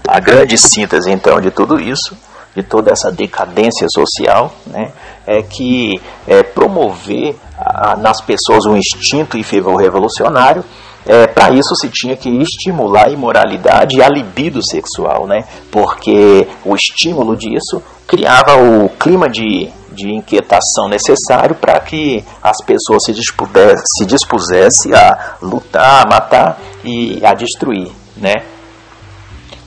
A 0.06 0.20
grande 0.20 0.56
síntese 0.58 1.10
então 1.10 1.40
de 1.40 1.50
tudo 1.50 1.80
isso 1.80 2.16
de 2.54 2.62
toda 2.62 2.90
essa 2.92 3.10
decadência 3.10 3.86
social, 3.88 4.52
né, 4.66 4.92
é 5.26 5.42
que 5.42 6.00
é, 6.26 6.42
promover 6.42 7.36
a, 7.58 7.96
nas 7.96 8.20
pessoas 8.20 8.66
um 8.66 8.76
instinto 8.76 9.38
e 9.38 9.42
fervor 9.42 9.76
revolucionário, 9.76 10.64
é, 11.06 11.26
para 11.26 11.50
isso 11.50 11.74
se 11.74 11.88
tinha 11.88 12.16
que 12.16 12.28
estimular 12.28 13.06
a 13.06 13.10
imoralidade 13.10 13.96
e 13.96 14.02
a 14.02 14.08
libido 14.08 14.62
sexual, 14.62 15.26
né, 15.26 15.44
porque 15.70 16.46
o 16.64 16.74
estímulo 16.74 17.36
disso 17.36 17.82
criava 18.06 18.56
o 18.56 18.88
clima 18.90 19.28
de, 19.28 19.70
de 19.90 20.10
inquietação 20.12 20.88
necessário 20.88 21.54
para 21.54 21.78
que 21.80 22.24
as 22.42 22.62
pessoas 22.64 23.04
se, 23.04 23.12
dispusesse, 23.12 23.82
se 23.98 24.04
dispusessem 24.04 24.94
a 24.94 25.36
lutar, 25.40 26.04
a 26.04 26.08
matar 26.08 26.58
e 26.84 27.24
a 27.24 27.32
destruir, 27.32 27.90
né? 28.16 28.44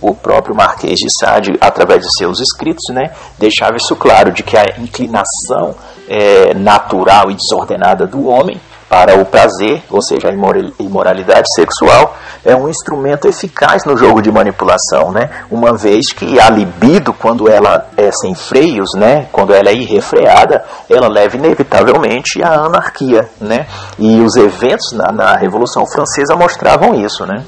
O 0.09 0.15
próprio 0.15 0.55
Marquês 0.55 0.99
de 0.99 1.07
Sade, 1.19 1.53
através 1.59 2.01
de 2.01 2.17
seus 2.17 2.39
escritos, 2.39 2.83
né, 2.93 3.11
deixava 3.37 3.77
isso 3.77 3.95
claro, 3.95 4.31
de 4.31 4.43
que 4.43 4.57
a 4.57 4.65
inclinação 4.77 5.75
é, 6.07 6.53
natural 6.53 7.31
e 7.31 7.35
desordenada 7.35 8.05
do 8.05 8.27
homem 8.27 8.59
para 8.87 9.19
o 9.19 9.25
prazer, 9.25 9.83
ou 9.89 10.01
seja, 10.01 10.29
a 10.29 10.83
imoralidade 10.83 11.47
sexual, 11.55 12.15
é 12.43 12.55
um 12.55 12.69
instrumento 12.69 13.27
eficaz 13.27 13.83
no 13.83 13.97
jogo 13.97 14.21
de 14.21 14.31
manipulação, 14.31 15.11
né? 15.11 15.29
Uma 15.49 15.73
vez 15.73 16.13
que 16.13 16.39
a 16.39 16.49
libido, 16.49 17.11
quando 17.11 17.49
ela 17.49 17.87
é 17.97 18.11
sem 18.11 18.35
freios, 18.35 18.91
né? 18.95 19.27
Quando 19.31 19.53
ela 19.53 19.69
é 19.69 19.73
irrefreada, 19.73 20.63
ela 20.87 21.07
leva 21.07 21.35
inevitavelmente 21.35 22.43
à 22.43 22.65
anarquia, 22.65 23.27
né? 23.41 23.65
E 23.97 24.21
os 24.21 24.35
eventos 24.35 24.91
na, 24.93 25.11
na 25.11 25.35
Revolução 25.35 25.85
Francesa 25.87 26.35
mostravam 26.35 26.93
isso, 26.93 27.25
né? 27.25 27.43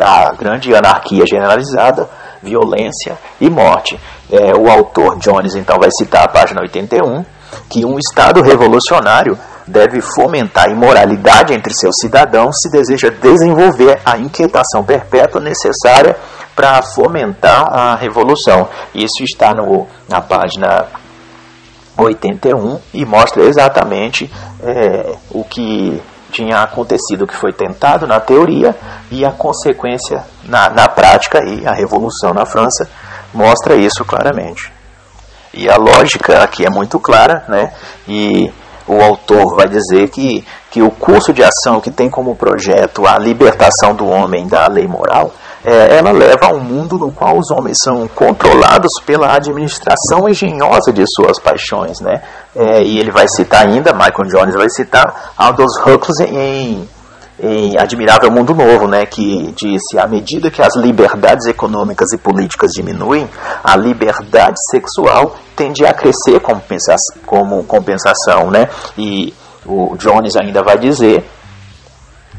A 0.00 0.32
grande 0.32 0.74
anarquia 0.74 1.24
generalizada, 1.26 2.08
violência 2.42 3.18
e 3.40 3.48
morte. 3.48 3.98
É, 4.30 4.54
o 4.54 4.70
autor 4.70 5.18
Jones 5.18 5.54
então 5.54 5.78
vai 5.78 5.90
citar 5.90 6.24
a 6.24 6.28
página 6.28 6.60
81 6.62 7.24
que 7.68 7.84
um 7.84 7.98
Estado 7.98 8.42
revolucionário 8.42 9.38
deve 9.66 10.00
fomentar 10.00 10.68
a 10.68 10.72
imoralidade 10.72 11.52
entre 11.52 11.72
seus 11.72 11.96
cidadãos 12.00 12.56
se 12.60 12.70
deseja 12.70 13.10
desenvolver 13.10 14.00
a 14.04 14.18
inquietação 14.18 14.82
perpétua 14.84 15.40
necessária 15.40 16.16
para 16.54 16.82
fomentar 16.82 17.66
a 17.72 17.94
revolução. 17.94 18.68
Isso 18.94 19.22
está 19.22 19.54
no, 19.54 19.86
na 20.08 20.20
página 20.20 20.86
81 21.96 22.80
e 22.92 23.04
mostra 23.04 23.42
exatamente 23.44 24.30
é, 24.62 25.14
o 25.30 25.44
que 25.44 26.00
tinha 26.32 26.62
acontecido, 26.62 27.26
que 27.26 27.36
foi 27.36 27.52
tentado 27.52 28.06
na 28.06 28.18
teoria 28.18 28.74
e 29.10 29.24
a 29.24 29.30
consequência 29.30 30.24
na, 30.44 30.70
na 30.70 30.88
prática 30.88 31.44
e 31.44 31.66
a 31.66 31.72
revolução 31.72 32.32
na 32.32 32.46
França 32.46 32.88
mostra 33.32 33.76
isso 33.76 34.04
claramente. 34.04 34.72
E 35.54 35.68
a 35.68 35.76
lógica 35.76 36.42
aqui 36.42 36.64
é 36.64 36.70
muito 36.70 36.98
clara, 36.98 37.44
né? 37.46 37.72
E 38.08 38.50
o 38.86 39.00
autor 39.00 39.54
vai 39.54 39.68
dizer 39.68 40.08
que, 40.08 40.44
que 40.70 40.82
o 40.82 40.90
curso 40.90 41.32
de 41.32 41.42
ação 41.42 41.80
que 41.80 41.90
tem 41.90 42.08
como 42.08 42.34
projeto 42.34 43.06
a 43.06 43.18
libertação 43.18 43.94
do 43.94 44.08
homem 44.08 44.48
da 44.48 44.66
lei 44.66 44.88
moral 44.88 45.32
é, 45.64 45.96
ela 45.96 46.10
leva 46.10 46.46
a 46.46 46.52
um 46.52 46.60
mundo 46.60 46.98
no 46.98 47.12
qual 47.12 47.38
os 47.38 47.50
homens 47.50 47.78
são 47.82 48.08
controlados 48.08 48.92
pela 49.06 49.34
administração 49.34 50.28
engenhosa 50.28 50.92
de 50.92 51.04
suas 51.06 51.38
paixões, 51.38 52.00
né? 52.00 52.22
É, 52.54 52.82
e 52.82 52.98
ele 52.98 53.10
vai 53.10 53.28
citar 53.28 53.66
ainda, 53.66 53.92
Michael 53.92 54.28
Jones 54.28 54.54
vai 54.54 54.68
citar 54.68 55.32
Aldous 55.36 55.76
Huxley 55.86 56.28
em, 56.34 56.88
em 57.40 57.78
Admirável 57.78 58.30
Mundo 58.30 58.54
Novo, 58.54 58.88
né? 58.88 59.06
Que 59.06 59.52
disse, 59.52 59.98
à 59.98 60.06
medida 60.06 60.50
que 60.50 60.60
as 60.60 60.74
liberdades 60.74 61.46
econômicas 61.46 62.12
e 62.12 62.18
políticas 62.18 62.72
diminuem, 62.72 63.28
a 63.62 63.76
liberdade 63.76 64.58
sexual 64.68 65.36
tende 65.54 65.86
a 65.86 65.94
crescer 65.94 66.40
como, 66.40 66.60
como 67.24 67.64
compensação, 67.64 68.50
né? 68.50 68.68
E 68.98 69.32
o 69.64 69.96
Jones 69.96 70.34
ainda 70.34 70.60
vai 70.60 70.76
dizer, 70.76 71.24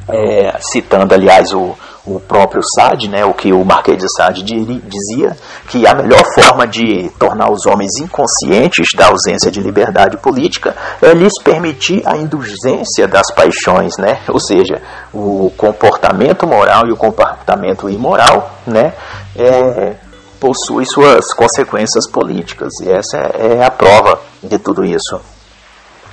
é, 0.09 0.57
citando 0.59 1.13
aliás 1.13 1.53
o 1.53 1.73
o 2.05 2.19
próprio 2.19 2.61
Sade, 2.75 3.07
né, 3.07 3.23
o 3.23 3.33
que 3.33 3.53
o 3.53 3.63
Marquês 3.63 3.97
de 3.97 4.11
Sade 4.17 4.43
dizia, 4.43 5.37
que 5.67 5.87
a 5.87 5.93
melhor 5.93 6.21
forma 6.35 6.67
de 6.67 7.09
tornar 7.17 7.49
os 7.49 7.65
homens 7.65 7.91
inconscientes 7.97 8.89
da 8.93 9.07
ausência 9.07 9.49
de 9.49 9.61
liberdade 9.61 10.17
política 10.17 10.75
é 11.01 11.13
lhes 11.13 11.33
permitir 11.41 12.01
a 12.05 12.17
indulgência 12.17 13.07
das 13.07 13.31
paixões, 13.33 13.97
né, 13.97 14.19
ou 14.27 14.39
seja, 14.39 14.81
o 15.13 15.51
comportamento 15.55 16.45
moral 16.45 16.87
e 16.87 16.91
o 16.91 16.97
comportamento 16.97 17.89
imoral, 17.89 18.51
né, 18.67 18.93
é, 19.35 19.95
possui 20.39 20.85
suas 20.85 21.33
consequências 21.33 22.05
políticas 22.09 22.73
e 22.81 22.91
essa 22.91 23.17
é, 23.17 23.59
é 23.59 23.65
a 23.65 23.71
prova 23.71 24.19
de 24.43 24.59
tudo 24.59 24.83
isso. 24.83 25.21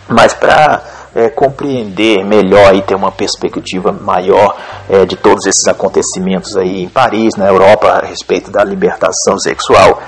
Mas 0.09 0.35
para 0.35 0.83
é, 1.15 1.29
compreender 1.29 2.25
melhor 2.25 2.75
e 2.75 2.83
ter 2.83 2.95
uma 2.95 3.11
perspectiva 3.11 3.93
maior 3.93 4.57
é, 4.89 5.05
de 5.05 5.17
todos 5.17 5.47
esses 5.47 5.67
acontecimentos 5.67 6.57
aí 6.57 6.85
em 6.85 6.89
Paris, 6.89 7.35
na 7.37 7.47
Europa, 7.47 7.89
a 7.89 8.07
respeito 8.07 8.51
da 8.51 8.63
libertação 8.65 9.39
sexual 9.39 10.03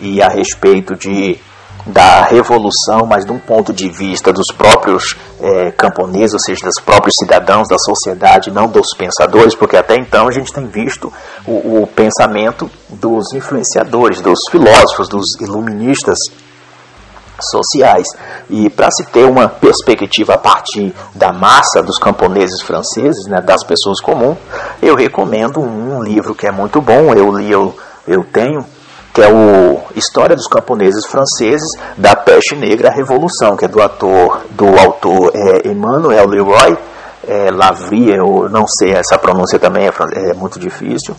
e 0.00 0.22
a 0.22 0.28
respeito 0.28 0.94
de 0.94 1.38
da 1.86 2.22
revolução, 2.22 3.06
mas 3.06 3.24
de 3.24 3.32
um 3.32 3.38
ponto 3.38 3.72
de 3.72 3.88
vista 3.88 4.30
dos 4.30 4.48
próprios 4.54 5.16
é, 5.40 5.70
camponeses, 5.70 6.34
ou 6.34 6.40
seja, 6.40 6.66
dos 6.66 6.84
próprios 6.84 7.14
cidadãos 7.18 7.66
da 7.66 7.78
sociedade, 7.78 8.50
não 8.50 8.68
dos 8.68 8.94
pensadores, 8.94 9.54
porque 9.54 9.76
até 9.76 9.96
então 9.96 10.28
a 10.28 10.30
gente 10.30 10.52
tem 10.52 10.66
visto 10.66 11.10
o, 11.46 11.82
o 11.82 11.86
pensamento 11.86 12.70
dos 12.90 13.32
influenciadores, 13.32 14.20
dos 14.20 14.38
filósofos, 14.50 15.08
dos 15.08 15.40
iluministas 15.40 16.18
sociais. 17.40 18.06
E 18.48 18.68
para 18.70 18.90
se 18.90 19.04
ter 19.04 19.24
uma 19.24 19.48
perspectiva 19.48 20.34
a 20.34 20.38
partir 20.38 20.94
da 21.14 21.32
massa 21.32 21.82
dos 21.82 21.98
camponeses 21.98 22.60
franceses, 22.62 23.26
né, 23.26 23.40
das 23.40 23.64
pessoas 23.64 24.00
comuns, 24.00 24.36
eu 24.82 24.94
recomendo 24.94 25.60
um 25.60 26.02
livro 26.02 26.34
que 26.34 26.46
é 26.46 26.50
muito 26.50 26.80
bom, 26.80 27.12
eu 27.14 27.30
li, 27.36 27.50
eu, 27.50 27.74
eu 28.06 28.24
tenho, 28.24 28.64
que 29.12 29.22
é 29.22 29.32
o 29.32 29.80
História 29.96 30.36
dos 30.36 30.46
Camponeses 30.46 31.06
Franceses 31.06 31.70
da 31.96 32.14
Peste 32.14 32.54
Negra 32.54 32.88
à 32.88 32.92
Revolução, 32.92 33.56
que 33.56 33.64
é 33.64 33.68
do 33.68 33.82
ator, 33.82 34.44
do 34.50 34.78
autor 34.78 35.32
é, 35.34 35.68
Emmanuel 35.68 36.26
Leroy. 36.28 36.76
É, 37.26 37.50
Lavrie, 37.50 38.14
eu 38.14 38.48
não 38.48 38.66
sei, 38.66 38.92
essa 38.92 39.18
pronúncia 39.18 39.58
também 39.58 39.86
é, 39.86 40.30
é 40.30 40.34
muito 40.34 40.58
difícil 40.58 41.14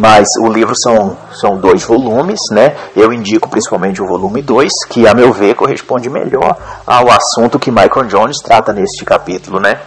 mas 0.00 0.26
o 0.40 0.50
livro 0.50 0.72
são, 0.74 1.14
são 1.30 1.58
dois 1.58 1.82
volumes, 1.82 2.40
né? 2.52 2.74
Eu 2.96 3.12
indico 3.12 3.50
principalmente 3.50 4.00
o 4.00 4.06
volume 4.06 4.40
2, 4.40 4.70
que 4.88 5.06
a 5.06 5.12
meu 5.12 5.30
ver 5.30 5.54
corresponde 5.54 6.08
melhor 6.08 6.56
ao 6.86 7.10
assunto 7.10 7.58
que 7.58 7.70
Michael 7.70 8.06
Jones 8.06 8.38
trata 8.42 8.72
neste 8.72 9.04
capítulo, 9.04 9.60
né? 9.60 9.78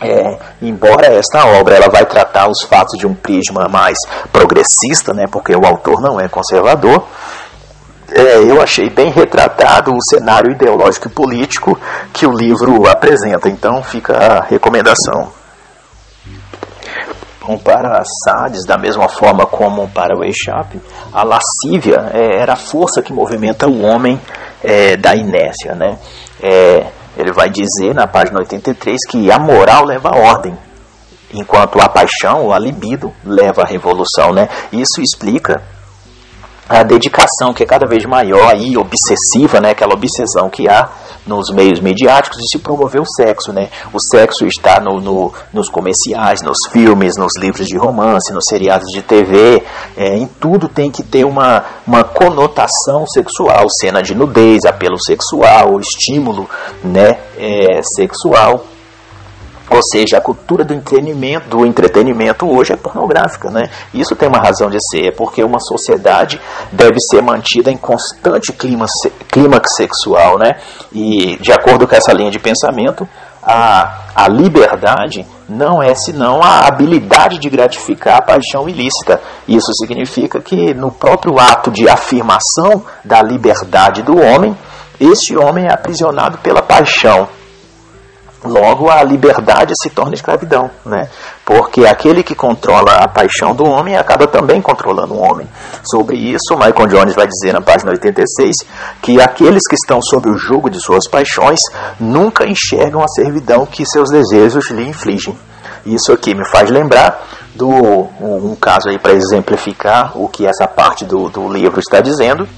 É, 0.00 0.38
embora 0.60 1.06
esta 1.06 1.46
obra 1.46 1.76
ela 1.76 1.88
vai 1.88 2.04
tratar 2.04 2.48
os 2.48 2.62
fatos 2.62 2.98
de 2.98 3.06
um 3.06 3.14
prisma 3.14 3.68
mais 3.70 3.96
progressista, 4.32 5.14
né, 5.14 5.26
porque 5.30 5.54
o 5.54 5.64
autor 5.64 6.00
não 6.00 6.18
é 6.18 6.26
conservador, 6.26 7.06
é, 8.10 8.38
eu 8.38 8.60
achei 8.60 8.90
bem 8.90 9.12
retratado 9.12 9.92
o 9.92 10.02
cenário 10.10 10.50
ideológico 10.50 11.06
e 11.06 11.10
político 11.12 11.78
que 12.12 12.26
o 12.26 12.32
livro 12.32 12.88
apresenta. 12.88 13.48
Então 13.48 13.84
fica 13.84 14.16
a 14.16 14.42
recomendação. 14.42 15.41
Para 17.64 18.02
Sades, 18.24 18.64
da 18.64 18.78
mesma 18.78 19.08
forma 19.08 19.44
como 19.46 19.88
para 19.88 20.16
o 20.16 20.22
Eixap, 20.22 20.80
a 21.12 21.24
lascívia 21.24 22.10
é, 22.14 22.40
era 22.40 22.52
a 22.52 22.56
força 22.56 23.02
que 23.02 23.12
movimenta 23.12 23.66
o 23.66 23.82
homem 23.82 24.20
é, 24.62 24.96
da 24.96 25.16
inércia. 25.16 25.74
Né? 25.74 25.98
É, 26.40 26.86
ele 27.16 27.32
vai 27.32 27.50
dizer 27.50 27.94
na 27.94 28.06
página 28.06 28.38
83 28.38 29.06
que 29.08 29.30
a 29.30 29.38
moral 29.38 29.84
leva 29.84 30.10
a 30.10 30.16
ordem, 30.16 30.56
enquanto 31.34 31.80
a 31.80 31.88
paixão 31.88 32.52
a 32.52 32.58
libido 32.58 33.12
leva 33.24 33.62
à 33.62 33.66
revolução. 33.66 34.32
Né? 34.32 34.48
Isso 34.72 35.00
explica 35.00 35.62
a 36.68 36.82
dedicação 36.82 37.52
que 37.52 37.62
é 37.62 37.66
cada 37.66 37.86
vez 37.86 38.04
maior 38.04 38.56
e 38.56 38.76
obsessiva, 38.76 39.60
né, 39.60 39.70
aquela 39.70 39.94
obsessão 39.94 40.48
que 40.48 40.68
há 40.68 40.88
nos 41.26 41.50
meios 41.50 41.80
mediáticos 41.80 42.38
de 42.38 42.48
se 42.48 42.58
promover 42.58 43.00
o 43.00 43.06
sexo, 43.06 43.52
né? 43.52 43.68
O 43.92 44.00
sexo 44.00 44.46
está 44.46 44.80
no, 44.80 45.00
no 45.00 45.32
nos 45.52 45.68
comerciais, 45.68 46.42
nos 46.42 46.58
filmes, 46.72 47.16
nos 47.16 47.36
livros 47.38 47.66
de 47.66 47.76
romance, 47.76 48.32
nos 48.32 48.44
seriados 48.48 48.90
de 48.90 49.02
TV, 49.02 49.62
é, 49.96 50.16
em 50.16 50.26
tudo 50.26 50.68
tem 50.68 50.90
que 50.90 51.02
ter 51.02 51.24
uma, 51.24 51.64
uma 51.86 52.02
conotação 52.02 53.06
sexual, 53.06 53.66
cena 53.68 54.02
de 54.02 54.14
nudez, 54.14 54.64
apelo 54.64 54.98
sexual, 55.00 55.78
estímulo, 55.78 56.48
né, 56.82 57.18
é, 57.38 57.80
sexual. 57.82 58.64
Ou 59.72 59.82
seja, 59.82 60.18
a 60.18 60.20
cultura 60.20 60.64
do 60.64 60.74
entretenimento, 60.74 61.48
do 61.48 61.64
entretenimento 61.64 62.46
hoje 62.46 62.74
é 62.74 62.76
pornográfica, 62.76 63.50
né? 63.50 63.70
Isso 63.94 64.14
tem 64.14 64.28
uma 64.28 64.38
razão 64.38 64.68
de 64.68 64.76
ser, 64.90 65.06
é 65.06 65.10
porque 65.10 65.42
uma 65.42 65.58
sociedade 65.58 66.38
deve 66.70 67.00
ser 67.00 67.22
mantida 67.22 67.70
em 67.70 67.76
constante 67.76 68.52
clima, 68.52 68.84
clímax 69.30 69.74
sexual, 69.76 70.38
né? 70.38 70.56
E 70.92 71.36
de 71.40 71.50
acordo 71.52 71.88
com 71.88 71.94
essa 71.94 72.12
linha 72.12 72.30
de 72.30 72.38
pensamento, 72.38 73.08
a, 73.42 74.02
a 74.14 74.28
liberdade 74.28 75.26
não 75.48 75.82
é 75.82 75.94
senão 75.94 76.42
a 76.42 76.66
habilidade 76.66 77.38
de 77.38 77.48
gratificar 77.48 78.18
a 78.18 78.22
paixão 78.22 78.68
ilícita. 78.68 79.20
Isso 79.48 79.72
significa 79.80 80.40
que 80.40 80.74
no 80.74 80.92
próprio 80.92 81.38
ato 81.38 81.70
de 81.70 81.88
afirmação 81.88 82.84
da 83.04 83.22
liberdade 83.22 84.02
do 84.02 84.18
homem, 84.18 84.56
esse 85.00 85.36
homem 85.36 85.66
é 85.66 85.72
aprisionado 85.72 86.38
pela 86.38 86.62
paixão 86.62 87.26
Logo, 88.44 88.90
a 88.90 89.02
liberdade 89.04 89.72
se 89.80 89.88
torna 89.88 90.14
escravidão, 90.14 90.68
né? 90.84 91.08
porque 91.44 91.86
aquele 91.86 92.22
que 92.22 92.34
controla 92.34 92.92
a 92.94 93.08
paixão 93.08 93.54
do 93.54 93.64
homem 93.64 93.96
acaba 93.96 94.26
também 94.26 94.60
controlando 94.60 95.14
o 95.14 95.20
homem. 95.20 95.46
Sobre 95.84 96.16
isso, 96.16 96.56
Michael 96.56 96.88
Jones 96.88 97.14
vai 97.14 97.26
dizer 97.26 97.52
na 97.52 97.60
página 97.60 97.92
86 97.92 98.56
que 99.00 99.20
aqueles 99.20 99.62
que 99.68 99.76
estão 99.76 100.00
sob 100.02 100.28
o 100.28 100.36
jugo 100.36 100.68
de 100.68 100.80
suas 100.80 101.08
paixões 101.08 101.60
nunca 102.00 102.44
enxergam 102.44 103.02
a 103.02 103.08
servidão 103.08 103.64
que 103.64 103.86
seus 103.86 104.10
desejos 104.10 104.70
lhe 104.70 104.88
infligem. 104.88 105.38
Isso 105.86 106.12
aqui 106.12 106.34
me 106.34 106.44
faz 106.48 106.70
lembrar 106.70 107.24
do 107.54 107.68
um 107.68 108.56
caso 108.60 108.88
aí 108.88 108.98
para 108.98 109.12
exemplificar 109.12 110.16
o 110.16 110.28
que 110.28 110.46
essa 110.46 110.66
parte 110.66 111.04
do, 111.04 111.28
do 111.28 111.48
livro 111.48 111.78
está 111.78 112.00
dizendo 112.00 112.48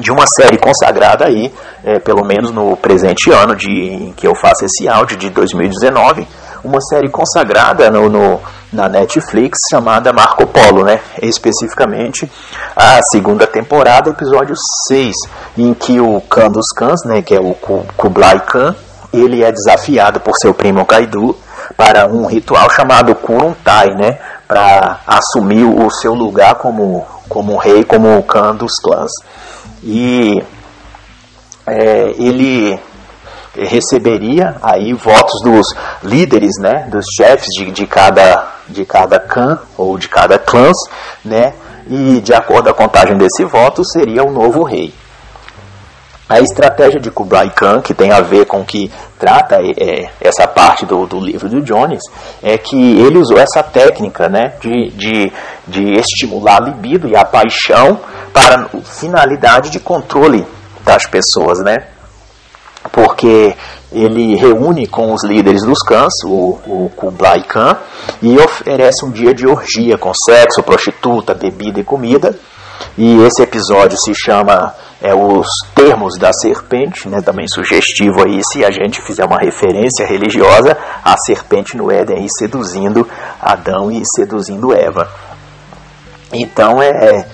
de 0.00 0.10
uma 0.10 0.24
série 0.26 0.58
consagrada 0.58 1.26
aí, 1.26 1.52
é, 1.84 1.98
pelo 1.98 2.24
menos 2.24 2.50
no 2.50 2.76
presente 2.76 3.30
ano 3.30 3.54
de, 3.54 3.70
em 3.70 4.12
que 4.12 4.26
eu 4.26 4.34
faço 4.34 4.64
esse 4.64 4.88
áudio, 4.88 5.16
de 5.16 5.30
2019, 5.30 6.26
uma 6.64 6.80
série 6.80 7.08
consagrada 7.08 7.90
no, 7.90 8.08
no, 8.08 8.40
na 8.72 8.88
Netflix 8.88 9.58
chamada 9.70 10.12
Marco 10.12 10.46
Polo, 10.46 10.84
né? 10.84 11.00
especificamente 11.22 12.30
a 12.74 13.00
segunda 13.12 13.46
temporada, 13.46 14.10
episódio 14.10 14.54
6, 14.88 15.14
em 15.58 15.72
que 15.74 16.00
o 16.00 16.20
Khan 16.22 16.50
dos 16.50 16.66
Khans, 16.76 17.04
né, 17.04 17.22
que 17.22 17.34
é 17.34 17.40
o 17.40 17.54
Kublai 17.96 18.40
Khan, 18.40 18.74
ele 19.12 19.44
é 19.44 19.52
desafiado 19.52 20.18
por 20.18 20.34
seu 20.36 20.52
primo 20.52 20.84
Kaidu 20.84 21.36
para 21.76 22.06
um 22.06 22.26
ritual 22.26 22.68
chamado 22.70 23.14
Kuruntai, 23.14 23.94
né, 23.94 24.18
para 24.48 25.00
assumir 25.06 25.64
o 25.64 25.88
seu 25.90 26.14
lugar 26.14 26.56
como, 26.56 27.06
como 27.28 27.56
rei, 27.56 27.84
como 27.84 28.18
o 28.18 28.22
Khan 28.24 28.56
dos 28.56 28.74
clãs 28.82 29.12
e 29.84 30.42
é, 31.66 32.14
ele 32.16 32.78
receberia 33.54 34.56
aí 34.62 34.92
votos 34.94 35.40
dos 35.42 35.66
líderes, 36.02 36.52
né, 36.58 36.88
dos 36.90 37.04
chefes 37.16 37.48
de, 37.54 37.70
de 37.70 37.86
cada 37.86 38.52
de 38.66 38.84
cada 38.86 39.20
clã 39.20 39.58
ou 39.76 39.98
de 39.98 40.08
cada 40.08 40.38
clãs, 40.38 40.76
né, 41.22 41.52
e 41.86 42.22
de 42.22 42.32
acordo 42.32 42.72
com 42.72 42.82
a 42.82 42.86
contagem 42.86 43.16
desse 43.18 43.44
voto 43.44 43.84
seria 43.84 44.24
o 44.24 44.32
novo 44.32 44.62
rei. 44.62 44.92
A 46.26 46.40
estratégia 46.40 46.98
de 46.98 47.10
Kublai 47.10 47.50
Khan, 47.50 47.82
que 47.82 47.92
tem 47.92 48.10
a 48.10 48.22
ver 48.22 48.46
com 48.46 48.64
que 48.64 48.90
trata 49.18 49.56
é, 49.56 50.08
essa 50.20 50.46
parte 50.46 50.86
do, 50.86 51.06
do 51.06 51.20
livro 51.20 51.50
do 51.50 51.60
Jones, 51.60 52.02
é 52.42 52.56
que 52.56 52.98
ele 52.98 53.18
usou 53.18 53.38
essa 53.38 53.62
técnica 53.62 54.26
né, 54.28 54.54
de, 54.58 54.90
de, 54.92 55.32
de 55.66 55.92
estimular 56.00 56.62
a 56.62 56.64
libido 56.64 57.06
e 57.06 57.14
a 57.14 57.26
paixão 57.26 58.00
para 58.32 58.70
finalidade 58.84 59.68
de 59.68 59.78
controle 59.78 60.46
das 60.82 61.06
pessoas, 61.06 61.58
né? 61.58 61.76
Porque 62.90 63.54
ele 63.92 64.34
reúne 64.34 64.86
com 64.86 65.12
os 65.12 65.24
líderes 65.24 65.62
dos 65.62 65.78
cães, 65.80 66.12
o, 66.24 66.58
o 66.66 66.90
Kublai 66.96 67.42
Khan, 67.42 67.76
e 68.22 68.38
oferece 68.38 69.04
um 69.04 69.10
dia 69.10 69.34
de 69.34 69.46
orgia 69.46 69.96
com 69.96 70.12
sexo, 70.14 70.62
prostituta, 70.62 71.34
bebida 71.34 71.80
e 71.80 71.84
comida. 71.84 72.34
E 72.96 73.22
esse 73.24 73.42
episódio 73.42 73.98
se 73.98 74.14
chama 74.14 74.72
é, 75.02 75.12
Os 75.14 75.48
Termos 75.74 76.16
da 76.16 76.32
Serpente, 76.32 77.08
né, 77.08 77.20
também 77.20 77.48
sugestivo 77.48 78.24
aí 78.24 78.40
se 78.44 78.64
a 78.64 78.70
gente 78.70 79.02
fizer 79.02 79.24
uma 79.24 79.38
referência 79.38 80.06
religiosa, 80.06 80.76
a 81.04 81.16
serpente 81.16 81.76
no 81.76 81.90
Éden 81.90 82.18
aí 82.18 82.26
seduzindo 82.38 83.06
Adão 83.40 83.90
e 83.90 84.02
seduzindo 84.14 84.72
Eva. 84.72 85.10
Então 86.32 86.80
é, 86.80 87.26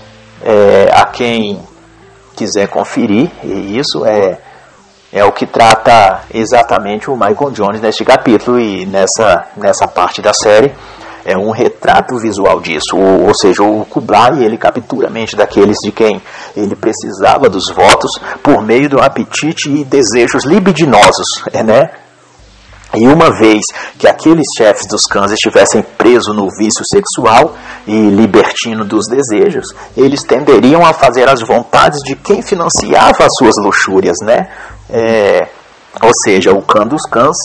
é, 0.42 0.88
a 0.92 1.04
quem 1.04 1.60
quiser 2.34 2.68
conferir, 2.68 3.30
e 3.44 3.78
isso 3.78 4.06
é, 4.06 4.38
é 5.12 5.22
o 5.24 5.32
que 5.32 5.46
trata 5.46 6.22
exatamente 6.32 7.10
o 7.10 7.14
Michael 7.14 7.50
Jones 7.50 7.80
neste 7.80 8.02
capítulo 8.04 8.58
e 8.58 8.86
nessa, 8.86 9.46
nessa 9.56 9.86
parte 9.86 10.22
da 10.22 10.32
série. 10.32 10.72
É 11.24 11.36
um 11.36 11.50
retrato 11.50 12.18
visual 12.18 12.60
disso, 12.60 12.96
ou, 12.96 13.26
ou 13.26 13.34
seja, 13.34 13.62
o 13.62 13.84
Kublai 13.84 14.42
ele 14.42 14.56
captura 14.56 15.08
a 15.08 15.10
mente 15.10 15.36
daqueles 15.36 15.76
de 15.82 15.92
quem 15.92 16.20
ele 16.56 16.74
precisava 16.74 17.48
dos 17.48 17.70
votos 17.70 18.10
por 18.42 18.62
meio 18.62 18.88
do 18.88 19.00
apetite 19.00 19.70
e 19.70 19.84
desejos 19.84 20.44
libidinosos, 20.44 21.26
é, 21.52 21.62
né? 21.62 21.90
E 22.94 23.06
uma 23.06 23.30
vez 23.30 23.62
que 23.98 24.08
aqueles 24.08 24.46
chefes 24.56 24.86
dos 24.86 25.02
cães 25.06 25.30
estivessem 25.30 25.80
presos 25.96 26.34
no 26.34 26.48
vício 26.58 26.84
sexual 26.84 27.54
e 27.86 28.10
libertino 28.10 28.84
dos 28.84 29.06
desejos, 29.06 29.72
eles 29.96 30.24
tenderiam 30.24 30.84
a 30.84 30.92
fazer 30.92 31.28
as 31.28 31.40
vontades 31.40 32.00
de 32.02 32.16
quem 32.16 32.42
financiava 32.42 33.24
as 33.24 33.32
suas 33.38 33.54
luxúrias, 33.62 34.16
né? 34.22 34.48
É, 34.88 35.48
ou 36.02 36.10
seja, 36.24 36.52
o 36.52 36.62
cã 36.62 36.84
dos 36.84 37.02
cães 37.02 37.36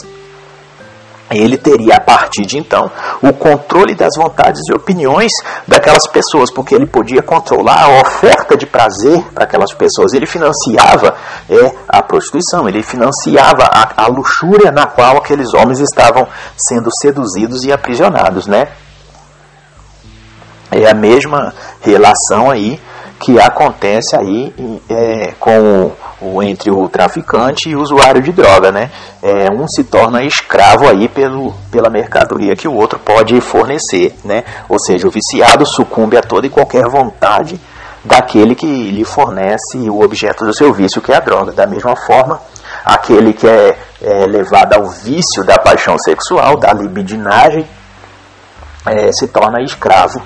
ele 1.38 1.58
teria 1.58 1.96
a 1.96 2.00
partir 2.00 2.46
de 2.46 2.58
então 2.58 2.90
o 3.22 3.34
controle 3.34 3.96
das 3.96 4.16
vontades 4.18 4.62
e 4.70 4.74
opiniões 4.76 5.32
daquelas 5.68 6.08
pessoas, 6.08 6.52
porque 6.52 6.76
ele 6.76 6.86
podia 6.86 7.22
controlar 7.22 7.84
a 7.84 8.02
oferta 8.02 8.56
de 8.58 8.66
prazer 8.66 9.24
para 9.34 9.44
aquelas 9.44 9.74
pessoas. 9.74 10.14
Ele 10.14 10.26
financiava 10.26 11.16
é, 11.50 11.76
a 11.88 12.02
prostituição, 12.04 12.68
ele 12.68 12.84
financiava 12.84 13.64
a, 13.64 14.04
a 14.04 14.08
luxúria 14.08 14.72
na 14.72 14.86
qual 14.86 15.18
aqueles 15.18 15.54
homens 15.54 15.80
estavam 15.80 16.28
sendo 16.58 16.90
seduzidos 17.02 17.64
e 17.64 17.72
aprisionados, 17.72 18.48
né? 18.48 18.68
É 20.72 20.90
a 20.90 20.94
mesma 20.94 21.54
relação 21.82 22.50
aí 22.50 22.80
que 23.20 23.40
acontece 23.40 24.16
aí 24.16 24.54
é, 24.90 25.34
com 25.40 25.92
o, 26.22 26.44
entre 26.44 26.72
o 26.72 26.88
traficante 26.90 27.70
e 27.70 27.76
o 27.76 27.82
usuário 27.82 28.22
de 28.22 28.32
droga, 28.32 28.72
né? 28.72 28.92
É, 29.22 29.52
um 29.52 29.68
se 29.68 29.84
torna 29.84 30.24
escravo 30.24 30.88
aí 30.88 31.08
pelo, 31.08 31.54
pela 31.72 31.90
mercadoria 31.90 32.56
que 32.56 32.68
o 32.68 32.74
outro 32.74 33.00
pode 33.00 33.40
fornecer, 33.42 34.16
né? 34.24 34.44
Ou 34.68 34.80
seja, 34.80 35.08
o 35.08 35.12
viciado 35.12 35.66
sucumbe 35.66 36.18
a 36.18 36.22
toda 36.22 36.46
e 36.48 36.50
qualquer 36.50 36.88
vontade 36.88 37.60
daquele 38.04 38.54
que 38.54 38.92
lhe 38.92 39.04
fornece 39.04 39.78
o 39.90 40.02
objeto 40.02 40.46
do 40.46 40.54
seu 40.54 40.72
vício, 40.74 41.02
que 41.02 41.12
é 41.12 41.16
a 41.16 41.20
droga. 41.20 41.52
Da 41.52 41.66
mesma 41.66 41.96
forma, 41.96 42.40
aquele 42.84 43.34
que 43.34 43.48
é, 43.48 43.78
é 44.02 44.26
levado 44.26 44.74
ao 44.74 44.88
vício 44.88 45.44
da 45.44 45.58
paixão 45.58 45.98
sexual, 45.98 46.58
da 46.58 46.72
libidinagem, 46.74 47.66
é, 48.86 49.12
se 49.12 49.28
torna 49.28 49.64
escravo 49.64 50.22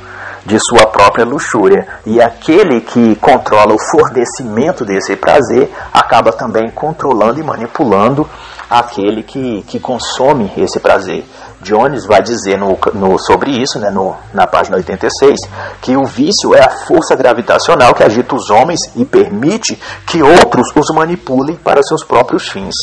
de 0.50 0.60
sua 0.60 0.88
própria 0.88 1.24
luxúria. 1.24 1.88
E 2.06 2.20
aquele 2.20 2.82
que 2.82 3.16
controla 3.18 3.76
o 3.76 3.80
fornecimento 3.80 4.84
desse 4.84 5.16
prazer 5.16 5.72
acaba 5.94 6.32
também 6.32 6.72
controlando 6.72 7.40
e 7.40 7.44
manipulando 7.44 8.28
aquele 8.68 9.22
que, 9.22 9.64
que 9.68 9.80
consome 9.80 10.52
esse 10.58 10.80
prazer. 10.80 11.24
Jones 11.62 12.06
vai 12.06 12.22
dizer 12.22 12.58
no, 12.58 12.78
no, 12.96 13.20
sobre 13.20 13.52
isso, 13.52 13.80
né, 13.80 13.92
no, 13.92 14.16
na 14.34 14.48
página 14.48 14.78
86, 14.78 15.40
que 15.82 15.96
o 15.96 16.06
vício 16.06 16.56
é 16.56 16.64
a 16.64 16.70
força 16.70 17.16
gravitacional 17.16 17.94
que 17.94 18.04
agita 18.04 18.36
os 18.36 18.50
homens 18.50 18.80
e 18.96 19.06
permite 19.06 19.80
que 20.06 20.24
outros 20.24 20.68
os 20.76 20.96
manipulem 20.96 21.58
para 21.58 21.84
seus 21.84 22.04
próprios 22.04 22.50
fins. 22.50 22.76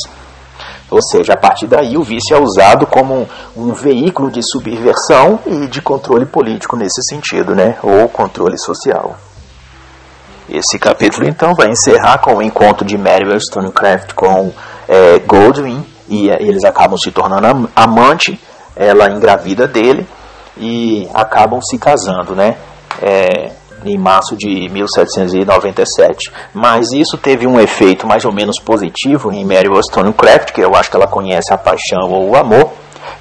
Ou 0.91 1.03
seja, 1.03 1.33
a 1.33 1.37
partir 1.37 1.67
daí 1.67 1.97
o 1.97 2.03
vício 2.03 2.37
é 2.37 2.41
usado 2.41 2.87
como 2.87 3.15
um, 3.15 3.27
um, 3.57 3.73
veículo 3.73 4.31
de 4.31 4.41
subversão 4.43 5.41
e 5.45 5.67
de 5.67 5.83
controle 5.83 6.25
político 6.27 6.77
nesse 6.77 7.03
sentido, 7.03 7.55
né? 7.55 7.77
ou 7.83 8.09
controle 8.09 8.57
social. 8.57 9.17
Esse 10.49 10.79
capítulo 10.79 11.27
então 11.27 11.55
vai 11.55 11.69
encerrar 11.69 12.19
com 12.19 12.37
o 12.37 12.43
encontro 12.43 12.87
de 12.87 12.97
Mary 12.97 13.29
Wollstonecraft 13.29 14.13
com 14.15 14.53
é, 14.89 15.19
Goldwyn 15.19 15.85
e 16.09 16.31
é, 16.31 16.41
eles 16.41 16.63
acabam 16.65 16.97
se 16.97 17.11
tornando 17.11 17.69
amante, 17.75 18.41
ela 18.77 19.11
engravida 19.11 19.67
dele 19.67 20.07
e 20.57 21.09
acabam 21.13 21.61
se 21.61 21.77
casando, 21.79 22.37
né? 22.37 22.57
É, 23.03 23.56
em 23.89 23.99
março 23.99 24.37
de 24.37 24.69
1797. 24.69 26.33
Mas 26.53 26.93
isso 26.93 27.17
teve 27.17 27.47
um 27.47 27.61
efeito 27.61 28.07
mais 28.07 28.25
ou 28.25 28.33
menos 28.33 28.59
positivo 28.61 29.33
em 29.33 29.45
Mary 29.45 29.69
Wollstonecraft, 29.69 30.53
que 30.53 30.61
eu 30.61 30.75
acho 30.75 30.91
que 30.91 30.97
ela 30.97 31.07
conhece 31.07 31.53
a 31.53 31.59
paixão 31.59 32.11
ou 32.11 32.31
o 32.31 32.37
amor, 32.37 32.73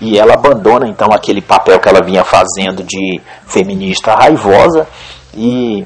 e 0.02 0.18
ela 0.18 0.34
abandona 0.34 0.88
então 0.88 1.10
aquele 1.12 1.42
papel 1.42 1.80
que 1.80 1.88
ela 1.88 2.04
vinha 2.04 2.24
fazendo 2.24 2.84
de 2.84 3.22
feminista 3.46 4.14
raivosa 4.14 4.88
e 5.34 5.86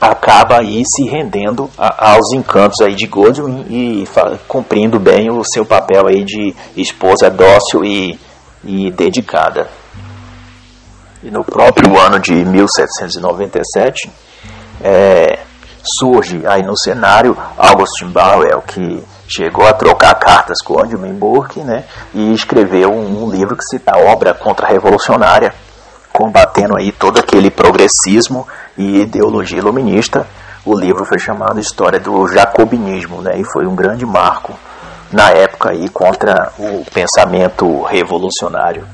acaba 0.00 0.58
aí 0.58 0.82
se 0.84 1.04
rendendo 1.08 1.70
a, 1.78 2.12
aos 2.12 2.32
encantos 2.32 2.80
aí 2.80 2.94
de 2.94 3.06
Godwin 3.06 3.64
e 3.70 4.04
cumprindo 4.46 4.98
bem 4.98 5.30
o 5.30 5.42
seu 5.44 5.64
papel 5.64 6.06
aí 6.06 6.24
de 6.24 6.54
esposa 6.76 7.30
dócil 7.30 7.84
e, 7.84 8.18
e 8.64 8.90
dedicada. 8.90 9.68
E 11.24 11.30
no 11.30 11.42
próprio 11.42 11.98
ano 11.98 12.18
de 12.20 12.34
1797, 12.34 14.12
é, 14.82 15.38
surge 15.98 16.46
aí 16.46 16.62
no 16.62 16.76
cenário 16.76 17.34
Augustin 17.56 18.08
Bauer, 18.08 18.60
que 18.66 19.02
chegou 19.26 19.66
a 19.66 19.72
trocar 19.72 20.14
cartas 20.16 20.60
com 20.62 20.74
Odilon 20.74 21.14
Burke, 21.14 21.60
né, 21.60 21.84
e 22.12 22.34
escreveu 22.34 22.90
um, 22.92 23.24
um 23.24 23.30
livro 23.30 23.56
que 23.56 23.64
cita 23.64 23.92
a 23.94 24.12
obra 24.12 24.34
contra-revolucionária, 24.34 25.54
combatendo 26.12 26.76
aí 26.76 26.92
todo 26.92 27.18
aquele 27.18 27.50
progressismo 27.50 28.46
e 28.76 29.00
ideologia 29.00 29.58
iluminista. 29.58 30.26
O 30.62 30.78
livro 30.78 31.06
foi 31.06 31.18
chamado 31.18 31.58
História 31.58 31.98
do 31.98 32.28
Jacobinismo, 32.28 33.22
né, 33.22 33.38
e 33.38 33.44
foi 33.50 33.66
um 33.66 33.74
grande 33.74 34.04
marco 34.04 34.52
na 35.10 35.30
época 35.30 35.70
aí 35.70 35.88
contra 35.88 36.52
o 36.58 36.84
pensamento 36.92 37.82
revolucionário. 37.84 38.86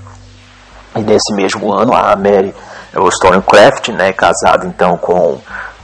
E 0.97 1.01
nesse 1.01 1.33
mesmo 1.35 1.73
ano, 1.73 1.95
a 1.95 2.17
Mary 2.17 2.55
Wollstonecraft, 2.95 3.89
né, 3.91 4.13
casada 4.13 4.67
então 4.67 4.97
com, 4.97 5.39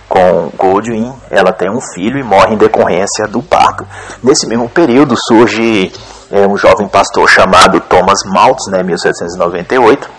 com 0.08 0.50
Goldwyn, 0.56 1.12
ela 1.30 1.52
tem 1.52 1.70
um 1.70 1.80
filho 1.94 2.18
e 2.18 2.24
morre 2.24 2.54
em 2.54 2.58
decorrência 2.58 3.26
do 3.28 3.42
parto. 3.42 3.86
Nesse 4.22 4.46
mesmo 4.46 4.68
período 4.68 5.14
surge 5.16 5.92
é, 6.30 6.46
um 6.46 6.56
jovem 6.56 6.88
pastor 6.88 7.28
chamado 7.28 7.80
Thomas 7.80 8.20
Maltz, 8.24 8.66
né, 8.68 8.82
1798, 8.82 10.10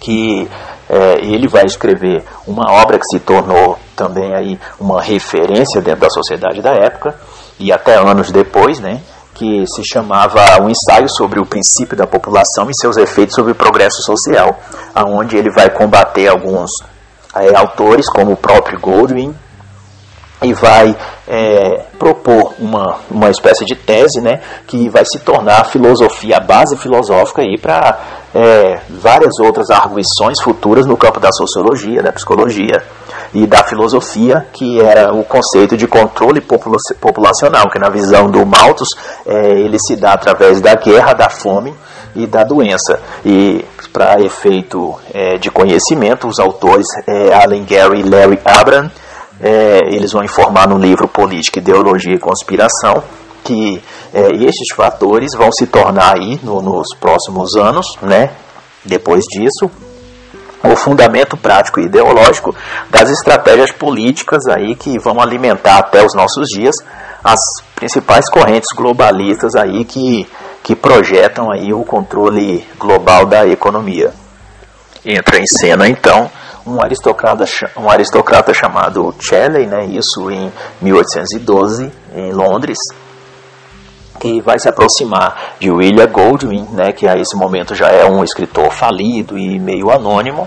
que 0.00 0.50
é, 0.88 1.20
ele 1.20 1.48
vai 1.48 1.64
escrever 1.64 2.24
uma 2.46 2.72
obra 2.72 2.98
que 2.98 3.04
se 3.04 3.20
tornou 3.20 3.78
também 3.94 4.34
aí 4.34 4.58
uma 4.80 5.02
referência 5.02 5.80
dentro 5.80 6.00
da 6.00 6.10
sociedade 6.10 6.60
da 6.60 6.72
época 6.72 7.14
e 7.58 7.70
até 7.70 7.96
anos 7.96 8.30
depois, 8.30 8.80
né, 8.80 9.00
que 9.42 9.66
se 9.66 9.82
chamava 9.84 10.62
Um 10.62 10.70
Ensaio 10.70 11.08
sobre 11.08 11.40
o 11.40 11.44
Princípio 11.44 11.96
da 11.96 12.06
População 12.06 12.70
e 12.70 12.80
seus 12.80 12.96
efeitos 12.96 13.34
sobre 13.34 13.50
o 13.50 13.56
progresso 13.56 14.00
social, 14.02 14.56
aonde 14.94 15.36
ele 15.36 15.50
vai 15.50 15.68
combater 15.68 16.28
alguns 16.28 16.70
é, 17.34 17.52
autores, 17.56 18.08
como 18.08 18.32
o 18.32 18.36
próprio 18.36 18.78
Goldwyn, 18.78 19.34
e 20.42 20.52
vai 20.52 20.96
é, 21.26 21.84
propor 21.98 22.54
uma, 22.60 23.00
uma 23.10 23.30
espécie 23.30 23.64
de 23.64 23.74
tese 23.74 24.20
né, 24.20 24.40
que 24.64 24.88
vai 24.88 25.04
se 25.04 25.18
tornar 25.18 25.62
a 25.62 25.64
filosofia, 25.64 26.36
a 26.36 26.40
base 26.40 26.76
filosófica 26.76 27.42
para 27.60 27.98
é, 28.32 28.80
várias 28.90 29.40
outras 29.40 29.70
arguições 29.70 30.40
futuras 30.40 30.86
no 30.86 30.96
campo 30.96 31.18
da 31.18 31.32
sociologia, 31.32 32.00
da 32.00 32.12
psicologia 32.12 32.80
e 33.34 33.46
da 33.46 33.64
filosofia, 33.64 34.46
que 34.52 34.80
era 34.80 35.14
o 35.14 35.24
conceito 35.24 35.76
de 35.76 35.86
controle 35.86 36.40
populacional, 36.40 37.70
que 37.70 37.78
na 37.78 37.88
visão 37.88 38.30
do 38.30 38.44
Malthus 38.44 38.88
é, 39.26 39.52
ele 39.60 39.78
se 39.78 39.96
dá 39.96 40.12
através 40.12 40.60
da 40.60 40.74
guerra, 40.74 41.12
da 41.14 41.30
fome 41.30 41.74
e 42.14 42.26
da 42.26 42.44
doença. 42.44 43.00
E 43.24 43.64
para 43.92 44.20
efeito 44.20 44.94
é, 45.12 45.38
de 45.38 45.50
conhecimento, 45.50 46.28
os 46.28 46.38
autores 46.38 46.86
é, 47.06 47.34
Allen 47.34 47.64
Gary 47.64 48.00
e 48.00 48.02
Larry 48.02 48.38
Abram, 48.44 48.90
é, 49.40 49.80
eles 49.86 50.12
vão 50.12 50.22
informar 50.22 50.68
no 50.68 50.78
livro 50.78 51.08
Política, 51.08 51.58
Ideologia 51.58 52.14
e 52.14 52.18
Conspiração 52.18 53.02
que 53.44 53.82
é, 54.14 54.28
estes 54.36 54.74
fatores 54.74 55.30
vão 55.36 55.50
se 55.52 55.66
tornar 55.66 56.16
aí 56.16 56.38
no, 56.42 56.62
nos 56.62 56.86
próximos 56.98 57.56
anos, 57.56 57.96
né? 58.00 58.30
Depois 58.84 59.24
disso, 59.24 59.70
o 60.64 60.76
fundamento 60.76 61.36
prático 61.36 61.80
e 61.80 61.84
ideológico 61.84 62.54
das 62.88 63.10
estratégias 63.10 63.72
políticas 63.72 64.46
aí 64.46 64.74
que 64.74 64.98
vão 64.98 65.20
alimentar 65.20 65.78
até 65.78 66.04
os 66.04 66.14
nossos 66.14 66.48
dias 66.48 66.74
as 67.22 67.38
principais 67.74 68.28
correntes 68.28 68.68
globalistas 68.76 69.54
aí 69.54 69.84
que, 69.84 70.28
que 70.62 70.74
projetam 70.74 71.50
aí 71.50 71.72
o 71.72 71.84
controle 71.84 72.66
global 72.78 73.26
da 73.26 73.46
economia. 73.46 74.12
Entra 75.04 75.38
em 75.38 75.46
cena 75.46 75.88
então 75.88 76.30
um 76.66 76.80
aristocrata, 76.80 77.44
um 77.76 77.90
aristocrata 77.90 78.54
chamado 78.54 79.14
Shelley, 79.18 79.66
né, 79.66 79.84
isso 79.86 80.30
em 80.30 80.52
1812 80.80 81.92
em 82.14 82.32
Londres, 82.32 82.78
que 84.22 84.40
vai 84.40 84.56
se 84.56 84.68
aproximar 84.68 85.56
de 85.58 85.68
William 85.68 86.06
Goldwyn, 86.06 86.64
né, 86.70 86.92
que 86.92 87.08
a 87.08 87.16
esse 87.16 87.36
momento 87.36 87.74
já 87.74 87.88
é 87.88 88.08
um 88.08 88.22
escritor 88.22 88.70
falido 88.70 89.36
e 89.36 89.58
meio 89.58 89.90
anônimo. 89.90 90.46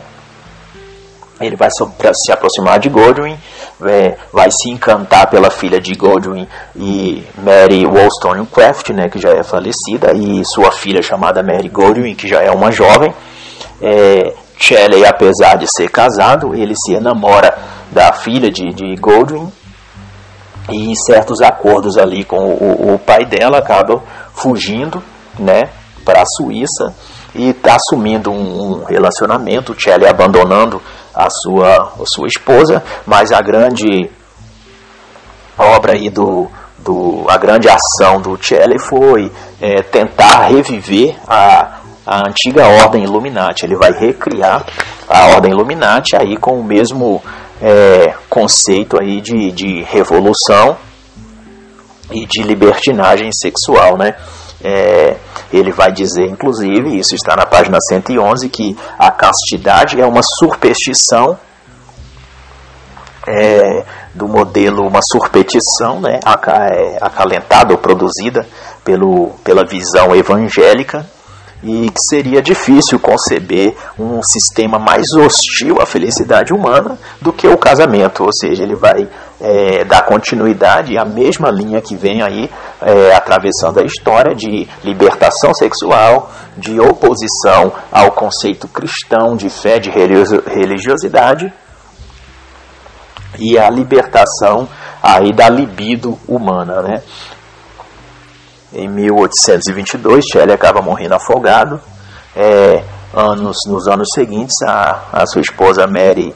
Ele 1.41 1.57
vai 1.57 1.67
se 1.69 2.32
aproximar 2.32 2.80
de 2.80 2.88
Goldwyn, 2.88 3.38
é, 3.86 4.15
vai 4.32 4.49
se 4.49 4.69
encantar 4.69 5.30
pela 5.30 5.51
filha 5.51 5.82
de 5.82 5.93
Goldwyn 5.93 6.47
e 6.73 7.21
Mary 7.38 7.86
Wollstonecraft, 7.86 8.91
né, 8.91 9.09
que 9.09 9.19
já 9.19 9.32
é 9.32 9.43
falecida, 9.43 10.13
e 10.13 10.45
sua 10.45 10.71
filha 10.71 11.01
chamada 11.01 11.43
Mary 11.43 11.67
Goldwyn, 11.67 12.15
que 12.15 12.30
já 12.30 12.41
é 12.41 12.51
uma 12.51 12.71
jovem. 12.71 13.13
É, 13.82 14.34
Shelley, 14.57 15.05
apesar 15.05 15.57
de 15.57 15.67
ser 15.76 15.89
casado, 15.89 16.55
ele 16.55 16.76
se 16.78 16.93
enamora 16.93 17.53
da 17.91 18.13
filha 18.13 18.49
de, 18.49 18.73
de 18.73 18.95
Goldwyn, 18.95 19.51
e 20.70 20.95
certos 21.05 21.41
acordos 21.41 21.97
ali 21.97 22.24
com 22.24 22.38
o, 22.38 22.95
o 22.95 22.99
pai 22.99 23.26
dela 23.26 23.59
acaba 23.59 24.01
fugindo 24.34 25.01
né, 25.38 25.63
para 26.03 26.22
a 26.22 26.26
Suíça 26.26 26.93
e 27.34 27.49
está 27.49 27.76
assumindo 27.76 28.32
um, 28.32 28.82
um 28.82 28.84
relacionamento, 28.84 29.76
Shelley 29.78 30.07
abandonando 30.07 30.82
a 31.13 31.30
sua, 31.30 31.93
a 32.01 32.05
sua 32.05 32.28
esposa, 32.28 32.84
mas 33.05 33.32
a 33.32 33.41
grande 33.41 34.09
obra 35.57 35.93
aí 35.93 36.09
do, 36.09 36.49
do, 36.80 37.26
a 37.30 37.38
grande 37.38 37.68
ação 37.70 38.22
do 38.22 38.38
Shelley 38.41 38.80
foi 38.80 39.32
é, 39.61 39.82
tentar 39.82 40.47
reviver 40.47 41.16
a, 41.28 41.80
a 42.05 42.28
antiga 42.28 42.68
ordem 42.68 43.03
Illuminati. 43.03 43.66
Ele 43.66 43.76
vai 43.76 43.91
recriar 43.91 44.66
a 45.07 45.28
ordem 45.28 45.51
Illuminati 45.51 46.16
aí 46.16 46.38
com 46.38 46.59
o 46.59 46.63
mesmo 46.63 47.22
é, 47.62 48.14
conceito 48.30 48.99
aí 48.99 49.22
de, 49.22 49.51
de 49.51 49.84
revolução 49.84 50.78
e 52.12 52.26
de 52.26 52.43
libertinagem 52.43 53.32
sexual, 53.32 53.97
né? 53.97 54.16
É, 54.64 55.18
ele 55.51 55.72
vai 55.72 55.91
dizer, 55.91 56.28
inclusive, 56.28 56.97
isso 56.97 57.16
está 57.16 57.36
na 57.36 57.45
página 57.45 57.78
111, 57.80 58.49
que 58.49 58.76
a 58.97 59.12
castidade 59.12 59.99
é 60.01 60.06
uma 60.06 60.22
superstição 60.24 61.38
é, 63.28 63.84
do 64.14 64.28
modelo, 64.28 64.88
uma 64.88 65.01
surpetição 65.01 65.99
né, 65.99 66.20
é, 66.24 66.97
acalentada 67.01 67.74
ou 67.74 67.78
produzida 67.78 68.47
pelo, 68.84 69.32
pela 69.43 69.66
visão 69.66 70.16
evangélica 70.16 71.06
e 71.66 71.89
que 71.89 71.99
seria 72.09 72.43
difícil 72.43 72.99
conceber 72.99 73.76
um 73.97 74.22
sistema 74.22 74.78
mais 74.78 75.07
hostil 75.16 75.82
à 75.82 75.86
felicidade 75.86 76.53
humana 76.53 76.95
do 77.20 77.34
que 77.34 77.47
o 77.47 77.57
casamento, 77.57 78.24
ou 78.24 78.32
seja, 78.32 78.61
ele 78.61 78.76
vai 78.76 79.09
é, 79.41 79.84
dar 79.84 80.03
continuidade 80.03 80.95
à 80.95 81.03
mesma 81.03 81.49
linha 81.49 81.82
que 81.82 81.95
vem 81.95 82.22
aí 82.22 82.51
é, 82.80 83.16
atravessando 83.16 83.80
a 83.80 83.84
história 83.84 84.36
de 84.36 84.68
libertação 84.84 85.55
sexual, 85.55 86.32
de 86.55 86.80
oposição 86.80 87.74
ao 87.91 88.11
conceito 88.11 88.68
cristão 88.68 89.36
de 89.36 89.49
fé, 89.49 89.80
de 89.80 89.89
religiosidade 89.89 91.51
e 93.39 93.57
a 93.57 93.72
libertação 93.72 94.70
aí 95.01 95.34
da 95.34 95.49
libido 95.49 96.18
humana, 96.28 96.84
né? 96.84 97.01
Em 98.76 98.89
1822, 98.89 100.26
Shelley 100.26 100.53
acaba 100.53 100.82
morrendo 100.82 101.15
afogado. 101.15 101.80
É, 102.36 102.84
anos, 103.13 103.55
nos 103.67 103.88
anos 103.88 104.09
seguintes, 104.13 104.55
a, 104.67 105.01
a 105.13 105.26
sua 105.26 105.41
esposa 105.41 105.88
Mary 105.88 106.36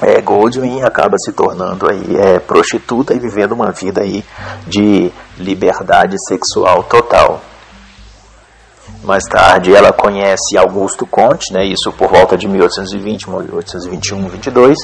é, 0.00 0.20
Goldwyn 0.20 0.84
acaba 0.84 1.18
se 1.18 1.32
tornando 1.32 1.90
aí 1.90 2.16
é, 2.16 2.38
prostituta 2.38 3.12
e 3.12 3.18
vivendo 3.18 3.52
uma 3.52 3.72
vida 3.72 4.02
aí 4.02 4.24
de 4.68 5.10
liberdade 5.36 6.14
sexual 6.28 6.84
total. 6.84 7.40
Mais 9.02 9.24
tarde, 9.24 9.74
ela 9.74 9.92
conhece 9.92 10.56
Augusto 10.56 11.04
Conte, 11.04 11.52
né, 11.52 11.64
isso 11.64 11.92
por 11.92 12.08
volta 12.08 12.36
de 12.36 12.46
1820, 12.46 13.28
1821, 13.28 14.28
22 14.28 14.78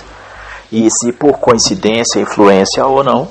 e 0.73 0.89
se 0.91 1.13
por 1.13 1.39
coincidência, 1.39 2.19
influência 2.19 2.85
ou 2.85 3.05
não, 3.05 3.29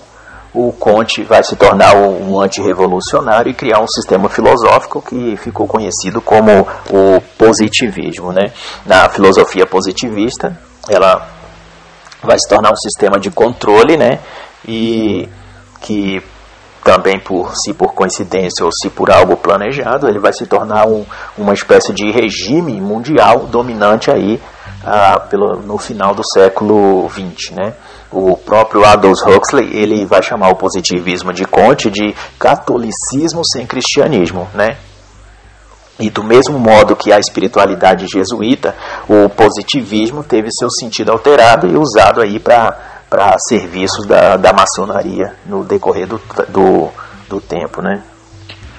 o 0.53 0.71
Conte 0.71 1.23
vai 1.23 1.43
se 1.43 1.55
tornar 1.55 1.95
um 1.95 2.39
antirrevolucionário 2.39 3.49
e 3.49 3.55
criar 3.55 3.79
um 3.79 3.87
sistema 3.87 4.29
filosófico 4.29 5.01
que 5.01 5.35
ficou 5.37 5.67
conhecido 5.67 6.21
como 6.21 6.67
o 6.91 7.19
positivismo. 7.37 8.31
Né? 8.31 8.51
Na 8.85 9.09
filosofia 9.09 9.65
positivista, 9.65 10.55
ela 10.87 11.27
vai 12.21 12.37
se 12.37 12.47
tornar 12.47 12.71
um 12.71 12.75
sistema 12.75 13.19
de 13.19 13.31
controle 13.31 13.97
né? 13.97 14.19
e 14.67 15.27
que 15.81 16.21
também 16.83 17.19
por 17.19 17.55
se 17.55 17.73
por 17.73 17.93
coincidência 17.93 18.63
ou 18.63 18.71
se 18.71 18.89
por 18.89 19.09
algo 19.09 19.37
planejado, 19.37 20.07
ele 20.07 20.19
vai 20.19 20.33
se 20.33 20.45
tornar 20.45 20.85
um, 20.85 21.05
uma 21.37 21.53
espécie 21.53 21.93
de 21.93 22.11
regime 22.11 22.79
mundial 22.79 23.47
dominante 23.47 24.11
aí 24.11 24.39
ah, 24.85 25.19
pelo, 25.29 25.61
no 25.61 25.77
final 25.77 26.13
do 26.13 26.21
século 26.33 27.09
XX, 27.09 27.51
né? 27.51 27.73
O 28.13 28.37
próprio 28.37 28.85
Aldous 28.85 29.21
Huxley 29.23 29.75
ele 29.75 30.05
vai 30.05 30.21
chamar 30.21 30.49
o 30.49 30.55
positivismo 30.55 31.33
de 31.33 31.45
Conte 31.45 31.89
de 31.89 32.15
catolicismo 32.37 33.41
sem 33.43 33.65
cristianismo, 33.65 34.47
né? 34.53 34.77
E 35.99 36.11
do 36.11 36.23
mesmo 36.23 36.59
modo 36.59 36.95
que 36.95 37.11
a 37.11 37.17
espiritualidade 37.17 38.05
jesuíta, 38.07 38.75
o 39.07 39.27
positivismo 39.29 40.23
teve 40.23 40.49
seu 40.51 40.69
sentido 40.69 41.11
alterado 41.11 41.67
e 41.67 41.75
usado 41.75 42.21
aí 42.21 42.39
para 42.39 43.35
serviços 43.47 44.05
da, 44.05 44.37
da 44.37 44.53
maçonaria 44.53 45.35
no 45.45 45.63
decorrer 45.63 46.05
do, 46.07 46.21
do, 46.49 46.89
do 47.27 47.41
tempo, 47.41 47.81
né? 47.81 48.03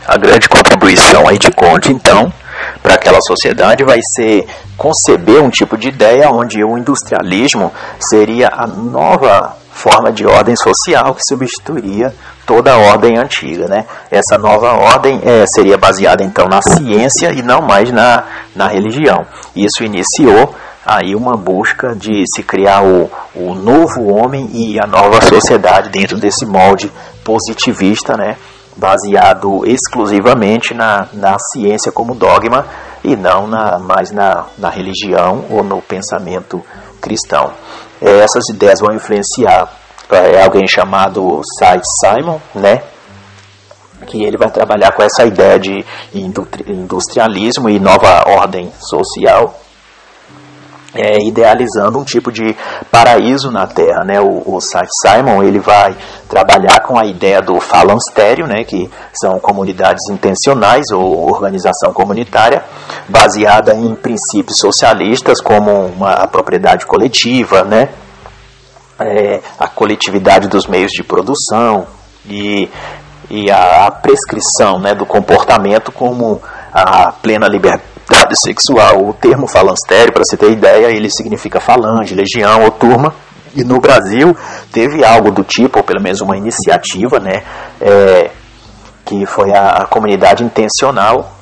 A 0.07 0.17
grande 0.17 0.49
contribuição 0.49 1.29
aí 1.29 1.39
de 1.39 1.51
Conte, 1.51 1.93
então, 1.93 2.33
para 2.85 2.97
aquela 2.97 3.19
sociedade 3.23 3.83
vai 3.83 3.99
ser 4.15 4.47
conceber 4.77 5.43
um 5.43 5.49
tipo 5.49 5.75
de 5.75 5.89
ideia 5.89 6.29
onde 6.29 6.63
o 6.63 6.77
industrialismo 6.77 7.73
seria 7.99 8.49
a 8.53 8.67
nova 8.67 9.57
forma 9.73 10.13
de 10.13 10.27
ordem 10.27 10.55
social 10.55 11.15
que 11.15 11.25
substituiria 11.25 12.15
toda 12.45 12.75
a 12.75 12.77
ordem 12.77 13.17
antiga. 13.17 13.67
Né? 13.69 13.87
Essa 14.11 14.37
nova 14.37 14.75
ordem 14.75 15.19
é, 15.25 15.47
seria 15.47 15.79
baseada 15.79 16.23
então 16.23 16.47
na 16.47 16.61
ciência 16.61 17.33
e 17.33 17.41
não 17.41 17.63
mais 17.63 17.91
na, 17.91 18.25
na 18.55 18.69
religião. 18.69 19.25
Isso 19.57 19.83
iniciou 19.83 20.55
aí 20.85 21.17
uma 21.17 21.39
busca 21.39 21.95
de 21.97 22.23
se 22.35 22.43
criar 22.43 22.85
o, 22.85 23.11
o 23.35 23.55
novo 23.55 24.13
homem 24.13 24.51
e 24.53 24.79
a 24.79 24.87
nova 24.87 25.23
sociedade 25.23 25.89
dentro 25.89 26.19
desse 26.19 26.45
molde 26.45 26.93
positivista, 27.25 28.15
né? 28.15 28.37
Baseado 28.77 29.65
exclusivamente 29.67 30.75
na, 30.75 31.09
na 31.13 31.37
ciência 31.39 31.93
como 31.93 32.15
dogma 32.15 32.67
e 33.03 33.15
não 33.17 33.47
na, 33.47 33.79
mais 33.79 34.11
na, 34.11 34.47
na 34.59 34.69
religião 34.69 35.45
ou 35.51 35.63
no 35.63 35.81
pensamento 35.83 36.63
cristão. 37.01 37.53
É, 38.01 38.19
essas 38.21 38.49
ideias 38.49 38.81
vão 38.81 38.95
influenciar 38.95 39.69
é, 40.11 40.43
alguém 40.43 40.67
chamado 40.67 41.41
Cy 41.59 41.81
Simon, 42.01 42.41
né? 42.55 42.83
que 44.07 44.23
ele 44.23 44.37
vai 44.37 44.51
trabalhar 44.51 44.93
com 44.93 45.03
essa 45.03 45.25
ideia 45.25 45.59
de 45.59 45.85
industrialismo 46.13 47.71
e 47.71 47.79
nova 47.79 48.29
ordem 48.29 48.71
social 48.79 49.55
é, 50.95 51.19
idealizando 51.27 51.99
um 51.99 52.05
tipo 52.05 52.31
de 52.31 52.57
paraíso 52.91 53.51
na 53.51 53.67
Terra, 53.67 54.05
né? 54.05 54.21
O, 54.21 54.43
o 54.47 54.59
Simon 54.61 55.43
ele 55.43 55.59
vai 55.59 55.97
trabalhar 56.29 56.81
com 56.81 56.99
a 56.99 57.05
ideia 57.05 57.43
do 57.43 57.61
falanstério, 57.61 58.47
né? 58.47 58.65
Que 58.65 58.89
são 59.13 59.41
comunidades 59.41 60.09
intencionais 60.09 60.87
ou 60.93 61.29
organização 61.29 61.93
comunitária 61.93 62.63
baseada 63.09 63.75
em 63.75 63.95
princípios 63.95 64.59
socialistas 64.59 65.41
como 65.41 65.87
uma 65.87 66.27
propriedade 66.29 66.87
coletiva, 66.87 67.65
né? 67.65 67.89
É, 69.01 69.41
a 69.59 69.67
coletividade 69.67 70.47
dos 70.47 70.69
meios 70.69 70.93
de 70.93 71.03
produção 71.03 71.85
e, 72.25 72.71
e 73.29 73.51
a, 73.51 73.87
a 73.87 73.91
prescrição, 73.91 74.79
né? 74.79 74.95
Do 74.95 75.05
comportamento 75.05 75.91
como 75.91 76.41
a 76.73 77.11
plena 77.11 77.49
liberdade 77.49 77.94
atividade 78.05 78.35
sexual. 78.41 79.09
O 79.09 79.15
termo 79.15 79.47
falanstério, 79.47 80.13
para 80.13 80.23
você 80.25 80.37
ter 80.37 80.51
ideia, 80.51 80.91
ele 80.91 81.11
significa 81.11 81.61
falange, 81.61 82.15
legião 82.15 82.65
ou 82.65 82.71
turma. 82.71 83.15
E 83.55 83.63
no 83.63 83.81
Brasil 83.81 84.37
teve 84.73 85.05
algo 85.05 85.31
do 85.31 85.45
tipo, 85.45 85.79
ou 85.79 85.85
pelo 85.85 86.03
menos 86.03 86.21
uma 86.21 86.37
iniciativa, 86.37 87.21
né, 87.21 87.45
é, 87.81 88.31
que 89.05 89.25
foi 89.27 89.53
a, 89.53 89.83
a 89.83 89.87
comunidade 89.87 90.43
intencional 90.43 91.33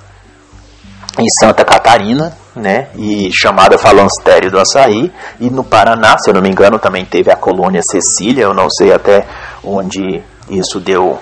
em 1.19 1.27
Santa 1.41 1.65
Catarina, 1.65 2.37
né, 2.55 2.89
e 2.97 3.31
chamada 3.33 3.79
Falanstério 3.79 4.51
do 4.51 4.59
Açaí, 4.61 5.11
e 5.41 5.49
no 5.49 5.65
Paraná, 5.65 6.19
se 6.19 6.29
eu 6.29 6.35
não 6.35 6.43
me 6.43 6.51
engano, 6.51 6.79
também 6.79 7.05
teve 7.07 7.31
a 7.31 7.37
colônia 7.37 7.81
Cecília, 7.83 8.43
eu 8.43 8.53
não 8.53 8.69
sei 8.69 8.93
até 8.93 9.27
onde 9.65 10.23
isso 10.51 10.81
deu, 10.81 11.19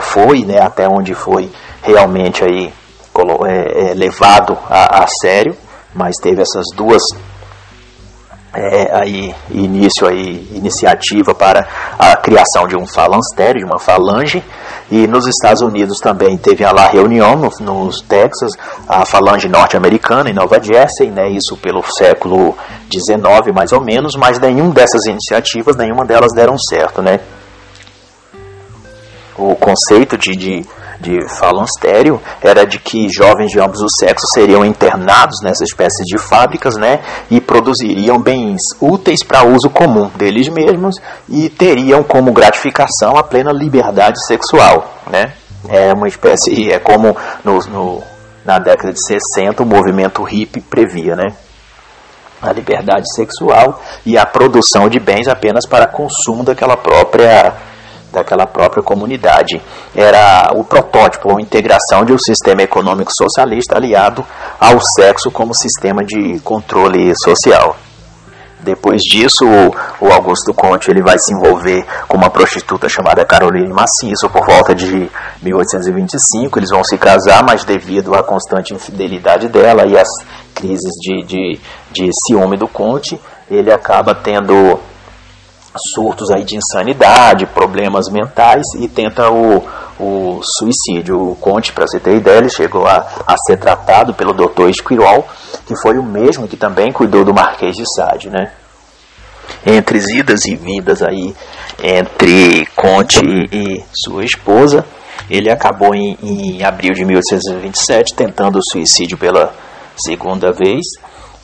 foi, 0.00 0.44
né, 0.44 0.60
até 0.60 0.88
onde 0.88 1.14
foi 1.14 1.50
realmente 1.82 2.44
aí 2.44 2.72
é, 3.46 3.90
é, 3.90 3.94
levado 3.94 4.56
a, 4.68 5.04
a, 5.04 5.06
sério, 5.06 5.56
mas 5.94 6.16
teve 6.16 6.42
essas 6.42 6.66
duas 6.74 7.02
é, 8.54 8.96
aí 8.96 9.34
início 9.50 10.06
aí 10.06 10.48
iniciativa 10.52 11.34
para 11.34 11.66
a 11.98 12.16
criação 12.16 12.66
de 12.66 12.76
um 12.76 12.86
falanstério, 12.86 13.60
de 13.60 13.64
uma 13.64 13.78
falange, 13.78 14.42
e 14.90 15.06
nos 15.06 15.26
Estados 15.26 15.60
Unidos 15.62 15.98
também 15.98 16.36
teve 16.38 16.64
a 16.64 16.72
La 16.72 16.88
Reunião 16.88 17.36
no, 17.60 17.90
Texas, 18.02 18.52
a 18.88 19.04
falange 19.04 19.48
norte-americana 19.48 20.30
em 20.30 20.34
Nova 20.34 20.60
Jersey, 20.60 21.10
né, 21.10 21.28
isso 21.28 21.56
pelo 21.58 21.82
século 21.82 22.56
XIX 22.90 23.54
mais 23.54 23.72
ou 23.72 23.82
menos, 23.82 24.16
mas 24.16 24.38
nenhuma 24.38 24.72
dessas 24.72 25.04
iniciativas, 25.06 25.76
nenhuma 25.76 26.04
delas 26.04 26.32
deram 26.34 26.56
certo, 26.58 27.02
né? 27.02 27.20
O 29.36 29.54
conceito 29.54 30.16
de, 30.16 30.34
de 30.34 30.66
de 31.00 31.28
falanstério 31.28 32.20
era 32.42 32.66
de 32.66 32.78
que 32.78 33.08
jovens 33.08 33.50
de 33.50 33.60
ambos 33.60 33.80
os 33.80 33.92
sexos 33.98 34.30
seriam 34.32 34.64
internados 34.64 35.40
nessa 35.42 35.64
espécie 35.64 36.04
de 36.04 36.18
fábricas, 36.18 36.76
né, 36.76 37.00
e 37.30 37.40
produziriam 37.40 38.18
bens 38.18 38.60
úteis 38.80 39.22
para 39.22 39.44
uso 39.44 39.70
comum 39.70 40.10
deles 40.16 40.48
mesmos 40.48 40.96
e 41.28 41.48
teriam 41.48 42.02
como 42.02 42.32
gratificação 42.32 43.16
a 43.16 43.22
plena 43.22 43.52
liberdade 43.52 44.18
sexual, 44.26 44.94
né? 45.10 45.32
É 45.68 45.92
uma 45.92 46.06
espécie, 46.06 46.70
é 46.70 46.78
como 46.78 47.16
no, 47.44 47.58
no 47.66 48.02
na 48.44 48.58
década 48.58 48.92
de 48.92 49.04
60 49.04 49.62
o 49.62 49.66
movimento 49.66 50.22
hippie 50.22 50.60
previa, 50.60 51.14
né? 51.14 51.26
A 52.40 52.52
liberdade 52.52 53.12
sexual 53.14 53.82
e 54.06 54.16
a 54.16 54.24
produção 54.24 54.88
de 54.88 54.98
bens 54.98 55.26
apenas 55.28 55.66
para 55.66 55.86
consumo 55.86 56.44
daquela 56.44 56.76
própria 56.76 57.52
daquela 58.12 58.46
própria 58.46 58.82
comunidade. 58.82 59.60
Era 59.94 60.50
o 60.54 60.64
protótipo, 60.64 61.36
a 61.36 61.40
integração 61.40 62.04
de 62.04 62.12
um 62.12 62.18
sistema 62.18 62.62
econômico 62.62 63.12
socialista 63.12 63.76
aliado 63.76 64.24
ao 64.58 64.80
sexo 64.80 65.30
como 65.30 65.54
sistema 65.54 66.04
de 66.04 66.40
controle 66.40 67.12
social. 67.16 67.76
Depois 68.60 69.00
disso, 69.02 69.44
o 70.00 70.12
Augusto 70.12 70.52
Conte 70.52 70.90
ele 70.90 71.00
vai 71.00 71.16
se 71.18 71.32
envolver 71.32 71.86
com 72.08 72.16
uma 72.16 72.28
prostituta 72.28 72.88
chamada 72.88 73.24
Caroline 73.24 73.72
Maciço 73.72 74.28
por 74.30 74.44
volta 74.44 74.74
de 74.74 75.08
1825. 75.42 76.58
Eles 76.58 76.70
vão 76.70 76.82
se 76.82 76.98
casar, 76.98 77.44
mas 77.44 77.64
devido 77.64 78.14
à 78.14 78.22
constante 78.22 78.74
infidelidade 78.74 79.48
dela 79.48 79.86
e 79.86 79.96
às 79.96 80.08
crises 80.54 80.92
de, 81.00 81.22
de, 81.22 81.60
de 81.92 82.10
ciúme 82.26 82.56
do 82.56 82.66
Conte, 82.66 83.18
ele 83.48 83.72
acaba 83.72 84.12
tendo 84.12 84.80
surtos 85.92 86.30
aí 86.30 86.44
de 86.44 86.56
insanidade, 86.56 87.46
problemas 87.46 88.08
mentais 88.10 88.66
e 88.78 88.88
tenta 88.88 89.30
o, 89.30 89.64
o 89.98 90.40
suicídio. 90.42 91.30
O 91.30 91.36
Conte, 91.36 91.72
para 91.72 91.86
você 91.86 91.98
ter 91.98 92.16
ideia, 92.16 92.38
ele 92.38 92.50
chegou 92.50 92.86
a, 92.86 93.06
a 93.26 93.36
ser 93.46 93.56
tratado 93.58 94.14
pelo 94.14 94.32
Dr. 94.32 94.68
Esquirol, 94.68 95.26
que 95.66 95.74
foi 95.80 95.98
o 95.98 96.02
mesmo 96.02 96.48
que 96.48 96.56
também 96.56 96.92
cuidou 96.92 97.24
do 97.24 97.34
Marquês 97.34 97.76
de 97.76 97.84
Sade, 97.94 98.30
né? 98.30 98.52
Entre 99.66 99.98
idas 100.18 100.44
e 100.44 100.54
vindas 100.54 101.02
aí 101.02 101.34
entre 101.82 102.66
Conte 102.76 103.20
e 103.24 103.84
sua 103.94 104.24
esposa, 104.24 104.84
ele 105.30 105.50
acabou 105.50 105.94
em, 105.94 106.16
em 106.22 106.64
abril 106.64 106.92
de 106.92 107.04
1827 107.04 108.14
tentando 108.14 108.58
o 108.58 108.62
suicídio 108.62 109.16
pela 109.16 109.52
segunda 109.96 110.52
vez 110.52 110.84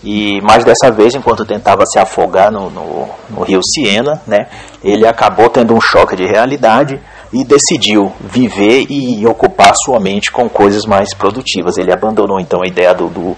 e 0.04 0.38
mais 0.42 0.64
dessa 0.64 0.90
vez, 0.90 1.14
enquanto 1.14 1.46
tentava 1.46 1.86
se 1.86 1.98
afogar 1.98 2.52
no, 2.52 2.68
no, 2.68 3.08
no, 3.30 3.42
rio 3.42 3.60
Siena, 3.64 4.20
né, 4.26 4.48
ele 4.82 5.06
acabou 5.06 5.48
tendo 5.48 5.74
um 5.74 5.80
choque 5.80 6.14
de 6.14 6.26
realidade 6.26 7.00
e 7.32 7.42
decidiu 7.42 8.12
viver 8.20 8.84
e 8.90 9.26
ocupar 9.26 9.72
sua 9.74 9.98
mente 9.98 10.30
com 10.30 10.46
coisas 10.46 10.84
mais 10.84 11.14
produtivas. 11.14 11.78
Ele 11.78 11.90
abandonou 11.90 12.38
então 12.38 12.60
a 12.62 12.68
ideia 12.68 12.92
do, 12.92 13.08
do, 13.08 13.34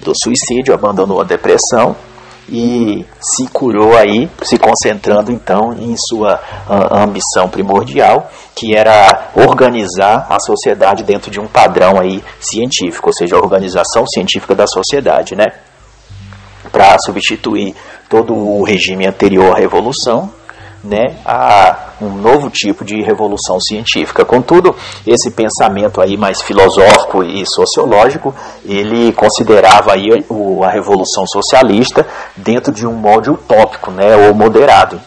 do 0.00 0.12
suicídio, 0.20 0.74
abandonou 0.74 1.20
a 1.20 1.24
depressão 1.24 1.94
e 2.48 3.06
se 3.20 3.46
curou 3.52 3.96
aí, 3.96 4.28
se 4.42 4.58
concentrando 4.58 5.30
então 5.30 5.72
em 5.74 5.94
sua 5.96 6.40
ambição 6.90 7.48
primordial, 7.48 8.28
que 8.56 8.76
era 8.76 9.30
organizar 9.36 10.26
a 10.28 10.40
sociedade 10.40 11.04
dentro 11.04 11.30
de 11.30 11.38
um 11.38 11.46
padrão 11.46 12.00
aí 12.00 12.20
científico, 12.40 13.10
ou 13.10 13.14
seja, 13.14 13.36
a 13.36 13.38
organização 13.38 14.04
científica 14.08 14.56
da 14.56 14.66
sociedade, 14.66 15.36
né? 15.36 15.46
Para 16.72 16.96
substituir 16.98 17.74
todo 18.08 18.34
o 18.34 18.62
regime 18.64 19.06
anterior 19.06 19.54
à 19.54 19.58
revolução, 19.58 20.32
né, 20.82 21.16
a 21.24 21.90
um 22.00 22.14
novo 22.16 22.48
tipo 22.48 22.84
de 22.84 23.02
revolução 23.02 23.60
científica. 23.60 24.24
Contudo, 24.24 24.74
esse 25.06 25.30
pensamento 25.30 26.00
aí 26.00 26.16
mais 26.16 26.40
filosófico 26.40 27.22
e 27.22 27.44
sociológico, 27.46 28.34
ele 28.64 29.12
considerava 29.12 29.92
aí 29.92 30.08
a 30.64 30.70
revolução 30.70 31.26
socialista 31.26 32.06
dentro 32.36 32.72
de 32.72 32.86
um 32.86 32.94
molde 32.94 33.30
utópico, 33.30 33.90
né, 33.90 34.28
ou 34.28 34.34
moderado. 34.34 35.00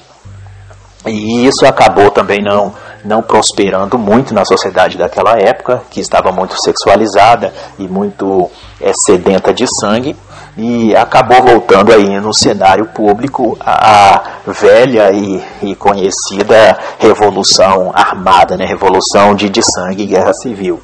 E 1.05 1.45
isso 1.47 1.65
acabou 1.65 2.09
também 2.11 2.41
não 2.41 2.73
não 3.03 3.21
prosperando 3.21 3.99
muito 3.99 4.33
na 4.33 4.45
sociedade 4.45 4.97
daquela 4.97 5.37
época, 5.37 5.83
que 5.89 5.99
estava 5.99 6.31
muito 6.31 6.55
sexualizada 6.63 7.53
e 7.77 7.85
muito 7.85 8.49
é, 8.79 8.93
sedenta 9.05 9.53
de 9.53 9.65
sangue 9.81 10.15
e 10.57 10.95
acabou 10.95 11.41
voltando 11.41 11.91
aí 11.91 12.19
no 12.19 12.33
cenário 12.33 12.85
público 12.85 13.57
a, 13.59 14.21
velha 14.45 15.11
e, 15.11 15.43
e, 15.61 15.75
conhecida 15.75 16.77
Revolução 16.99 17.91
Armada, 17.93 18.55
né? 18.55 18.65
Revolução 18.65 19.33
de, 19.35 19.49
de 19.49 19.61
Sangue 19.61 20.03
e 20.03 20.07
Guerra 20.07 20.33
Civil. 20.33 20.79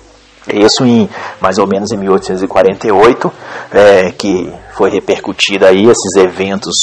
Isso 0.52 0.84
em 0.86 1.08
mais 1.40 1.60
ou 1.60 1.68
menos 1.68 1.92
em 1.92 1.98
1848, 1.98 3.32
é, 3.72 4.12
que 4.12 4.52
foi 4.74 4.90
repercutida 4.90 5.68
aí 5.68 5.86
esses 5.86 6.16
eventos 6.16 6.74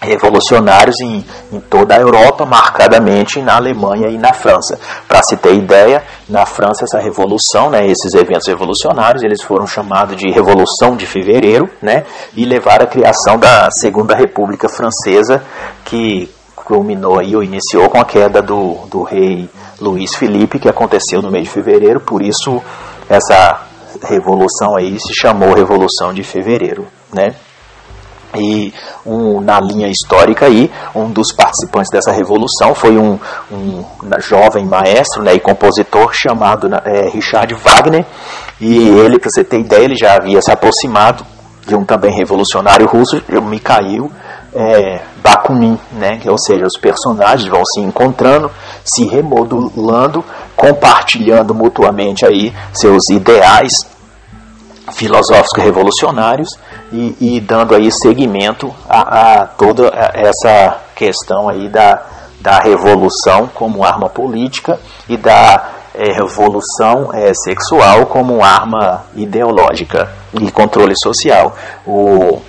revolucionários 0.00 0.96
em, 1.00 1.24
em, 1.52 1.60
toda 1.60 1.94
a 1.94 2.00
Europa, 2.00 2.46
marcadamente 2.46 3.40
na 3.42 3.56
Alemanha 3.56 4.08
e 4.08 4.16
na 4.16 4.32
França. 4.32 4.78
Para 5.06 5.22
se 5.22 5.36
ter 5.36 5.54
ideia, 5.54 6.02
na 6.28 6.46
França 6.46 6.84
essa 6.84 6.98
revolução, 6.98 7.70
né, 7.70 7.86
esses 7.86 8.14
eventos 8.14 8.48
revolucionários, 8.48 9.22
eles 9.22 9.42
foram 9.42 9.66
chamados 9.66 10.16
de 10.16 10.30
Revolução 10.30 10.96
de 10.96 11.06
Fevereiro, 11.06 11.68
né, 11.82 12.04
e 12.34 12.44
levaram 12.44 12.84
à 12.84 12.88
criação 12.88 13.38
da 13.38 13.70
Segunda 13.70 14.14
República 14.14 14.68
Francesa, 14.68 15.42
que 15.84 16.30
culminou 16.56 17.16
ou 17.16 17.42
iniciou 17.42 17.88
com 17.90 18.00
a 18.00 18.04
queda 18.04 18.40
do, 18.40 18.86
do 18.86 19.02
rei 19.02 19.50
Luís 19.80 20.14
Felipe, 20.14 20.58
que 20.58 20.68
aconteceu 20.68 21.20
no 21.20 21.30
mês 21.30 21.44
de 21.44 21.50
fevereiro, 21.50 22.00
por 22.00 22.22
isso 22.22 22.62
essa 23.08 23.66
revolução 24.04 24.76
aí 24.76 24.98
se 25.00 25.12
chamou 25.12 25.52
Revolução 25.52 26.14
de 26.14 26.22
Fevereiro, 26.22 26.86
né? 27.12 27.34
E 28.36 28.72
um, 29.04 29.40
na 29.40 29.58
linha 29.60 29.88
histórica 29.88 30.46
aí, 30.46 30.70
um 30.94 31.10
dos 31.10 31.32
participantes 31.32 31.90
dessa 31.90 32.12
revolução 32.12 32.74
foi 32.74 32.96
um, 32.96 33.18
um 33.50 33.84
jovem 34.20 34.64
maestro 34.64 35.22
né, 35.22 35.34
e 35.34 35.40
compositor 35.40 36.12
chamado 36.12 36.68
é, 36.84 37.08
Richard 37.08 37.52
Wagner. 37.54 38.06
E 38.60 38.88
ele, 38.88 39.18
para 39.18 39.30
você 39.30 39.42
ter 39.42 39.60
ideia, 39.60 39.84
ele 39.84 39.96
já 39.96 40.14
havia 40.14 40.40
se 40.40 40.50
aproximado 40.50 41.24
de 41.66 41.74
um 41.74 41.84
também 41.84 42.12
revolucionário 42.12 42.86
russo, 42.86 43.22
Mikhail 43.42 44.10
é, 44.54 45.00
Bakunin, 45.22 45.78
né? 45.92 46.20
ou 46.26 46.38
seja, 46.38 46.64
os 46.64 46.78
personagens 46.78 47.48
vão 47.48 47.64
se 47.64 47.80
encontrando, 47.80 48.50
se 48.84 49.06
remodulando, 49.06 50.24
compartilhando 50.56 51.54
mutuamente 51.54 52.26
aí 52.26 52.52
seus 52.72 53.08
ideais 53.10 53.72
filosóficos 54.92 55.62
revolucionários 55.62 56.48
e, 56.92 57.16
e 57.20 57.40
dando 57.40 57.74
aí 57.74 57.90
seguimento 57.90 58.74
a, 58.88 59.42
a, 59.42 59.46
toda 59.46 59.88
essa 60.14 60.78
questão 60.94 61.48
aí 61.48 61.68
da, 61.68 62.02
da 62.40 62.58
revolução 62.58 63.48
como 63.54 63.84
arma 63.84 64.08
política 64.08 64.78
e 65.08 65.16
da 65.16 65.70
é, 65.94 66.12
revolução 66.12 67.10
é, 67.12 67.32
sexual 67.34 68.06
como 68.06 68.42
arma 68.42 69.04
ideológica 69.14 70.10
e 70.40 70.50
controle 70.50 70.94
social. 70.96 71.54
O, 71.86 72.40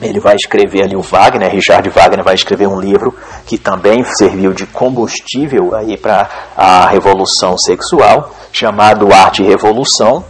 ele 0.00 0.18
vai 0.18 0.34
escrever 0.34 0.82
ali 0.82 0.96
o 0.96 1.02
Wagner, 1.02 1.50
Richard 1.50 1.88
Wagner 1.90 2.24
vai 2.24 2.34
escrever 2.34 2.66
um 2.66 2.80
livro 2.80 3.14
que 3.46 3.58
também 3.58 4.02
serviu 4.04 4.52
de 4.52 4.66
combustível 4.66 5.74
aí 5.74 5.96
para 5.96 6.28
a 6.56 6.86
revolução 6.88 7.56
sexual, 7.58 8.34
chamado 8.52 9.12
Arte 9.12 9.42
e 9.42 9.46
Revolução, 9.46 10.24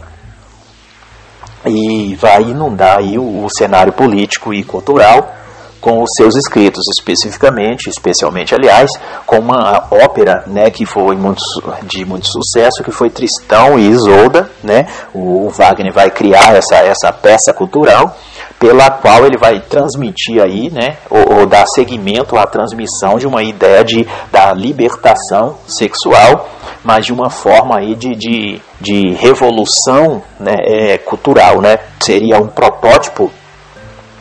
e 1.65 2.15
vai 2.15 2.41
inundar 2.43 2.99
aí 2.99 3.17
o, 3.17 3.45
o 3.45 3.49
cenário 3.49 3.93
político 3.93 4.53
e 4.53 4.63
cultural 4.63 5.41
com 5.81 6.03
os 6.03 6.11
seus 6.15 6.35
escritos, 6.35 6.83
especificamente, 6.95 7.89
especialmente, 7.89 8.53
aliás, 8.53 8.91
com 9.25 9.39
uma 9.39 9.87
ópera, 9.89 10.43
né, 10.45 10.69
que 10.69 10.85
foi 10.85 11.15
muito, 11.17 11.41
de 11.83 12.05
muito 12.05 12.27
sucesso, 12.27 12.83
que 12.83 12.91
foi 12.91 13.09
Tristão 13.09 13.79
e 13.79 13.87
Isolda, 13.87 14.49
né, 14.63 14.87
o 15.11 15.49
Wagner 15.49 15.91
vai 15.91 16.11
criar 16.11 16.55
essa, 16.55 16.75
essa 16.75 17.11
peça 17.11 17.51
cultural, 17.51 18.15
pela 18.59 18.91
qual 18.91 19.25
ele 19.25 19.39
vai 19.39 19.59
transmitir 19.59 20.39
aí, 20.39 20.69
né, 20.69 20.97
ou, 21.09 21.39
ou 21.39 21.45
dar 21.47 21.65
seguimento 21.65 22.37
à 22.37 22.45
transmissão 22.45 23.17
de 23.17 23.25
uma 23.25 23.41
ideia 23.41 23.83
de, 23.83 24.07
da 24.31 24.53
libertação 24.53 25.57
sexual, 25.65 26.47
mas 26.83 27.05
de 27.07 27.13
uma 27.13 27.31
forma 27.31 27.79
aí 27.79 27.95
de, 27.95 28.15
de, 28.15 28.61
de 28.79 29.13
revolução 29.13 30.21
né, 30.39 30.55
é, 30.59 30.97
cultural, 31.21 31.61
né, 31.61 31.77
seria 32.01 32.39
um 32.39 32.47
protótipo 32.47 33.31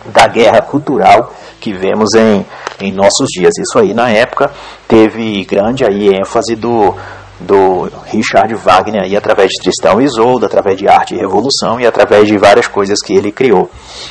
da 0.04 0.26
guerra 0.26 0.60
cultural 0.60 1.32
que 1.58 1.72
vemos 1.72 2.14
em, 2.14 2.44
em 2.80 2.92
nossos 2.92 3.28
dias. 3.28 3.52
Isso 3.58 3.78
aí 3.78 3.94
na 3.94 4.10
época 4.10 4.50
teve 4.86 5.44
grande 5.44 5.84
aí 5.84 6.08
ênfase 6.08 6.54
do, 6.54 6.94
do 7.38 7.90
Richard 8.06 8.54
Wagner 8.54 9.02
aí 9.02 9.16
através 9.16 9.50
de 9.50 9.62
Tristão 9.62 10.00
e 10.00 10.04
Isolda, 10.04 10.46
através 10.46 10.78
de 10.78 10.88
Arte 10.88 11.14
e 11.14 11.18
Revolução 11.18 11.80
e 11.80 11.86
através 11.86 12.26
de 12.28 12.36
várias 12.38 12.66
coisas 12.66 13.00
que 13.02 13.14
ele 13.14 13.32
criou. 13.32 13.70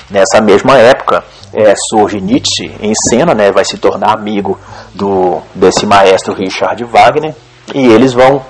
Nessa 0.10 0.41
mesma 0.41 0.78
época 0.78 1.24
é, 1.53 1.74
surge 1.90 2.22
Nietzsche 2.22 2.72
em 2.82 2.94
cena, 3.10 3.34
né, 3.34 3.52
vai 3.52 3.66
se 3.66 3.78
tornar 3.78 4.14
amigo 4.14 4.60
do 4.94 5.41
desse 5.53 5.86
maestro 5.86 6.34
Richard 6.34 6.84
Wagner 6.84 7.36
e 7.74 7.88
eles 7.88 8.14
vão 8.14 8.41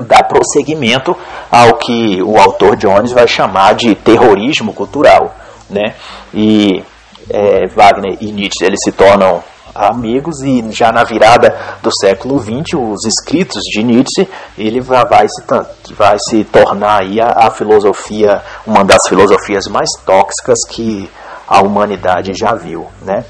dar 0.00 0.24
prosseguimento 0.24 1.16
ao 1.50 1.74
que 1.74 2.22
o 2.22 2.38
autor 2.38 2.76
Jones 2.76 3.12
vai 3.12 3.26
chamar 3.26 3.74
de 3.74 3.94
terrorismo 3.94 4.72
cultural, 4.72 5.34
né? 5.70 5.94
E 6.34 6.82
é, 7.30 7.66
Wagner 7.68 8.16
e 8.20 8.32
Nietzsche 8.32 8.64
eles 8.64 8.80
se 8.82 8.92
tornam 8.92 9.42
amigos 9.74 10.40
e 10.42 10.64
já 10.72 10.90
na 10.90 11.04
virada 11.04 11.54
do 11.82 11.90
século 11.94 12.38
XX 12.38 12.74
os 12.78 13.04
escritos 13.04 13.62
de 13.62 13.82
Nietzsche 13.82 14.26
ele 14.56 14.80
vai, 14.80 15.26
se, 15.28 15.42
vai 15.92 16.16
se 16.18 16.44
tornar 16.44 17.02
aí 17.02 17.20
a, 17.20 17.46
a 17.46 17.50
filosofia 17.50 18.42
uma 18.66 18.84
das 18.84 19.06
filosofias 19.08 19.66
mais 19.66 19.90
tóxicas 20.04 20.58
que 20.68 21.10
a 21.46 21.60
humanidade 21.60 22.32
já 22.34 22.54
viu, 22.54 22.86
né? 23.02 23.24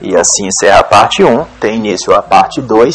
E 0.00 0.16
assim 0.16 0.46
encerra 0.46 0.80
a 0.80 0.84
parte 0.84 1.24
1, 1.24 1.44
tem 1.60 1.76
início 1.76 2.14
a 2.14 2.22
parte 2.22 2.60
2, 2.60 2.94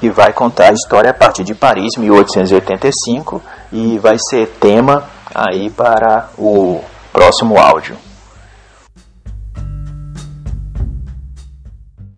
que 0.00 0.10
vai 0.10 0.32
contar 0.32 0.70
a 0.70 0.72
história 0.72 1.10
a 1.10 1.14
partir 1.14 1.44
de 1.44 1.54
Paris, 1.54 1.96
1885, 1.98 3.42
e 3.72 3.98
vai 3.98 4.16
ser 4.18 4.46
tema 4.60 5.04
aí 5.34 5.70
para 5.70 6.28
o 6.38 6.82
próximo 7.12 7.58
áudio. 7.58 8.05